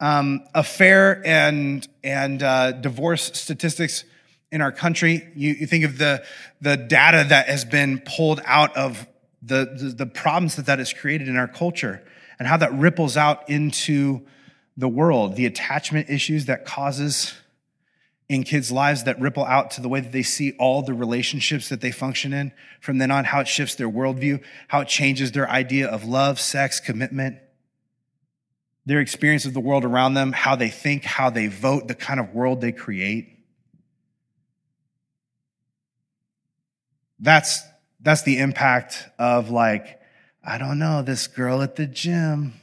um, 0.00 0.40
affair 0.54 1.22
and, 1.24 1.86
and 2.02 2.42
uh, 2.42 2.72
divorce 2.72 3.38
statistics 3.38 4.04
in 4.50 4.60
our 4.60 4.72
country. 4.72 5.28
You, 5.36 5.52
you, 5.52 5.66
think 5.66 5.84
of 5.84 5.98
the, 5.98 6.24
the 6.60 6.76
data 6.76 7.26
that 7.28 7.48
has 7.48 7.64
been 7.64 8.02
pulled 8.04 8.40
out 8.44 8.76
of 8.76 9.06
the, 9.42 9.76
the, 9.78 10.04
the 10.04 10.06
problems 10.06 10.56
that 10.56 10.66
that 10.66 10.78
has 10.78 10.92
created 10.92 11.28
in 11.28 11.36
our 11.36 11.48
culture 11.48 12.02
and 12.38 12.48
how 12.48 12.56
that 12.56 12.72
ripples 12.72 13.16
out 13.16 13.48
into 13.48 14.22
the 14.76 14.88
world, 14.88 15.36
the 15.36 15.46
attachment 15.46 16.08
issues 16.08 16.46
that 16.46 16.64
causes 16.64 17.34
in 18.28 18.44
kids' 18.44 18.70
lives 18.70 19.04
that 19.04 19.20
ripple 19.20 19.44
out 19.44 19.72
to 19.72 19.80
the 19.80 19.88
way 19.88 20.00
that 20.00 20.12
they 20.12 20.22
see 20.22 20.52
all 20.52 20.82
the 20.82 20.94
relationships 20.94 21.68
that 21.68 21.80
they 21.80 21.90
function 21.90 22.32
in 22.32 22.52
from 22.80 22.98
then 22.98 23.10
on, 23.10 23.24
how 23.24 23.40
it 23.40 23.48
shifts 23.48 23.74
their 23.74 23.90
worldview, 23.90 24.42
how 24.68 24.80
it 24.80 24.88
changes 24.88 25.32
their 25.32 25.50
idea 25.50 25.88
of 25.88 26.04
love, 26.04 26.40
sex, 26.40 26.80
commitment, 26.80 27.38
their 28.86 29.00
experience 29.00 29.44
of 29.44 29.54
the 29.54 29.60
world 29.60 29.84
around 29.84 30.14
them, 30.14 30.32
how 30.32 30.56
they 30.56 30.68
think, 30.68 31.04
how 31.04 31.30
they 31.30 31.46
vote, 31.46 31.88
the 31.88 31.94
kind 31.94 32.18
of 32.18 32.34
world 32.34 32.60
they 32.60 32.72
create. 32.72 33.38
That's, 37.18 37.62
that's 38.00 38.22
the 38.22 38.38
impact 38.38 39.06
of 39.18 39.50
like, 39.50 40.00
I 40.42 40.58
don't 40.58 40.78
know, 40.78 41.02
this 41.02 41.26
girl 41.26 41.62
at 41.62 41.76
the 41.76 41.86
gym. 41.86 42.54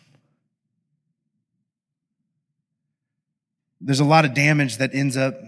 There's 3.80 4.00
a 4.00 4.06
lot 4.06 4.26
of 4.26 4.34
damage 4.34 4.78
that 4.78 4.96
ends 4.96 5.16
up 5.16 5.40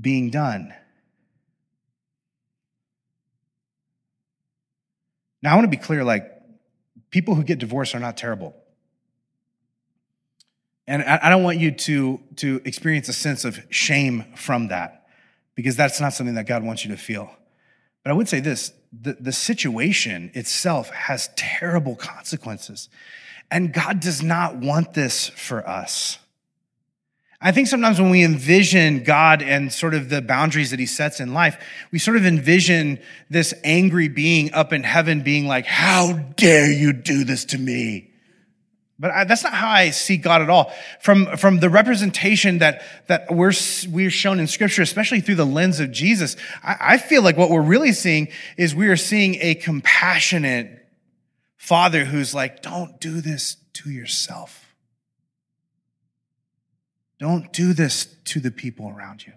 being 0.00 0.30
done. 0.30 0.74
Now, 5.42 5.52
I 5.52 5.54
want 5.56 5.66
to 5.66 5.76
be 5.76 5.76
clear 5.76 6.02
like, 6.02 6.30
people 7.10 7.34
who 7.34 7.44
get 7.44 7.58
divorced 7.58 7.94
are 7.94 8.00
not 8.00 8.16
terrible. 8.16 8.56
And 10.86 11.02
I 11.02 11.30
don't 11.30 11.42
want 11.42 11.58
you 11.58 11.70
to, 11.70 12.20
to 12.36 12.60
experience 12.64 13.08
a 13.08 13.14
sense 13.14 13.44
of 13.44 13.58
shame 13.70 14.24
from 14.36 14.68
that, 14.68 15.06
because 15.54 15.76
that's 15.76 16.00
not 16.00 16.12
something 16.12 16.34
that 16.34 16.46
God 16.46 16.62
wants 16.62 16.84
you 16.84 16.90
to 16.90 16.96
feel. 16.96 17.30
But 18.02 18.10
I 18.10 18.14
would 18.14 18.28
say 18.28 18.40
this 18.40 18.72
the, 18.92 19.14
the 19.18 19.32
situation 19.32 20.30
itself 20.34 20.90
has 20.90 21.30
terrible 21.36 21.96
consequences. 21.96 22.88
And 23.50 23.72
God 23.72 24.00
does 24.00 24.22
not 24.22 24.56
want 24.56 24.94
this 24.94 25.28
for 25.28 25.66
us. 25.68 26.18
I 27.40 27.52
think 27.52 27.68
sometimes 27.68 28.00
when 28.00 28.10
we 28.10 28.24
envision 28.24 29.04
God 29.04 29.42
and 29.42 29.70
sort 29.70 29.92
of 29.92 30.08
the 30.08 30.22
boundaries 30.22 30.70
that 30.70 30.80
he 30.80 30.86
sets 30.86 31.20
in 31.20 31.34
life, 31.34 31.58
we 31.92 31.98
sort 31.98 32.16
of 32.16 32.24
envision 32.24 32.98
this 33.28 33.52
angry 33.64 34.08
being 34.08 34.52
up 34.54 34.72
in 34.72 34.82
heaven 34.82 35.22
being 35.22 35.46
like, 35.46 35.66
How 35.66 36.12
dare 36.36 36.70
you 36.70 36.92
do 36.92 37.24
this 37.24 37.44
to 37.46 37.58
me? 37.58 38.13
But 38.98 39.10
I, 39.10 39.24
that's 39.24 39.42
not 39.42 39.54
how 39.54 39.68
I 39.68 39.90
see 39.90 40.16
God 40.16 40.40
at 40.40 40.48
all. 40.48 40.72
From, 41.00 41.36
from 41.36 41.58
the 41.58 41.68
representation 41.68 42.58
that, 42.58 42.82
that 43.08 43.26
we're, 43.34 43.52
we're 43.88 44.10
shown 44.10 44.38
in 44.38 44.46
scripture, 44.46 44.82
especially 44.82 45.20
through 45.20 45.34
the 45.34 45.44
lens 45.44 45.80
of 45.80 45.90
Jesus, 45.90 46.36
I, 46.62 46.76
I 46.80 46.98
feel 46.98 47.22
like 47.22 47.36
what 47.36 47.50
we're 47.50 47.62
really 47.62 47.92
seeing 47.92 48.28
is 48.56 48.74
we 48.74 48.88
are 48.88 48.96
seeing 48.96 49.36
a 49.40 49.56
compassionate 49.56 50.86
father 51.56 52.04
who's 52.04 52.34
like, 52.34 52.62
don't 52.62 53.00
do 53.00 53.20
this 53.20 53.56
to 53.74 53.90
yourself. 53.90 54.64
Don't 57.18 57.52
do 57.52 57.72
this 57.72 58.06
to 58.26 58.40
the 58.40 58.50
people 58.50 58.88
around 58.88 59.26
you. 59.26 59.32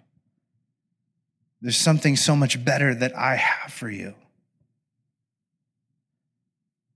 There's 1.62 1.78
something 1.78 2.16
so 2.16 2.36
much 2.36 2.64
better 2.64 2.94
that 2.94 3.18
I 3.18 3.36
have 3.36 3.74
for 3.74 3.90
you. 3.90 4.14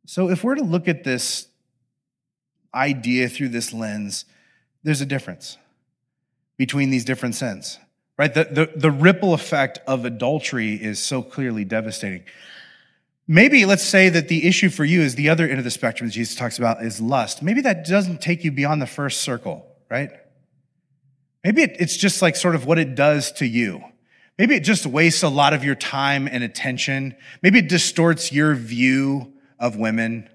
So, 0.05 0.29
if 0.29 0.43
we're 0.43 0.55
to 0.55 0.63
look 0.63 0.87
at 0.87 1.03
this 1.03 1.47
idea 2.73 3.29
through 3.29 3.49
this 3.49 3.73
lens, 3.73 4.25
there's 4.83 5.01
a 5.01 5.05
difference 5.05 5.57
between 6.57 6.89
these 6.89 7.05
different 7.05 7.35
sins, 7.35 7.79
right? 8.17 8.33
The, 8.33 8.45
the, 8.45 8.71
the 8.75 8.91
ripple 8.91 9.33
effect 9.33 9.79
of 9.87 10.05
adultery 10.05 10.75
is 10.75 10.99
so 10.99 11.21
clearly 11.21 11.65
devastating. 11.65 12.23
Maybe 13.27 13.65
let's 13.65 13.85
say 13.85 14.09
that 14.09 14.27
the 14.27 14.47
issue 14.47 14.69
for 14.69 14.83
you 14.83 15.01
is 15.01 15.15
the 15.15 15.29
other 15.29 15.47
end 15.47 15.57
of 15.57 15.63
the 15.63 15.71
spectrum 15.71 16.09
that 16.09 16.13
Jesus 16.13 16.35
talks 16.35 16.57
about 16.57 16.83
is 16.83 16.99
lust. 16.99 17.41
Maybe 17.41 17.61
that 17.61 17.85
doesn't 17.85 18.21
take 18.21 18.43
you 18.43 18.51
beyond 18.51 18.81
the 18.81 18.87
first 18.87 19.21
circle, 19.21 19.65
right? 19.89 20.11
Maybe 21.43 21.63
it's 21.63 21.97
just 21.97 22.21
like 22.21 22.35
sort 22.35 22.55
of 22.55 22.65
what 22.65 22.77
it 22.77 22.95
does 22.95 23.31
to 23.33 23.45
you. 23.45 23.83
Maybe 24.37 24.55
it 24.55 24.61
just 24.63 24.85
wastes 24.85 25.23
a 25.23 25.29
lot 25.29 25.53
of 25.53 25.63
your 25.63 25.75
time 25.75 26.27
and 26.27 26.43
attention. 26.43 27.15
Maybe 27.41 27.59
it 27.59 27.69
distorts 27.69 28.31
your 28.31 28.55
view 28.55 29.33
of 29.59 29.75
women. 29.75 30.29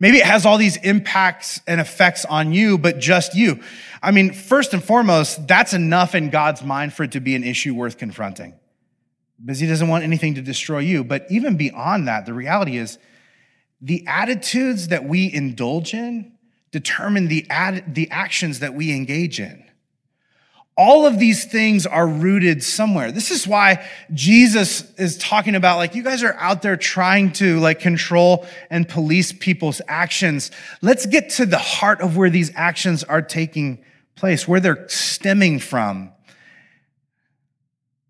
Maybe 0.00 0.18
it 0.18 0.26
has 0.26 0.44
all 0.44 0.58
these 0.58 0.76
impacts 0.78 1.60
and 1.66 1.80
effects 1.80 2.24
on 2.24 2.52
you, 2.52 2.78
but 2.78 2.98
just 2.98 3.34
you. 3.34 3.60
I 4.02 4.10
mean, 4.10 4.32
first 4.32 4.74
and 4.74 4.82
foremost, 4.82 5.46
that's 5.46 5.72
enough 5.72 6.14
in 6.14 6.30
God's 6.30 6.62
mind 6.62 6.92
for 6.92 7.04
it 7.04 7.12
to 7.12 7.20
be 7.20 7.34
an 7.34 7.44
issue 7.44 7.74
worth 7.74 7.96
confronting 7.96 8.54
because 9.42 9.60
he 9.60 9.66
doesn't 9.66 9.88
want 9.88 10.04
anything 10.04 10.34
to 10.34 10.42
destroy 10.42 10.80
you. 10.80 11.04
But 11.04 11.26
even 11.30 11.56
beyond 11.56 12.08
that, 12.08 12.26
the 12.26 12.34
reality 12.34 12.76
is 12.76 12.98
the 13.80 14.04
attitudes 14.06 14.88
that 14.88 15.04
we 15.04 15.32
indulge 15.32 15.94
in 15.94 16.32
determine 16.70 17.28
the, 17.28 17.46
ad- 17.50 17.94
the 17.94 18.10
actions 18.10 18.60
that 18.60 18.74
we 18.74 18.92
engage 18.92 19.38
in. 19.38 19.63
All 20.76 21.06
of 21.06 21.20
these 21.20 21.44
things 21.44 21.86
are 21.86 22.06
rooted 22.06 22.64
somewhere. 22.64 23.12
This 23.12 23.30
is 23.30 23.46
why 23.46 23.88
Jesus 24.12 24.92
is 24.94 25.16
talking 25.16 25.54
about 25.54 25.76
like, 25.76 25.94
you 25.94 26.02
guys 26.02 26.24
are 26.24 26.34
out 26.34 26.62
there 26.62 26.76
trying 26.76 27.30
to 27.34 27.60
like 27.60 27.78
control 27.78 28.44
and 28.70 28.88
police 28.88 29.32
people's 29.32 29.80
actions. 29.86 30.50
Let's 30.82 31.06
get 31.06 31.30
to 31.30 31.46
the 31.46 31.58
heart 31.58 32.00
of 32.00 32.16
where 32.16 32.30
these 32.30 32.50
actions 32.56 33.04
are 33.04 33.22
taking 33.22 33.84
place, 34.16 34.48
where 34.48 34.58
they're 34.58 34.88
stemming 34.88 35.60
from. 35.60 36.12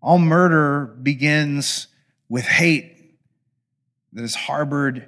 All 0.01 0.17
murder 0.17 0.87
begins 0.87 1.87
with 2.29 2.45
hate 2.45 3.15
that 4.13 4.23
is 4.23 4.33
harbored 4.33 5.07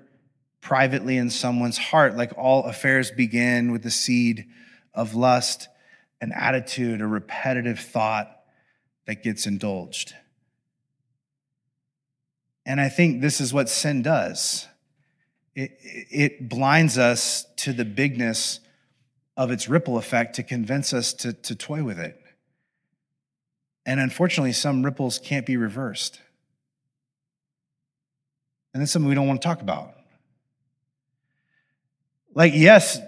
privately 0.62 1.18
in 1.18 1.32
someone's 1.32 1.78
heart, 1.78 2.16
like 2.16 2.38
all 2.38 2.66
affairs 2.66 3.10
begin 3.10 3.72
with 3.72 3.82
the 3.82 3.90
seed 3.90 4.46
of 4.94 5.16
lust 5.16 5.70
an 6.22 6.32
attitude, 6.32 7.02
a 7.02 7.08
repetitive 7.08 7.80
thought 7.80 8.32
that 9.06 9.24
gets 9.24 9.46
indulged. 9.46 10.14
And 12.66 12.82
I 12.82 12.90
think 12.90 13.22
this 13.22 13.40
is 13.40 13.54
what 13.54 13.70
sin 13.70 14.02
does 14.02 14.68
it, 15.58 15.76
it 15.82 16.50
blinds 16.50 17.00
us 17.00 17.46
to 17.58 17.74
the 17.74 17.84
bigness 17.84 18.60
of 19.36 19.50
its 19.50 19.68
ripple 19.68 19.98
effect 19.98 20.36
to 20.36 20.44
convince 20.44 20.94
us 20.94 21.14
to, 21.14 21.34
to 21.34 21.56
toy 21.56 21.84
with 21.84 22.00
it. 22.00 22.22
And 23.84 24.00
unfortunately, 24.00 24.52
some 24.52 24.84
ripples 24.84 25.18
can't 25.18 25.48
be 25.48 25.58
reversed. 25.58 26.22
And 28.74 28.82
that's 28.82 28.92
something 28.92 29.10
we 29.10 29.16
don't 29.16 29.28
want 29.28 29.42
to 29.42 29.48
talk 29.48 29.62
about. 29.62 29.96
Like, 32.36 32.54
yes, 32.54 33.00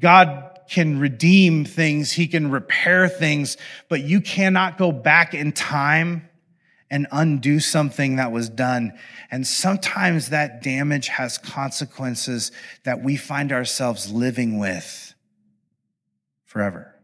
God 0.00 0.51
can 0.68 0.98
redeem 0.98 1.64
things, 1.64 2.12
he 2.12 2.26
can 2.26 2.50
repair 2.50 3.08
things, 3.08 3.56
but 3.88 4.02
you 4.02 4.20
cannot 4.20 4.78
go 4.78 4.92
back 4.92 5.34
in 5.34 5.52
time 5.52 6.28
and 6.90 7.06
undo 7.10 7.58
something 7.58 8.16
that 8.16 8.32
was 8.32 8.50
done. 8.50 8.92
And 9.30 9.46
sometimes 9.46 10.28
that 10.28 10.62
damage 10.62 11.08
has 11.08 11.38
consequences 11.38 12.52
that 12.84 13.02
we 13.02 13.16
find 13.16 13.50
ourselves 13.50 14.12
living 14.12 14.58
with 14.58 15.14
forever. 16.44 16.94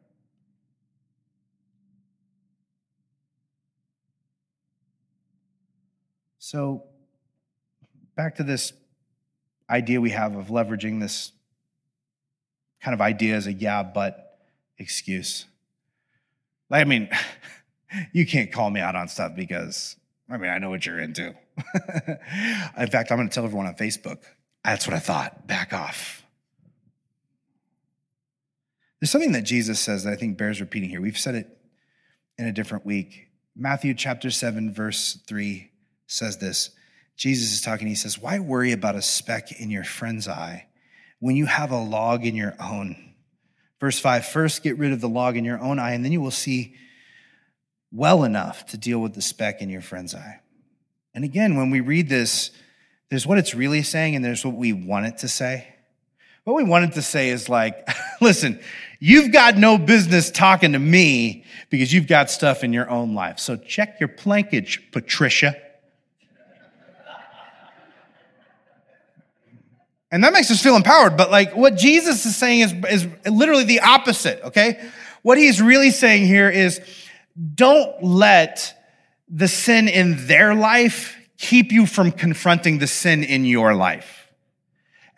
So, 6.39 6.85
back 8.15 8.37
to 8.37 8.43
this 8.43 8.73
idea 9.71 10.01
we 10.01 10.11
have 10.11 10.35
of 10.35 10.49
leveraging 10.49 11.01
this 11.01 11.33
kind 12.81 12.95
of 12.95 13.01
idea 13.01 13.35
as 13.35 13.47
a 13.47 13.53
yeah, 13.53 13.83
but 13.83 14.39
excuse. 14.79 15.47
Like, 16.71 16.83
I 16.83 16.85
mean, 16.85 17.09
you 18.13 18.27
can't 18.27 18.53
call 18.53 18.71
me 18.71 18.81
out 18.81 18.95
on 18.95 19.09
stuff 19.09 19.35
because, 19.35 19.97
I 20.31 20.37
mean, 20.37 20.51
I 20.51 20.59
know 20.59 20.71
what 20.71 20.87
you're 20.87 21.01
into. 21.01 21.35
in 22.79 22.87
fact, 22.89 23.11
I'm 23.11 23.19
going 23.19 23.29
to 23.29 23.35
tell 23.35 23.45
everyone 23.45 23.67
on 23.67 23.75
Facebook, 23.75 24.19
that's 24.65 24.87
what 24.87 24.95
I 24.95 25.01
thought. 25.01 25.47
Back 25.47 25.73
off. 25.73 26.23
There's 29.01 29.11
something 29.11 29.33
that 29.33 29.43
Jesus 29.43 29.79
says 29.79 30.05
that 30.05 30.13
I 30.13 30.17
think 30.17 30.37
bears 30.37 30.61
repeating 30.61 30.91
here. 30.91 31.01
We've 31.01 31.19
said 31.19 31.35
it 31.35 31.59
in 32.37 32.47
a 32.47 32.53
different 32.53 32.85
week. 32.85 33.29
Matthew 33.57 33.95
chapter 33.95 34.31
7, 34.31 34.73
verse 34.73 35.19
3 35.27 35.71
says 36.07 36.39
this. 36.39 36.71
Jesus 37.17 37.53
is 37.53 37.61
talking, 37.61 37.89
he 37.89 37.97
says, 37.97 38.19
Why 38.19 38.39
worry 38.39 38.73
about 38.73 38.95
a 38.95 39.03
speck 39.03 39.61
in 39.61 39.71
your 39.71 39.85
friend's 39.85 40.29
eye 40.29 40.68
when 41.21 41.37
you 41.37 41.47
have 41.47 41.71
a 41.71 41.81
log 41.81 42.25
in 42.25 42.35
your 42.35 42.55
own. 42.61 42.97
Verse 43.81 43.99
5 43.99 44.27
First, 44.27 44.63
get 44.63 44.79
rid 44.79 44.93
of 44.93 45.01
the 45.01 45.09
log 45.09 45.37
in 45.37 45.45
your 45.45 45.61
own 45.61 45.79
eye, 45.79 45.93
and 45.93 46.05
then 46.05 46.13
you 46.13 46.21
will 46.21 46.31
see 46.31 46.75
well 47.93 48.25
enough 48.25 48.67
to 48.67 48.77
deal 48.77 48.99
with 48.99 49.15
the 49.15 49.23
speck 49.23 49.63
in 49.63 49.71
your 49.71 49.81
friend's 49.81 50.15
eye. 50.15 50.41
And 51.15 51.25
again, 51.25 51.57
when 51.57 51.71
we 51.71 51.81
read 51.81 52.09
this, 52.09 52.51
there's 53.11 53.27
what 53.27 53.39
it's 53.39 53.55
really 53.55 53.83
saying 53.83 54.15
and 54.15 54.25
there's 54.25 54.45
what 54.45 54.55
we 54.55 54.73
want 54.73 55.07
it 55.07 55.19
to 55.19 55.29
say. 55.29 55.75
What 56.45 56.55
we 56.55 56.65
wanted 56.65 56.93
to 56.93 57.03
say 57.03 57.31
is 57.31 57.49
like, 57.49 57.89
listen, 58.21 58.61
you've 59.01 59.33
got 59.33 59.57
no 59.57 59.79
business 59.79 60.31
talking 60.31 60.73
to 60.73 60.79
me 60.79 61.45
because 61.71 61.93
you've 61.93 62.07
got 62.07 62.31
stuff 62.31 62.65
in 62.65 62.73
your 62.73 62.89
own 62.89 63.15
life. 63.15 63.39
So 63.39 63.57
check 63.57 64.01
your 64.01 64.09
plankage, 64.09 64.93
Patricia. 64.93 65.57
And 70.11 70.25
that 70.25 70.33
makes 70.33 70.51
us 70.51 70.63
feel 70.63 70.77
empowered. 70.77 71.17
But 71.17 71.31
like 71.31 71.55
what 71.55 71.77
Jesus 71.77 72.25
is 72.25 72.37
saying 72.37 72.61
is, 72.61 72.75
is 72.91 73.09
literally 73.27 73.65
the 73.65 73.81
opposite, 73.81 74.43
okay? 74.45 74.81
What 75.23 75.39
he's 75.39 75.61
really 75.61 75.91
saying 75.91 76.27
here 76.27 76.49
is 76.49 76.81
don't 77.55 78.03
let 78.03 78.75
the 79.29 79.49
sin 79.49 79.89
in 79.89 80.27
their 80.27 80.55
life 80.55 81.17
keep 81.37 81.73
you 81.73 81.87
from 81.87 82.11
confronting 82.11 82.79
the 82.79 82.87
sin 82.87 83.23
in 83.23 83.45
your 83.45 83.75
life. 83.75 84.19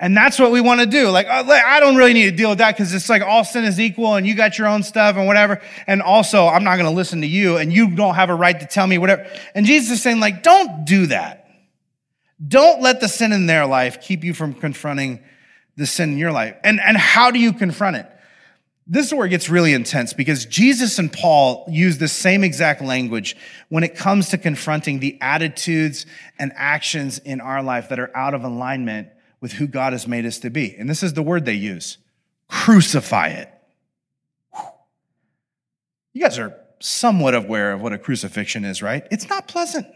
And 0.00 0.16
that's 0.16 0.38
what 0.38 0.50
we 0.50 0.62
want 0.62 0.80
to 0.80 0.86
do. 0.86 1.10
Like, 1.10 1.26
uh, 1.26 1.44
I 1.46 1.78
don't 1.78 1.96
really 1.96 2.14
need 2.14 2.30
to 2.30 2.36
deal 2.36 2.48
with 2.48 2.58
that 2.58 2.74
because 2.74 2.94
it's 2.94 3.10
like 3.10 3.20
all 3.20 3.44
sin 3.44 3.64
is 3.64 3.78
equal 3.78 4.14
and 4.14 4.26
you 4.26 4.34
got 4.34 4.58
your 4.58 4.66
own 4.66 4.82
stuff 4.82 5.16
and 5.16 5.26
whatever. 5.26 5.60
And 5.86 6.00
also, 6.00 6.46
I'm 6.46 6.64
not 6.64 6.76
going 6.76 6.88
to 6.88 6.96
listen 6.96 7.20
to 7.20 7.26
you 7.26 7.58
and 7.58 7.70
you 7.70 7.94
don't 7.94 8.14
have 8.14 8.30
a 8.30 8.34
right 8.34 8.58
to 8.58 8.66
tell 8.66 8.86
me 8.86 8.96
whatever. 8.96 9.26
And 9.54 9.66
Jesus 9.66 9.90
is 9.90 10.02
saying, 10.02 10.18
like, 10.18 10.42
don't 10.42 10.86
do 10.86 11.06
that. 11.06 11.39
Don't 12.46 12.80
let 12.80 13.00
the 13.00 13.08
sin 13.08 13.32
in 13.32 13.46
their 13.46 13.66
life 13.66 14.00
keep 14.00 14.24
you 14.24 14.32
from 14.32 14.54
confronting 14.54 15.22
the 15.76 15.86
sin 15.86 16.12
in 16.12 16.18
your 16.18 16.32
life. 16.32 16.56
And, 16.64 16.80
and 16.80 16.96
how 16.96 17.30
do 17.30 17.38
you 17.38 17.52
confront 17.52 17.96
it? 17.96 18.06
This 18.86 19.06
is 19.06 19.14
where 19.14 19.26
it 19.26 19.30
gets 19.30 19.48
really 19.48 19.72
intense 19.72 20.12
because 20.14 20.46
Jesus 20.46 20.98
and 20.98 21.12
Paul 21.12 21.64
use 21.68 21.98
the 21.98 22.08
same 22.08 22.42
exact 22.42 22.82
language 22.82 23.36
when 23.68 23.84
it 23.84 23.94
comes 23.94 24.30
to 24.30 24.38
confronting 24.38 24.98
the 24.98 25.16
attitudes 25.20 26.06
and 26.38 26.52
actions 26.56 27.18
in 27.18 27.40
our 27.40 27.62
life 27.62 27.88
that 27.90 28.00
are 28.00 28.14
out 28.16 28.34
of 28.34 28.42
alignment 28.42 29.08
with 29.40 29.52
who 29.52 29.68
God 29.68 29.92
has 29.92 30.08
made 30.08 30.26
us 30.26 30.38
to 30.40 30.50
be. 30.50 30.74
And 30.74 30.90
this 30.90 31.02
is 31.02 31.12
the 31.12 31.22
word 31.22 31.44
they 31.44 31.54
use 31.54 31.98
crucify 32.48 33.28
it. 33.28 33.48
You 36.12 36.22
guys 36.22 36.38
are 36.40 36.56
somewhat 36.80 37.34
aware 37.34 37.72
of 37.72 37.80
what 37.80 37.92
a 37.92 37.98
crucifixion 37.98 38.64
is, 38.64 38.82
right? 38.82 39.06
It's 39.12 39.28
not 39.28 39.46
pleasant. 39.46 39.86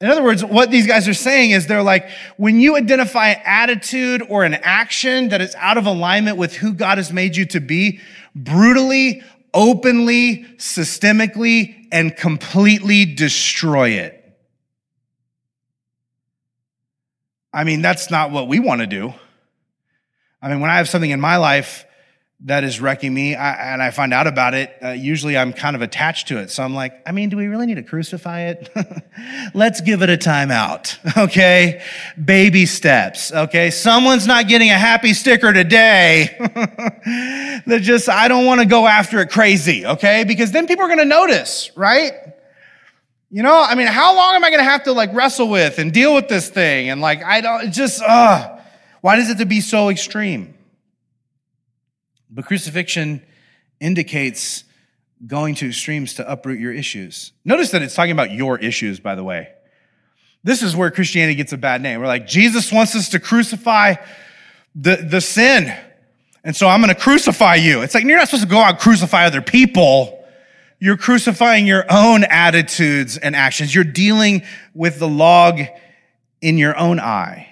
In 0.00 0.08
other 0.08 0.22
words, 0.22 0.44
what 0.44 0.70
these 0.70 0.86
guys 0.86 1.08
are 1.08 1.14
saying 1.14 1.50
is 1.50 1.66
they're 1.66 1.82
like, 1.82 2.08
when 2.36 2.60
you 2.60 2.76
identify 2.76 3.30
an 3.30 3.42
attitude 3.44 4.22
or 4.28 4.44
an 4.44 4.54
action 4.54 5.30
that 5.30 5.40
is 5.40 5.56
out 5.56 5.76
of 5.76 5.86
alignment 5.86 6.36
with 6.36 6.54
who 6.54 6.72
God 6.72 6.98
has 6.98 7.12
made 7.12 7.36
you 7.36 7.46
to 7.46 7.60
be, 7.60 8.00
brutally, 8.34 9.22
openly, 9.52 10.44
systemically, 10.56 11.88
and 11.90 12.16
completely 12.16 13.06
destroy 13.06 13.90
it. 13.90 14.14
I 17.52 17.64
mean, 17.64 17.82
that's 17.82 18.08
not 18.08 18.30
what 18.30 18.46
we 18.46 18.60
want 18.60 18.82
to 18.82 18.86
do. 18.86 19.12
I 20.40 20.48
mean, 20.48 20.60
when 20.60 20.70
I 20.70 20.76
have 20.76 20.88
something 20.88 21.10
in 21.10 21.20
my 21.20 21.38
life 21.38 21.86
that 22.44 22.62
is 22.62 22.80
wrecking 22.80 23.12
me 23.12 23.34
I, 23.34 23.72
and 23.72 23.82
I 23.82 23.90
find 23.90 24.14
out 24.14 24.28
about 24.28 24.54
it, 24.54 24.76
uh, 24.82 24.90
usually 24.90 25.36
I'm 25.36 25.52
kind 25.52 25.74
of 25.74 25.82
attached 25.82 26.28
to 26.28 26.38
it. 26.38 26.50
So 26.50 26.62
I'm 26.62 26.72
like, 26.72 26.92
I 27.04 27.10
mean, 27.10 27.30
do 27.30 27.36
we 27.36 27.48
really 27.48 27.66
need 27.66 27.74
to 27.74 27.82
crucify 27.82 28.42
it? 28.42 28.70
Let's 29.54 29.80
give 29.80 30.02
it 30.02 30.10
a 30.10 30.16
timeout. 30.16 30.98
Okay. 31.28 31.82
Baby 32.22 32.64
steps. 32.64 33.32
Okay. 33.32 33.70
Someone's 33.70 34.26
not 34.26 34.46
getting 34.46 34.70
a 34.70 34.78
happy 34.78 35.14
sticker 35.14 35.52
today. 35.52 36.36
that 37.66 37.80
just, 37.82 38.08
I 38.08 38.28
don't 38.28 38.46
want 38.46 38.60
to 38.60 38.66
go 38.66 38.86
after 38.86 39.18
it 39.20 39.30
crazy. 39.30 39.84
Okay. 39.84 40.22
Because 40.24 40.52
then 40.52 40.68
people 40.68 40.84
are 40.84 40.88
going 40.88 41.00
to 41.00 41.04
notice, 41.04 41.72
right? 41.76 42.12
You 43.30 43.42
know, 43.42 43.60
I 43.60 43.74
mean, 43.74 43.88
how 43.88 44.14
long 44.14 44.36
am 44.36 44.44
I 44.44 44.50
going 44.50 44.60
to 44.60 44.70
have 44.70 44.84
to 44.84 44.92
like 44.92 45.12
wrestle 45.12 45.48
with 45.48 45.78
and 45.78 45.92
deal 45.92 46.14
with 46.14 46.28
this 46.28 46.48
thing? 46.48 46.88
And 46.88 47.00
like, 47.00 47.24
I 47.24 47.40
don't, 47.40 47.72
just, 47.72 48.00
uh, 48.00 48.58
why 49.00 49.16
does 49.16 49.28
it 49.28 49.38
to 49.38 49.46
be 49.46 49.60
so 49.60 49.88
extreme? 49.88 50.54
But 52.30 52.44
crucifixion 52.44 53.22
indicates 53.80 54.64
going 55.26 55.54
to 55.56 55.68
extremes 55.68 56.14
to 56.14 56.30
uproot 56.30 56.60
your 56.60 56.72
issues. 56.72 57.32
Notice 57.44 57.70
that 57.72 57.82
it's 57.82 57.94
talking 57.94 58.12
about 58.12 58.30
your 58.30 58.58
issues, 58.58 59.00
by 59.00 59.14
the 59.14 59.24
way. 59.24 59.48
This 60.44 60.62
is 60.62 60.76
where 60.76 60.90
Christianity 60.90 61.34
gets 61.34 61.52
a 61.52 61.58
bad 61.58 61.82
name. 61.82 62.00
We're 62.00 62.06
like, 62.06 62.26
Jesus 62.26 62.72
wants 62.72 62.94
us 62.94 63.08
to 63.10 63.20
crucify 63.20 63.96
the, 64.74 64.96
the 64.96 65.20
sin. 65.20 65.74
And 66.44 66.54
so 66.54 66.68
I'm 66.68 66.80
going 66.80 66.94
to 66.94 67.00
crucify 67.00 67.56
you. 67.56 67.82
It's 67.82 67.94
like, 67.94 68.04
you're 68.04 68.16
not 68.16 68.28
supposed 68.28 68.44
to 68.44 68.48
go 68.48 68.58
out 68.58 68.70
and 68.70 68.78
crucify 68.78 69.26
other 69.26 69.42
people. 69.42 70.24
You're 70.78 70.96
crucifying 70.96 71.66
your 71.66 71.84
own 71.90 72.22
attitudes 72.24 73.18
and 73.18 73.34
actions. 73.34 73.74
You're 73.74 73.84
dealing 73.84 74.42
with 74.74 75.00
the 75.00 75.08
log 75.08 75.60
in 76.40 76.56
your 76.56 76.78
own 76.78 77.00
eye, 77.00 77.48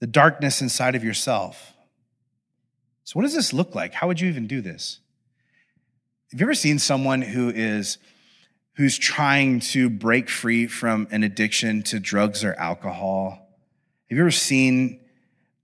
the 0.00 0.08
darkness 0.08 0.60
inside 0.60 0.96
of 0.96 1.04
yourself. 1.04 1.71
So, 3.12 3.18
what 3.18 3.24
does 3.24 3.34
this 3.34 3.52
look 3.52 3.74
like? 3.74 3.92
How 3.92 4.06
would 4.06 4.22
you 4.22 4.28
even 4.30 4.46
do 4.46 4.62
this? 4.62 4.98
Have 6.30 6.40
you 6.40 6.46
ever 6.46 6.54
seen 6.54 6.78
someone 6.78 7.20
who 7.20 7.50
is 7.50 7.98
who's 8.76 8.96
trying 8.96 9.60
to 9.60 9.90
break 9.90 10.30
free 10.30 10.66
from 10.66 11.06
an 11.10 11.22
addiction 11.22 11.82
to 11.82 12.00
drugs 12.00 12.42
or 12.42 12.54
alcohol? 12.54 13.32
Have 14.08 14.16
you 14.16 14.22
ever 14.22 14.30
seen 14.30 15.00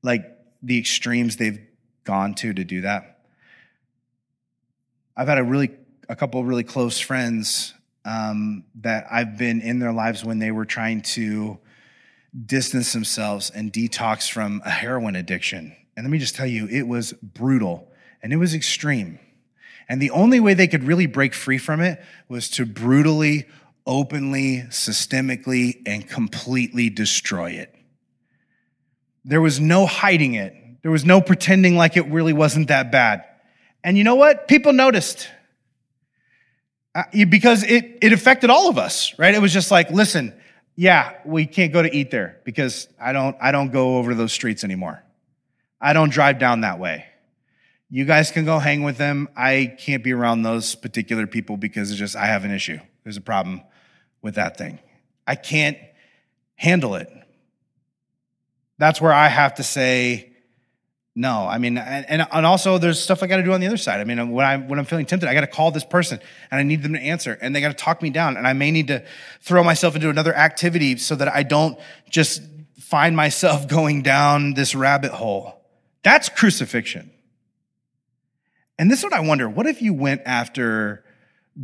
like 0.03 0.27
the 0.63 0.79
extremes 0.79 1.39
they've 1.39 1.59
gone 2.05 2.35
to 2.35 2.53
to 2.53 2.65
do 2.65 2.83
that? 2.83 3.21
I've 5.17 5.29
had 5.29 5.39
a 5.39 5.43
really 5.45 5.71
a 6.07 6.17
couple 6.17 6.45
really 6.45 6.65
close 6.65 7.01
friends 7.01 7.73
um, 8.05 8.65
that 8.83 9.07
I've 9.11 9.39
been 9.39 9.63
in 9.63 9.79
their 9.79 9.95
lives 9.95 10.23
when 10.23 10.39
they 10.39 10.51
were 10.51 10.67
trying 10.67 11.01
to 11.15 11.59
distance 12.45 12.93
themselves 12.93 13.49
and 13.49 13.73
detox 13.73 14.31
from 14.31 14.61
a 14.67 14.71
heroin 14.71 15.17
addiction. 15.17 15.75
And 15.99 16.07
let 16.07 16.13
me 16.13 16.19
just 16.19 16.37
tell 16.37 16.47
you, 16.47 16.69
it 16.69 16.87
was 16.87 17.13
brutal 17.13 17.91
and 18.23 18.33
it 18.33 18.37
was 18.37 18.55
extreme. 18.55 19.19
And 19.89 20.01
the 20.01 20.13
only 20.13 20.39
way 20.39 20.55
they 20.55 20.69
could 20.69 20.85
really 20.85 21.07
break 21.07 21.35
free 21.35 21.59
from 21.59 21.81
it 21.81 22.01
was 22.29 22.49
to 22.51 22.65
brutally, 22.65 23.47
openly, 23.85 24.63
systemically, 24.69 25.83
and 25.87 26.09
completely 26.09 26.89
destroy 26.89 27.51
it. 27.51 27.75
There 29.25 29.41
was 29.41 29.59
no 29.59 29.87
hiding 29.87 30.35
it. 30.35 30.55
There 30.83 30.93
was 30.93 31.05
no 31.05 31.21
pretending 31.21 31.75
like 31.75 31.97
it 31.97 32.07
really 32.07 32.33
wasn't 32.33 32.69
that 32.69 32.93
bad. 32.93 33.25
And 33.83 33.99
you 33.99 34.05
know 34.05 34.15
what? 34.15 34.47
People 34.47 34.73
noticed. 34.73 35.29
Uh, 36.95 37.03
because 37.29 37.65
it, 37.65 37.99
it 38.03 38.13
affected 38.13 38.51
all 38.51 38.69
of 38.69 38.79
us, 38.79 39.19
right? 39.19 39.35
It 39.35 39.43
was 39.43 39.53
just 39.53 39.73
like, 39.73 39.91
listen, 39.91 40.33
yeah, 40.77 41.15
we 41.25 41.45
can't 41.45 41.73
go 41.73 41.83
to 41.83 41.93
eat 41.93 42.13
there 42.13 42.39
because 42.45 42.87
I 43.01 43.13
don't, 43.13 43.37
I 43.41 43.51
don't 43.51 43.73
go 43.73 43.97
over 43.97 44.15
those 44.15 44.33
streets 44.33 44.63
anymore. 44.63 45.03
I 45.81 45.93
don't 45.93 46.11
drive 46.11 46.39
down 46.39 46.63
that 46.63 46.79
way. 46.79 47.07
You 47.91 48.05
guys 48.05 48.31
can 48.31 48.45
go 48.45 48.59
hang 48.59 48.83
with 48.83 48.99
them. 48.99 49.29
I 49.37 49.75
can't 49.79 50.05
be 50.05 50.13
around 50.13 50.43
those 50.43 50.75
particular 50.75 51.27
people 51.27 51.57
because 51.57 51.91
it's 51.91 51.99
just, 51.99 52.17
I 52.17 52.27
have 52.27 52.45
an 52.45 52.51
issue. 52.51 52.79
There's 53.05 53.17
a 53.17 53.23
problem 53.23 53.63
with 54.21 54.35
that 54.35 54.59
thing. 54.59 54.79
I 55.27 55.37
can't 55.37 55.79
handle 56.57 56.97
it. 56.97 57.09
That's 58.79 59.01
where 59.01 59.13
I 59.13 59.29
have 59.29 59.55
to 59.55 59.63
say, 59.63 60.33
no, 61.19 61.49
I 61.49 61.59
mean, 61.59 61.79
and, 61.79 62.27
and 62.31 62.47
also 62.47 62.79
there's 62.79 63.03
stuff 63.03 63.25
I 63.25 63.27
got 63.27 63.39
to 63.39 63.43
do 63.43 63.53
on 63.53 63.61
the 63.61 63.67
other 63.67 63.77
side. 63.77 64.01
I 64.01 64.05
mean, 64.05 64.31
when 64.31 64.47
I 64.47 64.57
when 64.57 64.79
I'm 64.79 64.85
feeling 64.85 65.05
tempted, 65.05 65.29
I 65.29 65.35
got 65.35 65.41
to 65.41 65.49
call 65.49 65.73
this 65.73 65.83
person 65.83 66.21
and 66.51 66.61
I 66.61 66.63
need 66.63 66.85
them 66.85 66.93
to 66.93 67.01
answer, 67.01 67.37
and 67.41 67.57
they 67.57 67.61
got 67.61 67.69
to 67.69 67.75
talk 67.75 68.03
me 68.03 68.11
down, 68.11 68.37
and 68.37 68.47
I 68.47 68.53
may 68.53 68.71
need 68.71 68.87
to 68.87 69.05
throw 69.41 69.65
myself 69.65 69.97
into 69.97 70.11
another 70.11 70.33
activity 70.33 70.97
so 70.97 71.17
that 71.17 71.27
I 71.27 71.43
don't 71.43 71.77
just 72.09 72.41
find 72.79 73.17
myself 73.17 73.67
going 73.69 74.03
down 74.03 74.55
this 74.55 74.77
rabbit 74.77 75.11
hole. 75.11 75.58
That's 76.09 76.31
crucifixion. 76.31 77.11
And 78.79 78.91
this 78.91 79.01
is 79.01 79.05
what 79.05 79.13
I 79.13 79.21
wonder: 79.21 79.47
what 79.47 79.67
if 79.67 79.83
you 79.83 79.93
went 79.93 80.23
after 80.25 81.05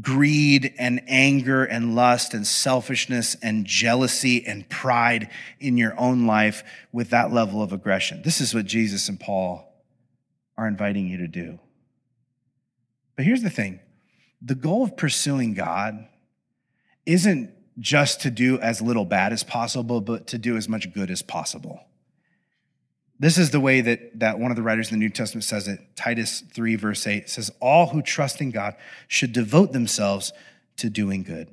greed 0.02 0.74
and 0.78 1.00
anger 1.06 1.64
and 1.64 1.94
lust 1.94 2.34
and 2.34 2.46
selfishness 2.46 3.36
and 3.42 3.64
jealousy 3.64 4.44
and 4.46 4.68
pride 4.68 5.30
in 5.60 5.78
your 5.78 5.98
own 5.98 6.26
life 6.26 6.62
with 6.92 7.10
that 7.10 7.32
level 7.32 7.62
of 7.62 7.72
aggression. 7.72 8.20
This 8.22 8.40
is 8.40 8.54
what 8.54 8.66
Jesus 8.66 9.08
and 9.08 9.18
Paul 9.18 9.72
are 10.58 10.66
inviting 10.66 11.06
you 11.06 11.18
to 11.18 11.28
do. 11.28 11.58
But 13.16 13.24
here's 13.24 13.42
the 13.42 13.50
thing 13.50 13.80
the 14.42 14.54
goal 14.54 14.84
of 14.84 14.94
pursuing 14.94 15.54
God 15.54 16.06
isn't 17.06 17.50
just 17.78 18.20
to 18.22 18.30
do 18.30 18.58
as 18.58 18.82
little 18.82 19.06
bad 19.06 19.32
as 19.32 19.42
possible, 19.42 20.02
but 20.02 20.26
to 20.26 20.38
do 20.38 20.58
as 20.58 20.68
much 20.68 20.92
good 20.92 21.10
as 21.10 21.22
possible. 21.22 21.80
This 23.18 23.38
is 23.38 23.50
the 23.50 23.60
way 23.60 23.80
that, 23.80 24.18
that 24.18 24.38
one 24.38 24.50
of 24.50 24.56
the 24.56 24.62
writers 24.62 24.90
in 24.90 24.98
the 24.98 25.04
New 25.04 25.10
Testament 25.10 25.44
says 25.44 25.68
it. 25.68 25.80
Titus 25.94 26.42
3, 26.52 26.74
verse 26.74 27.06
8 27.06 27.28
says, 27.28 27.50
All 27.60 27.88
who 27.88 28.02
trust 28.02 28.40
in 28.40 28.50
God 28.50 28.74
should 29.06 29.32
devote 29.32 29.72
themselves 29.72 30.32
to 30.78 30.90
doing 30.90 31.22
good. 31.22 31.48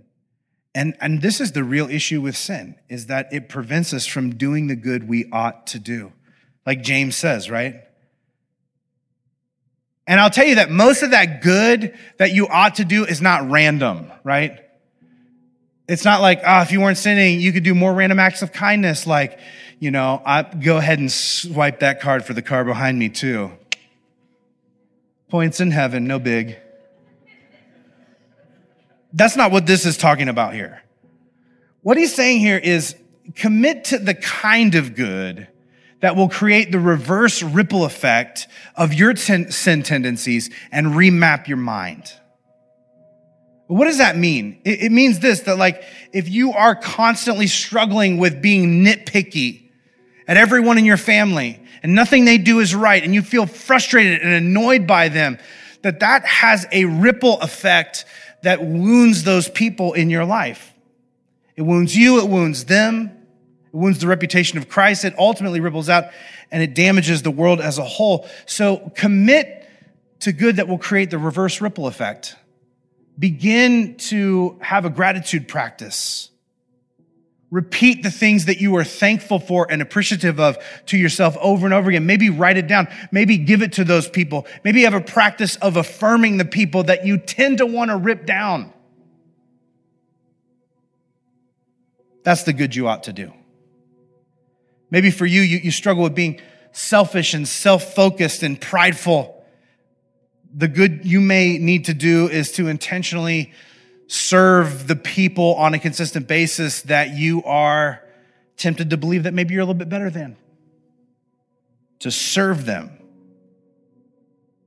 And, 0.74 0.96
and 1.02 1.22
this 1.22 1.40
is 1.40 1.52
the 1.52 1.64
real 1.64 1.90
issue 1.90 2.22
with 2.22 2.36
sin, 2.36 2.76
is 2.90 3.08
that 3.08 3.32
it 3.32 3.50
prevents 3.50 3.94
us 3.94 4.08
from 4.08 4.36
doing 4.36 4.68
the 4.68 4.76
good 4.76 5.08
we 5.08 5.30
ought 5.32 5.68
to 5.68 5.80
do. 5.80 6.14
Like 6.66 6.82
James 6.82 7.16
says, 7.16 7.50
right? 7.50 7.82
And 10.08 10.20
I'll 10.20 10.30
tell 10.30 10.46
you 10.46 10.56
that 10.56 10.72
most 10.72 11.04
of 11.04 11.12
that 11.12 11.42
good 11.42 11.98
that 12.18 12.34
you 12.34 12.48
ought 12.48 12.76
to 12.76 12.86
do 12.86 13.06
is 13.06 13.22
not 13.22 13.50
random, 13.50 14.12
right? 14.24 14.60
It's 15.88 16.06
not 16.06 16.22
like, 16.22 16.42
ah, 16.46 16.60
oh, 16.60 16.62
if 16.64 16.72
you 16.72 16.80
weren't 16.80 16.98
sinning, 16.98 17.42
you 17.42 17.52
could 17.52 17.64
do 17.64 17.76
more 17.76 17.94
random 17.94 18.20
acts 18.20 18.42
of 18.42 18.52
kindness, 18.52 19.06
like, 19.06 19.40
you 19.82 19.90
know, 19.90 20.22
I 20.24 20.44
go 20.44 20.78
ahead 20.78 21.00
and 21.00 21.12
swipe 21.12 21.80
that 21.80 22.02
card 22.02 22.24
for 22.24 22.34
the 22.34 22.44
car 22.44 22.64
behind 22.64 23.00
me 23.00 23.10
too. 23.10 23.52
Points 25.28 25.60
in 25.60 25.72
heaven, 25.72 26.06
no 26.06 26.20
big. 26.20 26.56
That's 29.12 29.36
not 29.36 29.52
what 29.52 29.66
this 29.66 29.88
is 29.88 29.98
talking 29.98 30.30
about 30.30 30.54
here. 30.54 30.84
What 31.82 31.98
he's 31.98 32.14
saying 32.14 32.42
here 32.42 32.60
is 32.60 32.96
commit 33.36 33.86
to 33.86 33.98
the 33.98 34.14
kind 34.14 34.76
of 34.76 34.96
good 34.96 35.48
that 36.02 36.16
will 36.16 36.30
create 36.30 36.72
the 36.72 36.80
reverse 36.80 37.42
ripple 37.42 37.84
effect 37.84 38.48
of 38.76 38.94
your 38.94 39.16
ten- 39.16 39.50
sin 39.50 39.82
tendencies 39.82 40.52
and 40.72 40.88
remap 40.90 41.48
your 41.48 41.58
mind. 41.58 42.04
What 43.66 43.86
does 43.86 43.98
that 43.98 44.16
mean? 44.16 44.62
It, 44.64 44.84
it 44.84 44.92
means 44.92 45.20
this, 45.20 45.40
that 45.42 45.58
like, 45.58 45.84
if 46.14 46.30
you 46.30 46.54
are 46.54 46.76
constantly 46.76 47.48
struggling 47.48 48.20
with 48.20 48.44
being 48.44 48.84
nitpicky 48.84 49.61
at 50.32 50.38
everyone 50.38 50.78
in 50.78 50.86
your 50.86 50.96
family 50.96 51.60
and 51.84 51.94
nothing 51.94 52.24
they 52.24 52.38
do 52.38 52.62
is 52.62 52.74
right 52.74 53.04
and 53.04 53.14
you 53.14 53.22
feel 53.22 53.46
frustrated 53.46 54.22
and 54.22 54.32
annoyed 54.32 54.88
by 54.88 55.10
them, 55.10 55.38
that 55.82 56.00
that 56.00 56.26
has 56.26 56.66
a 56.72 56.86
ripple 56.86 57.38
effect 57.42 58.06
that 58.42 58.64
wounds 58.64 59.26
those 59.26 59.50
people 59.50 59.92
in 59.92 60.10
your 60.10 60.24
life. 60.24 60.74
It 61.58 61.64
wounds 61.64 61.98
you, 61.98 62.22
it 62.22 62.30
wounds 62.30 62.64
them, 62.64 63.12
it 63.66 63.76
wounds 63.76 64.00
the 64.00 64.08
reputation 64.08 64.58
of 64.58 64.70
Christ, 64.70 65.04
it 65.04 65.14
ultimately 65.20 65.60
ripples 65.60 65.90
out 65.90 66.06
and 66.50 66.64
it 66.64 66.76
damages 66.76 67.24
the 67.24 67.32
world 67.32 67.60
as 67.60 67.78
a 67.78 67.84
whole. 67.84 68.26
So 68.46 68.90
commit 68.96 69.68
to 70.22 70.32
good 70.32 70.56
that 70.56 70.70
will 70.70 70.78
create 70.78 71.10
the 71.10 71.18
reverse 71.18 71.60
ripple 71.60 71.88
effect 71.88 72.38
begin 73.20 73.96
to 73.96 74.58
have 74.62 74.86
a 74.86 74.90
gratitude 74.90 75.50
practice. 75.50 76.31
Repeat 77.52 78.02
the 78.02 78.10
things 78.10 78.46
that 78.46 78.60
you 78.60 78.76
are 78.78 78.84
thankful 78.84 79.38
for 79.38 79.68
and 79.70 79.82
appreciative 79.82 80.40
of 80.40 80.58
to 80.88 80.98
yourself 80.98 81.38
over 81.40 81.68
and 81.68 81.74
over 81.74 81.90
again. 81.90 82.06
Maybe 82.06 82.30
write 82.30 82.58
it 82.58 82.66
down. 82.68 82.88
Maybe 83.12 83.38
give 83.38 83.62
it 83.62 83.74
to 83.74 83.84
those 83.84 84.10
people. 84.10 84.48
Maybe 84.64 84.84
have 84.84 84.94
a 84.94 85.02
practice 85.02 85.58
of 85.58 85.76
affirming 85.76 86.38
the 86.38 86.46
people 86.46 86.84
that 86.84 87.06
you 87.06 87.18
tend 87.18 87.58
to 87.58 87.66
want 87.66 87.92
to 87.92 87.98
rip 87.98 88.26
down. 88.26 88.74
That's 92.24 92.44
the 92.44 92.54
good 92.54 92.76
you 92.76 92.88
ought 92.88 93.04
to 93.04 93.14
do. 93.14 93.34
Maybe 94.90 95.12
for 95.12 95.26
you, 95.26 95.42
you, 95.42 95.58
you 95.58 95.72
struggle 95.72 96.04
with 96.04 96.16
being 96.16 96.40
selfish 96.72 97.34
and 97.34 97.48
self 97.48 97.94
focused 97.94 98.44
and 98.44 98.60
prideful 98.60 99.42
the 100.54 100.68
good 100.68 101.06
you 101.06 101.22
may 101.22 101.58
need 101.58 101.86
to 101.86 101.94
do 101.94 102.28
is 102.28 102.52
to 102.54 102.68
intentionally 102.68 103.54
serve 104.12 104.90
the 104.90 104.96
people 104.98 105.56
on 105.56 105.74
a 105.74 105.80
consistent 105.80 106.28
basis 106.28 106.82
that 106.82 107.12
you 107.12 107.42
are 107.46 108.04
tempted 108.58 108.90
to 108.90 108.98
believe 108.98 109.24
that 109.24 109.34
maybe 109.34 109.54
you're 109.54 109.62
a 109.62 109.66
little 109.66 109.74
bit 109.74 109.88
better 109.88 110.10
than. 110.10 110.36
To 112.00 112.12
serve 112.12 112.66
them. 112.66 112.92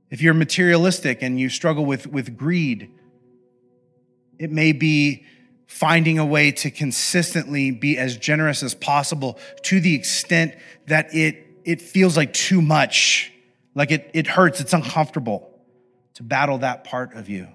If 0.08 0.22
you're 0.22 0.32
materialistic 0.32 1.20
and 1.20 1.38
you 1.38 1.50
struggle 1.50 1.84
with, 1.84 2.06
with 2.06 2.38
greed, 2.38 2.90
it 4.38 4.50
may 4.50 4.72
be 4.72 5.26
finding 5.66 6.18
a 6.18 6.24
way 6.24 6.50
to 6.52 6.70
consistently 6.70 7.70
be 7.70 7.98
as 7.98 8.16
generous 8.16 8.62
as 8.62 8.74
possible 8.74 9.38
to 9.64 9.78
the 9.78 9.94
extent 9.94 10.54
that 10.86 11.14
it, 11.14 11.46
it 11.64 11.82
feels 11.82 12.16
like 12.16 12.32
too 12.32 12.62
much, 12.62 13.30
like 13.74 13.90
it, 13.90 14.10
it 14.14 14.26
hurts, 14.26 14.62
it's 14.62 14.72
uncomfortable 14.72 15.50
to 16.14 16.22
battle 16.22 16.56
that 16.58 16.84
part 16.84 17.12
of 17.12 17.28
you. 17.28 17.48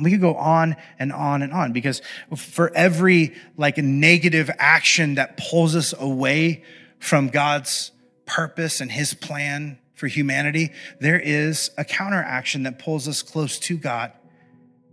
And 0.00 0.04
we 0.06 0.12
could 0.12 0.22
go 0.22 0.34
on 0.34 0.76
and 0.98 1.12
on 1.12 1.42
and 1.42 1.52
on 1.52 1.74
because 1.74 2.00
for 2.34 2.74
every 2.74 3.34
like 3.58 3.76
negative 3.76 4.50
action 4.58 5.16
that 5.16 5.36
pulls 5.36 5.76
us 5.76 5.92
away 5.92 6.64
from 6.98 7.28
God's 7.28 7.92
purpose 8.24 8.80
and 8.80 8.90
his 8.90 9.12
plan 9.12 9.78
for 9.92 10.06
humanity, 10.06 10.72
there 11.00 11.20
is 11.20 11.70
a 11.76 11.84
counteraction 11.84 12.62
that 12.62 12.78
pulls 12.78 13.08
us 13.08 13.20
close 13.20 13.58
to 13.58 13.76
God 13.76 14.12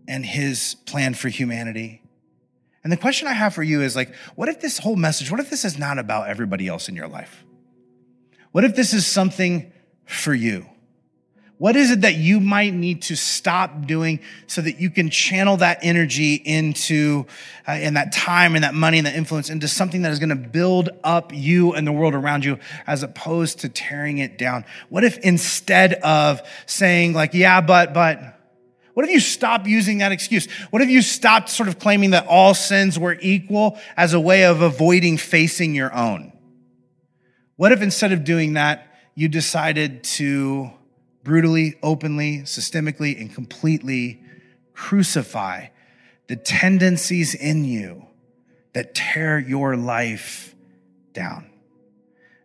and 0.10 0.26
his 0.26 0.76
plan 0.86 1.14
for 1.14 1.30
humanity. 1.30 2.02
And 2.84 2.92
the 2.92 2.98
question 2.98 3.30
I 3.30 3.34
have 3.34 3.56
for 3.56 3.64
you 3.64 3.82
is 3.82 3.96
like, 3.96 4.14
what 4.36 4.50
if 4.50 4.60
this 4.60 4.78
whole 4.78 4.98
message, 4.98 5.32
what 5.32 5.40
if 5.40 5.50
this 5.50 5.64
is 5.64 5.80
not 5.80 6.00
about 6.00 6.28
everybody 6.28 6.68
else 6.68 6.90
in 6.90 6.98
your 6.98 7.08
life? 7.08 7.46
What 8.52 8.66
if 8.66 8.76
this 8.76 8.94
is 8.94 9.08
something 9.08 9.72
for 10.04 10.34
you? 10.34 10.66
What 11.60 11.76
is 11.76 11.90
it 11.90 12.02
that 12.02 12.16
you 12.16 12.40
might 12.40 12.74
need 12.74 13.02
to 13.04 13.16
stop 13.16 13.88
doing 13.88 14.20
so 14.46 14.62
that 14.62 14.80
you 14.80 14.92
can 14.92 15.10
channel 15.10 15.58
that 15.58 15.80
energy 15.82 16.36
into, 16.36 17.26
uh, 17.68 17.72
and 17.72 17.98
that 17.98 18.12
time 18.12 18.54
and 18.54 18.64
that 18.64 18.76
money 18.76 19.00
and 19.00 19.08
that 19.08 19.16
influence 19.16 19.50
into 19.50 19.68
something 19.68 20.04
that 20.04 20.12
is 20.12 20.20
going 20.20 20.30
to 20.30 20.36
build 20.36 20.90
up 21.04 21.32
you 21.34 21.74
and 21.74 21.88
the 21.88 21.92
world 21.92 22.14
around 22.14 22.46
you 22.46 22.60
as 22.86 23.02
opposed 23.02 23.62
to 23.62 23.70
tearing 23.70 24.20
it 24.20 24.38
down? 24.38 24.66
What 24.90 25.04
if 25.04 25.18
instead 25.20 25.96
of 25.96 26.42
saying 26.68 27.14
like, 27.14 27.34
yeah, 27.34 27.62
but, 27.62 27.94
but, 27.94 28.36
what 28.94 29.06
if 29.06 29.12
you 29.12 29.20
stop 29.20 29.68
using 29.68 30.00
that 30.00 30.12
excuse? 30.12 30.48
What 30.72 30.82
if 30.82 30.90
you 30.90 31.04
stopped 31.04 31.50
sort 31.50 31.70
of 31.70 31.78
claiming 31.78 32.12
that 32.12 32.26
all 32.26 32.56
sins 32.56 32.98
were 32.98 33.16
equal 33.22 33.78
as 33.96 34.14
a 34.14 34.20
way 34.20 34.46
of 34.46 34.62
avoiding 34.62 35.18
facing 35.18 35.76
your 35.76 35.94
own? 35.94 36.34
What 37.58 37.72
if 37.72 37.84
instead 37.84 38.12
of 38.12 38.24
doing 38.24 38.54
that, 38.54 38.88
you 39.14 39.28
decided 39.28 40.04
to 40.04 40.72
brutally, 41.28 41.76
openly, 41.84 42.38
systemically, 42.44 43.20
and 43.20 43.36
completely 43.36 44.24
crucify 44.74 45.68
the 46.28 46.38
tendencies 46.38 47.36
in 47.36 47.66
you 47.66 48.06
that 48.72 48.96
tear 48.96 49.38
your 49.38 49.76
life 49.76 50.56
down. 51.12 51.50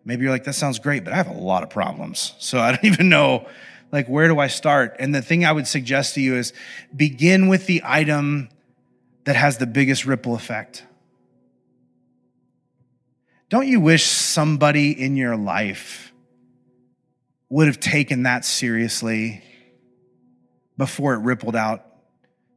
Maybe 0.05 0.25
you're 0.25 0.33
like, 0.33 0.43
that 0.45 0.55
sounds 0.55 0.81
great, 0.81 1.05
but 1.05 1.13
I 1.13 1.17
have 1.17 1.29
a 1.29 1.33
lot 1.33 1.63
of 1.63 1.71
problems. 1.71 2.35
So 2.41 2.59
I 2.59 2.73
don't 2.73 2.85
even 2.93 3.09
know, 3.09 3.47
like, 3.93 4.09
where 4.09 4.27
do 4.27 4.41
I 4.41 4.49
start? 4.49 4.97
And 4.99 5.15
the 5.15 5.23
thing 5.23 5.45
I 5.45 5.53
would 5.53 5.69
suggest 5.69 6.17
to 6.17 6.21
you 6.21 6.35
is 6.35 6.53
begin 6.95 7.47
with 7.47 7.67
the 7.67 7.83
item 7.85 8.49
that 9.25 9.37
has 9.37 9.59
the 9.59 9.67
biggest 9.67 10.07
ripple 10.07 10.35
effect. 10.35 10.85
Don't 13.49 13.69
you 13.69 13.79
wish 13.79 14.03
somebody 14.03 14.91
in 14.91 15.17
your 15.17 15.37
life 15.37 16.12
would 17.53 17.67
have 17.67 17.79
taken 17.79 18.23
that 18.23 18.47
seriously 18.47 19.45
before 20.79 21.13
it 21.13 21.19
rippled 21.19 21.55
out 21.55 21.85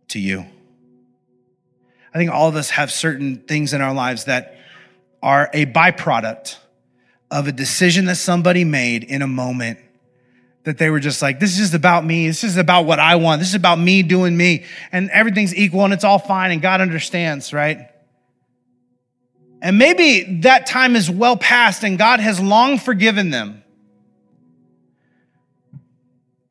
to 0.07 0.19
you. 0.19 0.45
I 2.13 2.17
think 2.17 2.31
all 2.31 2.47
of 2.47 2.55
us 2.55 2.69
have 2.69 2.93
certain 2.93 3.39
things 3.39 3.73
in 3.73 3.81
our 3.81 3.93
lives 3.93 4.23
that 4.23 4.57
are 5.21 5.49
a 5.51 5.65
byproduct 5.65 6.55
of 7.29 7.49
a 7.49 7.51
decision 7.51 8.05
that 8.05 8.15
somebody 8.15 8.63
made 8.63 9.03
in 9.03 9.21
a 9.21 9.27
moment 9.27 9.79
that 10.63 10.77
they 10.77 10.89
were 10.89 11.01
just 11.01 11.21
like, 11.21 11.41
this 11.41 11.59
is 11.59 11.73
about 11.73 12.05
me. 12.05 12.27
This 12.27 12.45
is 12.45 12.55
about 12.55 12.85
what 12.85 12.97
I 12.97 13.17
want. 13.17 13.39
This 13.39 13.49
is 13.49 13.55
about 13.55 13.77
me 13.77 14.01
doing 14.01 14.37
me. 14.37 14.63
And 14.93 15.09
everything's 15.09 15.53
equal 15.53 15.83
and 15.83 15.93
it's 15.93 16.05
all 16.05 16.19
fine 16.19 16.51
and 16.51 16.61
God 16.61 16.79
understands, 16.79 17.51
right? 17.51 17.89
And 19.61 19.77
maybe 19.77 20.39
that 20.43 20.67
time 20.67 20.95
is 20.95 21.11
well 21.11 21.35
past 21.35 21.83
and 21.83 21.97
God 21.97 22.21
has 22.21 22.39
long 22.39 22.77
forgiven 22.77 23.29
them. 23.29 23.61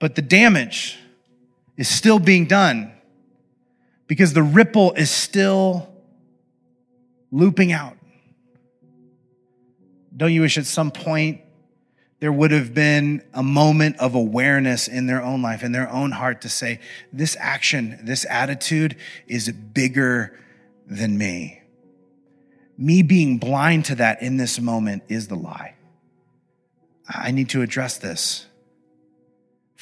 But 0.05 0.17
the 0.17 0.21
damage 0.21 0.99
is 1.79 1.89
still 1.89 2.19
being 2.19 2.45
done 2.45 2.93
because 4.07 4.35
the 4.35 4.43
ripple 4.43 4.93
is 4.93 5.11
still 5.11 5.95
looping 7.31 7.73
out. 7.73 7.97
Don't 10.15 10.31
you 10.31 10.43
wish 10.43 10.59
at 10.59 10.67
some 10.67 10.91
point 10.91 11.41
there 12.21 12.31
would 12.31 12.51
have 12.51 12.75
been 12.75 13.23
a 13.33 13.43
moment 13.43 13.97
of 13.97 14.15
awareness 14.15 14.89
in 14.89 15.07
their 15.07 15.23
own 15.23 15.41
life, 15.41 15.63
in 15.63 15.73
their 15.73 15.89
own 15.89 16.11
heart 16.11 16.43
to 16.43 16.51
say, 16.51 16.81
this 17.11 17.35
action, 17.41 17.99
this 18.03 18.27
attitude 18.29 18.97
is 19.27 19.51
bigger 19.51 20.39
than 20.87 21.17
me. 21.17 21.63
Me 22.77 23.01
being 23.01 23.39
blind 23.39 23.87
to 23.87 23.95
that 23.95 24.21
in 24.21 24.37
this 24.37 24.61
moment 24.61 25.03
is 25.09 25.29
the 25.29 25.35
lie. 25.35 25.77
I 27.09 27.31
need 27.31 27.49
to 27.49 27.63
address 27.63 27.97
this 27.97 28.49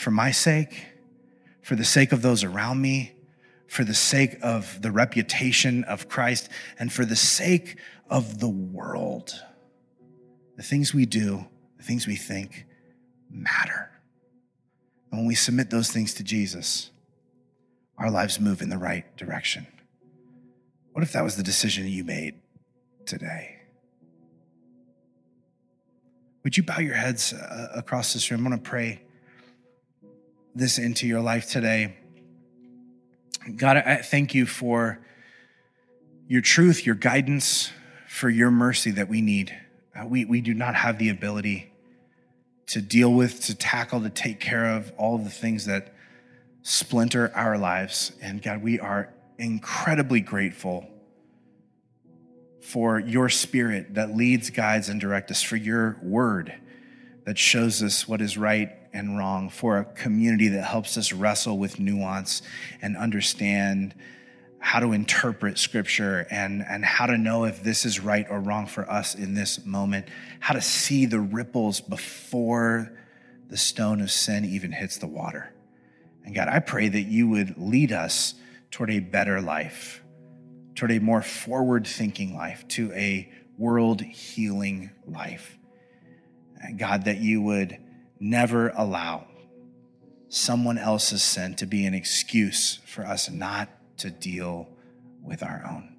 for 0.02 0.10
my 0.10 0.30
sake, 0.30 0.86
for 1.62 1.76
the 1.76 1.84
sake 1.84 2.12
of 2.12 2.22
those 2.22 2.44
around 2.44 2.82
me, 2.82 3.12
for 3.68 3.84
the 3.84 3.94
sake 3.94 4.36
of 4.42 4.82
the 4.82 4.90
reputation 4.90 5.84
of 5.84 6.08
Christ, 6.08 6.48
and 6.78 6.92
for 6.92 7.04
the 7.04 7.16
sake 7.16 7.78
of 8.10 8.40
the 8.40 8.48
world. 8.48 9.32
The 10.56 10.62
things 10.62 10.92
we 10.92 11.06
do, 11.06 11.46
the 11.78 11.84
things 11.84 12.06
we 12.06 12.16
think 12.16 12.66
matter. 13.30 13.90
And 15.10 15.20
when 15.20 15.26
we 15.26 15.34
submit 15.34 15.70
those 15.70 15.90
things 15.90 16.12
to 16.14 16.24
Jesus, 16.24 16.90
our 17.96 18.10
lives 18.10 18.40
move 18.40 18.60
in 18.60 18.68
the 18.68 18.78
right 18.78 19.16
direction. 19.16 19.66
What 20.92 21.02
if 21.02 21.12
that 21.12 21.24
was 21.24 21.36
the 21.36 21.42
decision 21.42 21.86
you 21.86 22.04
made 22.04 22.34
today? 23.06 23.56
Would 26.44 26.56
you 26.56 26.64
bow 26.64 26.80
your 26.80 26.96
heads 26.96 27.32
uh, 27.32 27.68
across 27.74 28.12
this 28.12 28.30
room? 28.30 28.46
I 28.46 28.50
want 28.50 28.64
to 28.64 28.68
pray 28.68 29.02
this 30.54 30.78
into 30.78 31.06
your 31.06 31.20
life 31.20 31.48
today. 31.48 31.96
God, 33.56 33.76
I 33.78 33.96
thank 33.96 34.34
you 34.34 34.46
for 34.46 35.00
your 36.28 36.42
truth, 36.42 36.86
your 36.86 36.94
guidance, 36.94 37.70
for 38.06 38.28
your 38.28 38.50
mercy 38.50 38.90
that 38.92 39.08
we 39.08 39.20
need. 39.20 39.56
Uh, 39.98 40.06
we, 40.06 40.24
we 40.24 40.40
do 40.40 40.54
not 40.54 40.74
have 40.74 40.98
the 40.98 41.08
ability 41.08 41.72
to 42.66 42.80
deal 42.80 43.12
with, 43.12 43.40
to 43.42 43.54
tackle, 43.54 44.00
to 44.02 44.10
take 44.10 44.40
care 44.40 44.76
of 44.76 44.92
all 44.96 45.16
of 45.16 45.24
the 45.24 45.30
things 45.30 45.66
that 45.66 45.94
splinter 46.62 47.32
our 47.34 47.58
lives. 47.58 48.12
And 48.22 48.40
God, 48.40 48.62
we 48.62 48.78
are 48.78 49.12
incredibly 49.38 50.20
grateful 50.20 50.88
for 52.60 53.00
your 53.00 53.28
spirit 53.28 53.94
that 53.94 54.16
leads, 54.16 54.50
guides, 54.50 54.88
and 54.88 55.00
directs 55.00 55.32
us, 55.32 55.42
for 55.42 55.56
your 55.56 55.98
word 56.02 56.54
that 57.24 57.38
shows 57.38 57.82
us 57.82 58.06
what 58.06 58.20
is 58.20 58.38
right 58.38 58.70
and 58.92 59.16
wrong, 59.16 59.48
for 59.48 59.78
a 59.78 59.84
community 59.84 60.48
that 60.48 60.62
helps 60.62 60.96
us 60.96 61.12
wrestle 61.12 61.58
with 61.58 61.80
nuance 61.80 62.42
and 62.80 62.96
understand 62.96 63.94
how 64.58 64.78
to 64.78 64.92
interpret 64.92 65.58
scripture 65.58 66.24
and, 66.30 66.64
and 66.68 66.84
how 66.84 67.06
to 67.06 67.18
know 67.18 67.44
if 67.44 67.64
this 67.64 67.84
is 67.84 67.98
right 67.98 68.26
or 68.30 68.38
wrong 68.38 68.66
for 68.66 68.88
us 68.88 69.14
in 69.14 69.34
this 69.34 69.64
moment, 69.64 70.06
how 70.38 70.54
to 70.54 70.60
see 70.60 71.04
the 71.04 71.18
ripples 71.18 71.80
before 71.80 72.92
the 73.48 73.56
stone 73.56 74.00
of 74.00 74.10
sin 74.10 74.44
even 74.44 74.70
hits 74.70 74.98
the 74.98 75.06
water. 75.06 75.52
And 76.24 76.34
God, 76.34 76.48
I 76.48 76.60
pray 76.60 76.88
that 76.88 77.02
you 77.02 77.28
would 77.28 77.58
lead 77.58 77.90
us 77.90 78.34
toward 78.70 78.90
a 78.90 79.00
better 79.00 79.40
life, 79.40 80.02
toward 80.76 80.92
a 80.92 81.00
more 81.00 81.22
forward 81.22 81.86
thinking 81.86 82.36
life, 82.36 82.66
to 82.68 82.92
a 82.92 83.30
world 83.58 84.00
healing 84.00 84.90
life. 85.06 85.58
God, 86.76 87.06
that 87.06 87.18
you 87.18 87.42
would 87.42 87.78
never 88.22 88.68
allow 88.76 89.26
someone 90.28 90.78
else's 90.78 91.22
sin 91.22 91.54
to 91.56 91.66
be 91.66 91.84
an 91.84 91.92
excuse 91.92 92.78
for 92.86 93.04
us 93.04 93.28
not 93.28 93.68
to 93.98 94.10
deal 94.10 94.68
with 95.20 95.42
our 95.42 95.64
own. 95.68 95.92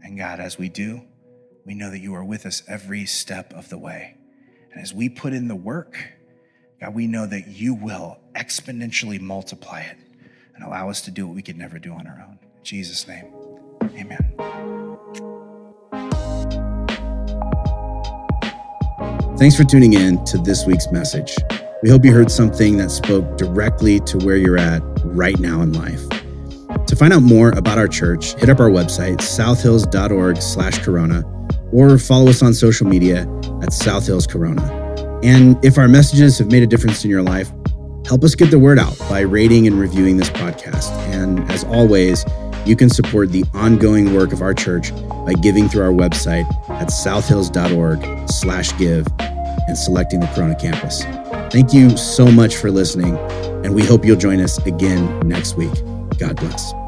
And 0.00 0.16
God, 0.16 0.38
as 0.38 0.56
we 0.56 0.68
do, 0.68 1.02
we 1.64 1.74
know 1.74 1.90
that 1.90 1.98
you 1.98 2.14
are 2.14 2.24
with 2.24 2.46
us 2.46 2.62
every 2.68 3.04
step 3.04 3.52
of 3.52 3.68
the 3.68 3.76
way. 3.76 4.16
And 4.72 4.80
as 4.80 4.94
we 4.94 5.08
put 5.08 5.32
in 5.32 5.48
the 5.48 5.56
work, 5.56 6.12
God, 6.80 6.94
we 6.94 7.08
know 7.08 7.26
that 7.26 7.48
you 7.48 7.74
will 7.74 8.20
exponentially 8.34 9.20
multiply 9.20 9.80
it 9.80 9.96
and 10.54 10.64
allow 10.64 10.88
us 10.88 11.00
to 11.02 11.10
do 11.10 11.26
what 11.26 11.34
we 11.34 11.42
could 11.42 11.58
never 11.58 11.80
do 11.80 11.92
on 11.92 12.06
our 12.06 12.24
own. 12.28 12.38
In 12.58 12.62
Jesus' 12.62 13.08
name, 13.08 13.32
amen. 13.82 14.34
Thanks 19.36 19.56
for 19.56 19.64
tuning 19.64 19.94
in 19.94 20.24
to 20.26 20.38
this 20.38 20.64
week's 20.64 20.90
message. 20.90 21.36
We 21.86 21.90
hope 21.90 22.04
you 22.04 22.12
heard 22.12 22.32
something 22.32 22.78
that 22.78 22.90
spoke 22.90 23.36
directly 23.36 24.00
to 24.00 24.18
where 24.18 24.34
you're 24.34 24.58
at 24.58 24.82
right 25.04 25.38
now 25.38 25.62
in 25.62 25.72
life. 25.72 26.02
To 26.88 26.96
find 26.96 27.12
out 27.12 27.22
more 27.22 27.50
about 27.50 27.78
our 27.78 27.86
church, 27.86 28.34
hit 28.40 28.48
up 28.48 28.58
our 28.58 28.70
website, 28.70 29.20
southhills.org 29.20 30.42
slash 30.42 30.78
corona, 30.80 31.22
or 31.70 31.96
follow 31.96 32.28
us 32.28 32.42
on 32.42 32.54
social 32.54 32.88
media 32.88 33.20
at 33.62 33.72
Southhills 33.72 34.26
Corona. 34.26 34.64
And 35.22 35.64
if 35.64 35.78
our 35.78 35.86
messages 35.86 36.38
have 36.38 36.50
made 36.50 36.64
a 36.64 36.66
difference 36.66 37.04
in 37.04 37.10
your 37.10 37.22
life, 37.22 37.52
help 38.04 38.24
us 38.24 38.34
get 38.34 38.50
the 38.50 38.58
word 38.58 38.80
out 38.80 38.98
by 39.08 39.20
rating 39.20 39.68
and 39.68 39.78
reviewing 39.78 40.16
this 40.16 40.30
podcast. 40.30 40.90
And 41.14 41.48
as 41.52 41.62
always, 41.62 42.24
you 42.64 42.74
can 42.74 42.90
support 42.90 43.30
the 43.30 43.44
ongoing 43.54 44.12
work 44.12 44.32
of 44.32 44.42
our 44.42 44.54
church 44.54 44.90
by 45.24 45.34
giving 45.34 45.68
through 45.68 45.84
our 45.84 45.92
website 45.92 46.52
at 46.68 46.90
southhills.org 46.90 48.28
slash 48.28 48.76
give 48.76 49.06
and 49.68 49.78
selecting 49.78 50.18
the 50.18 50.26
Corona 50.34 50.56
campus. 50.56 51.04
Thank 51.56 51.72
you 51.72 51.96
so 51.96 52.30
much 52.30 52.56
for 52.56 52.70
listening, 52.70 53.16
and 53.64 53.74
we 53.74 53.82
hope 53.82 54.04
you'll 54.04 54.18
join 54.18 54.40
us 54.40 54.58
again 54.66 55.26
next 55.26 55.56
week. 55.56 55.72
God 56.18 56.36
bless. 56.36 56.85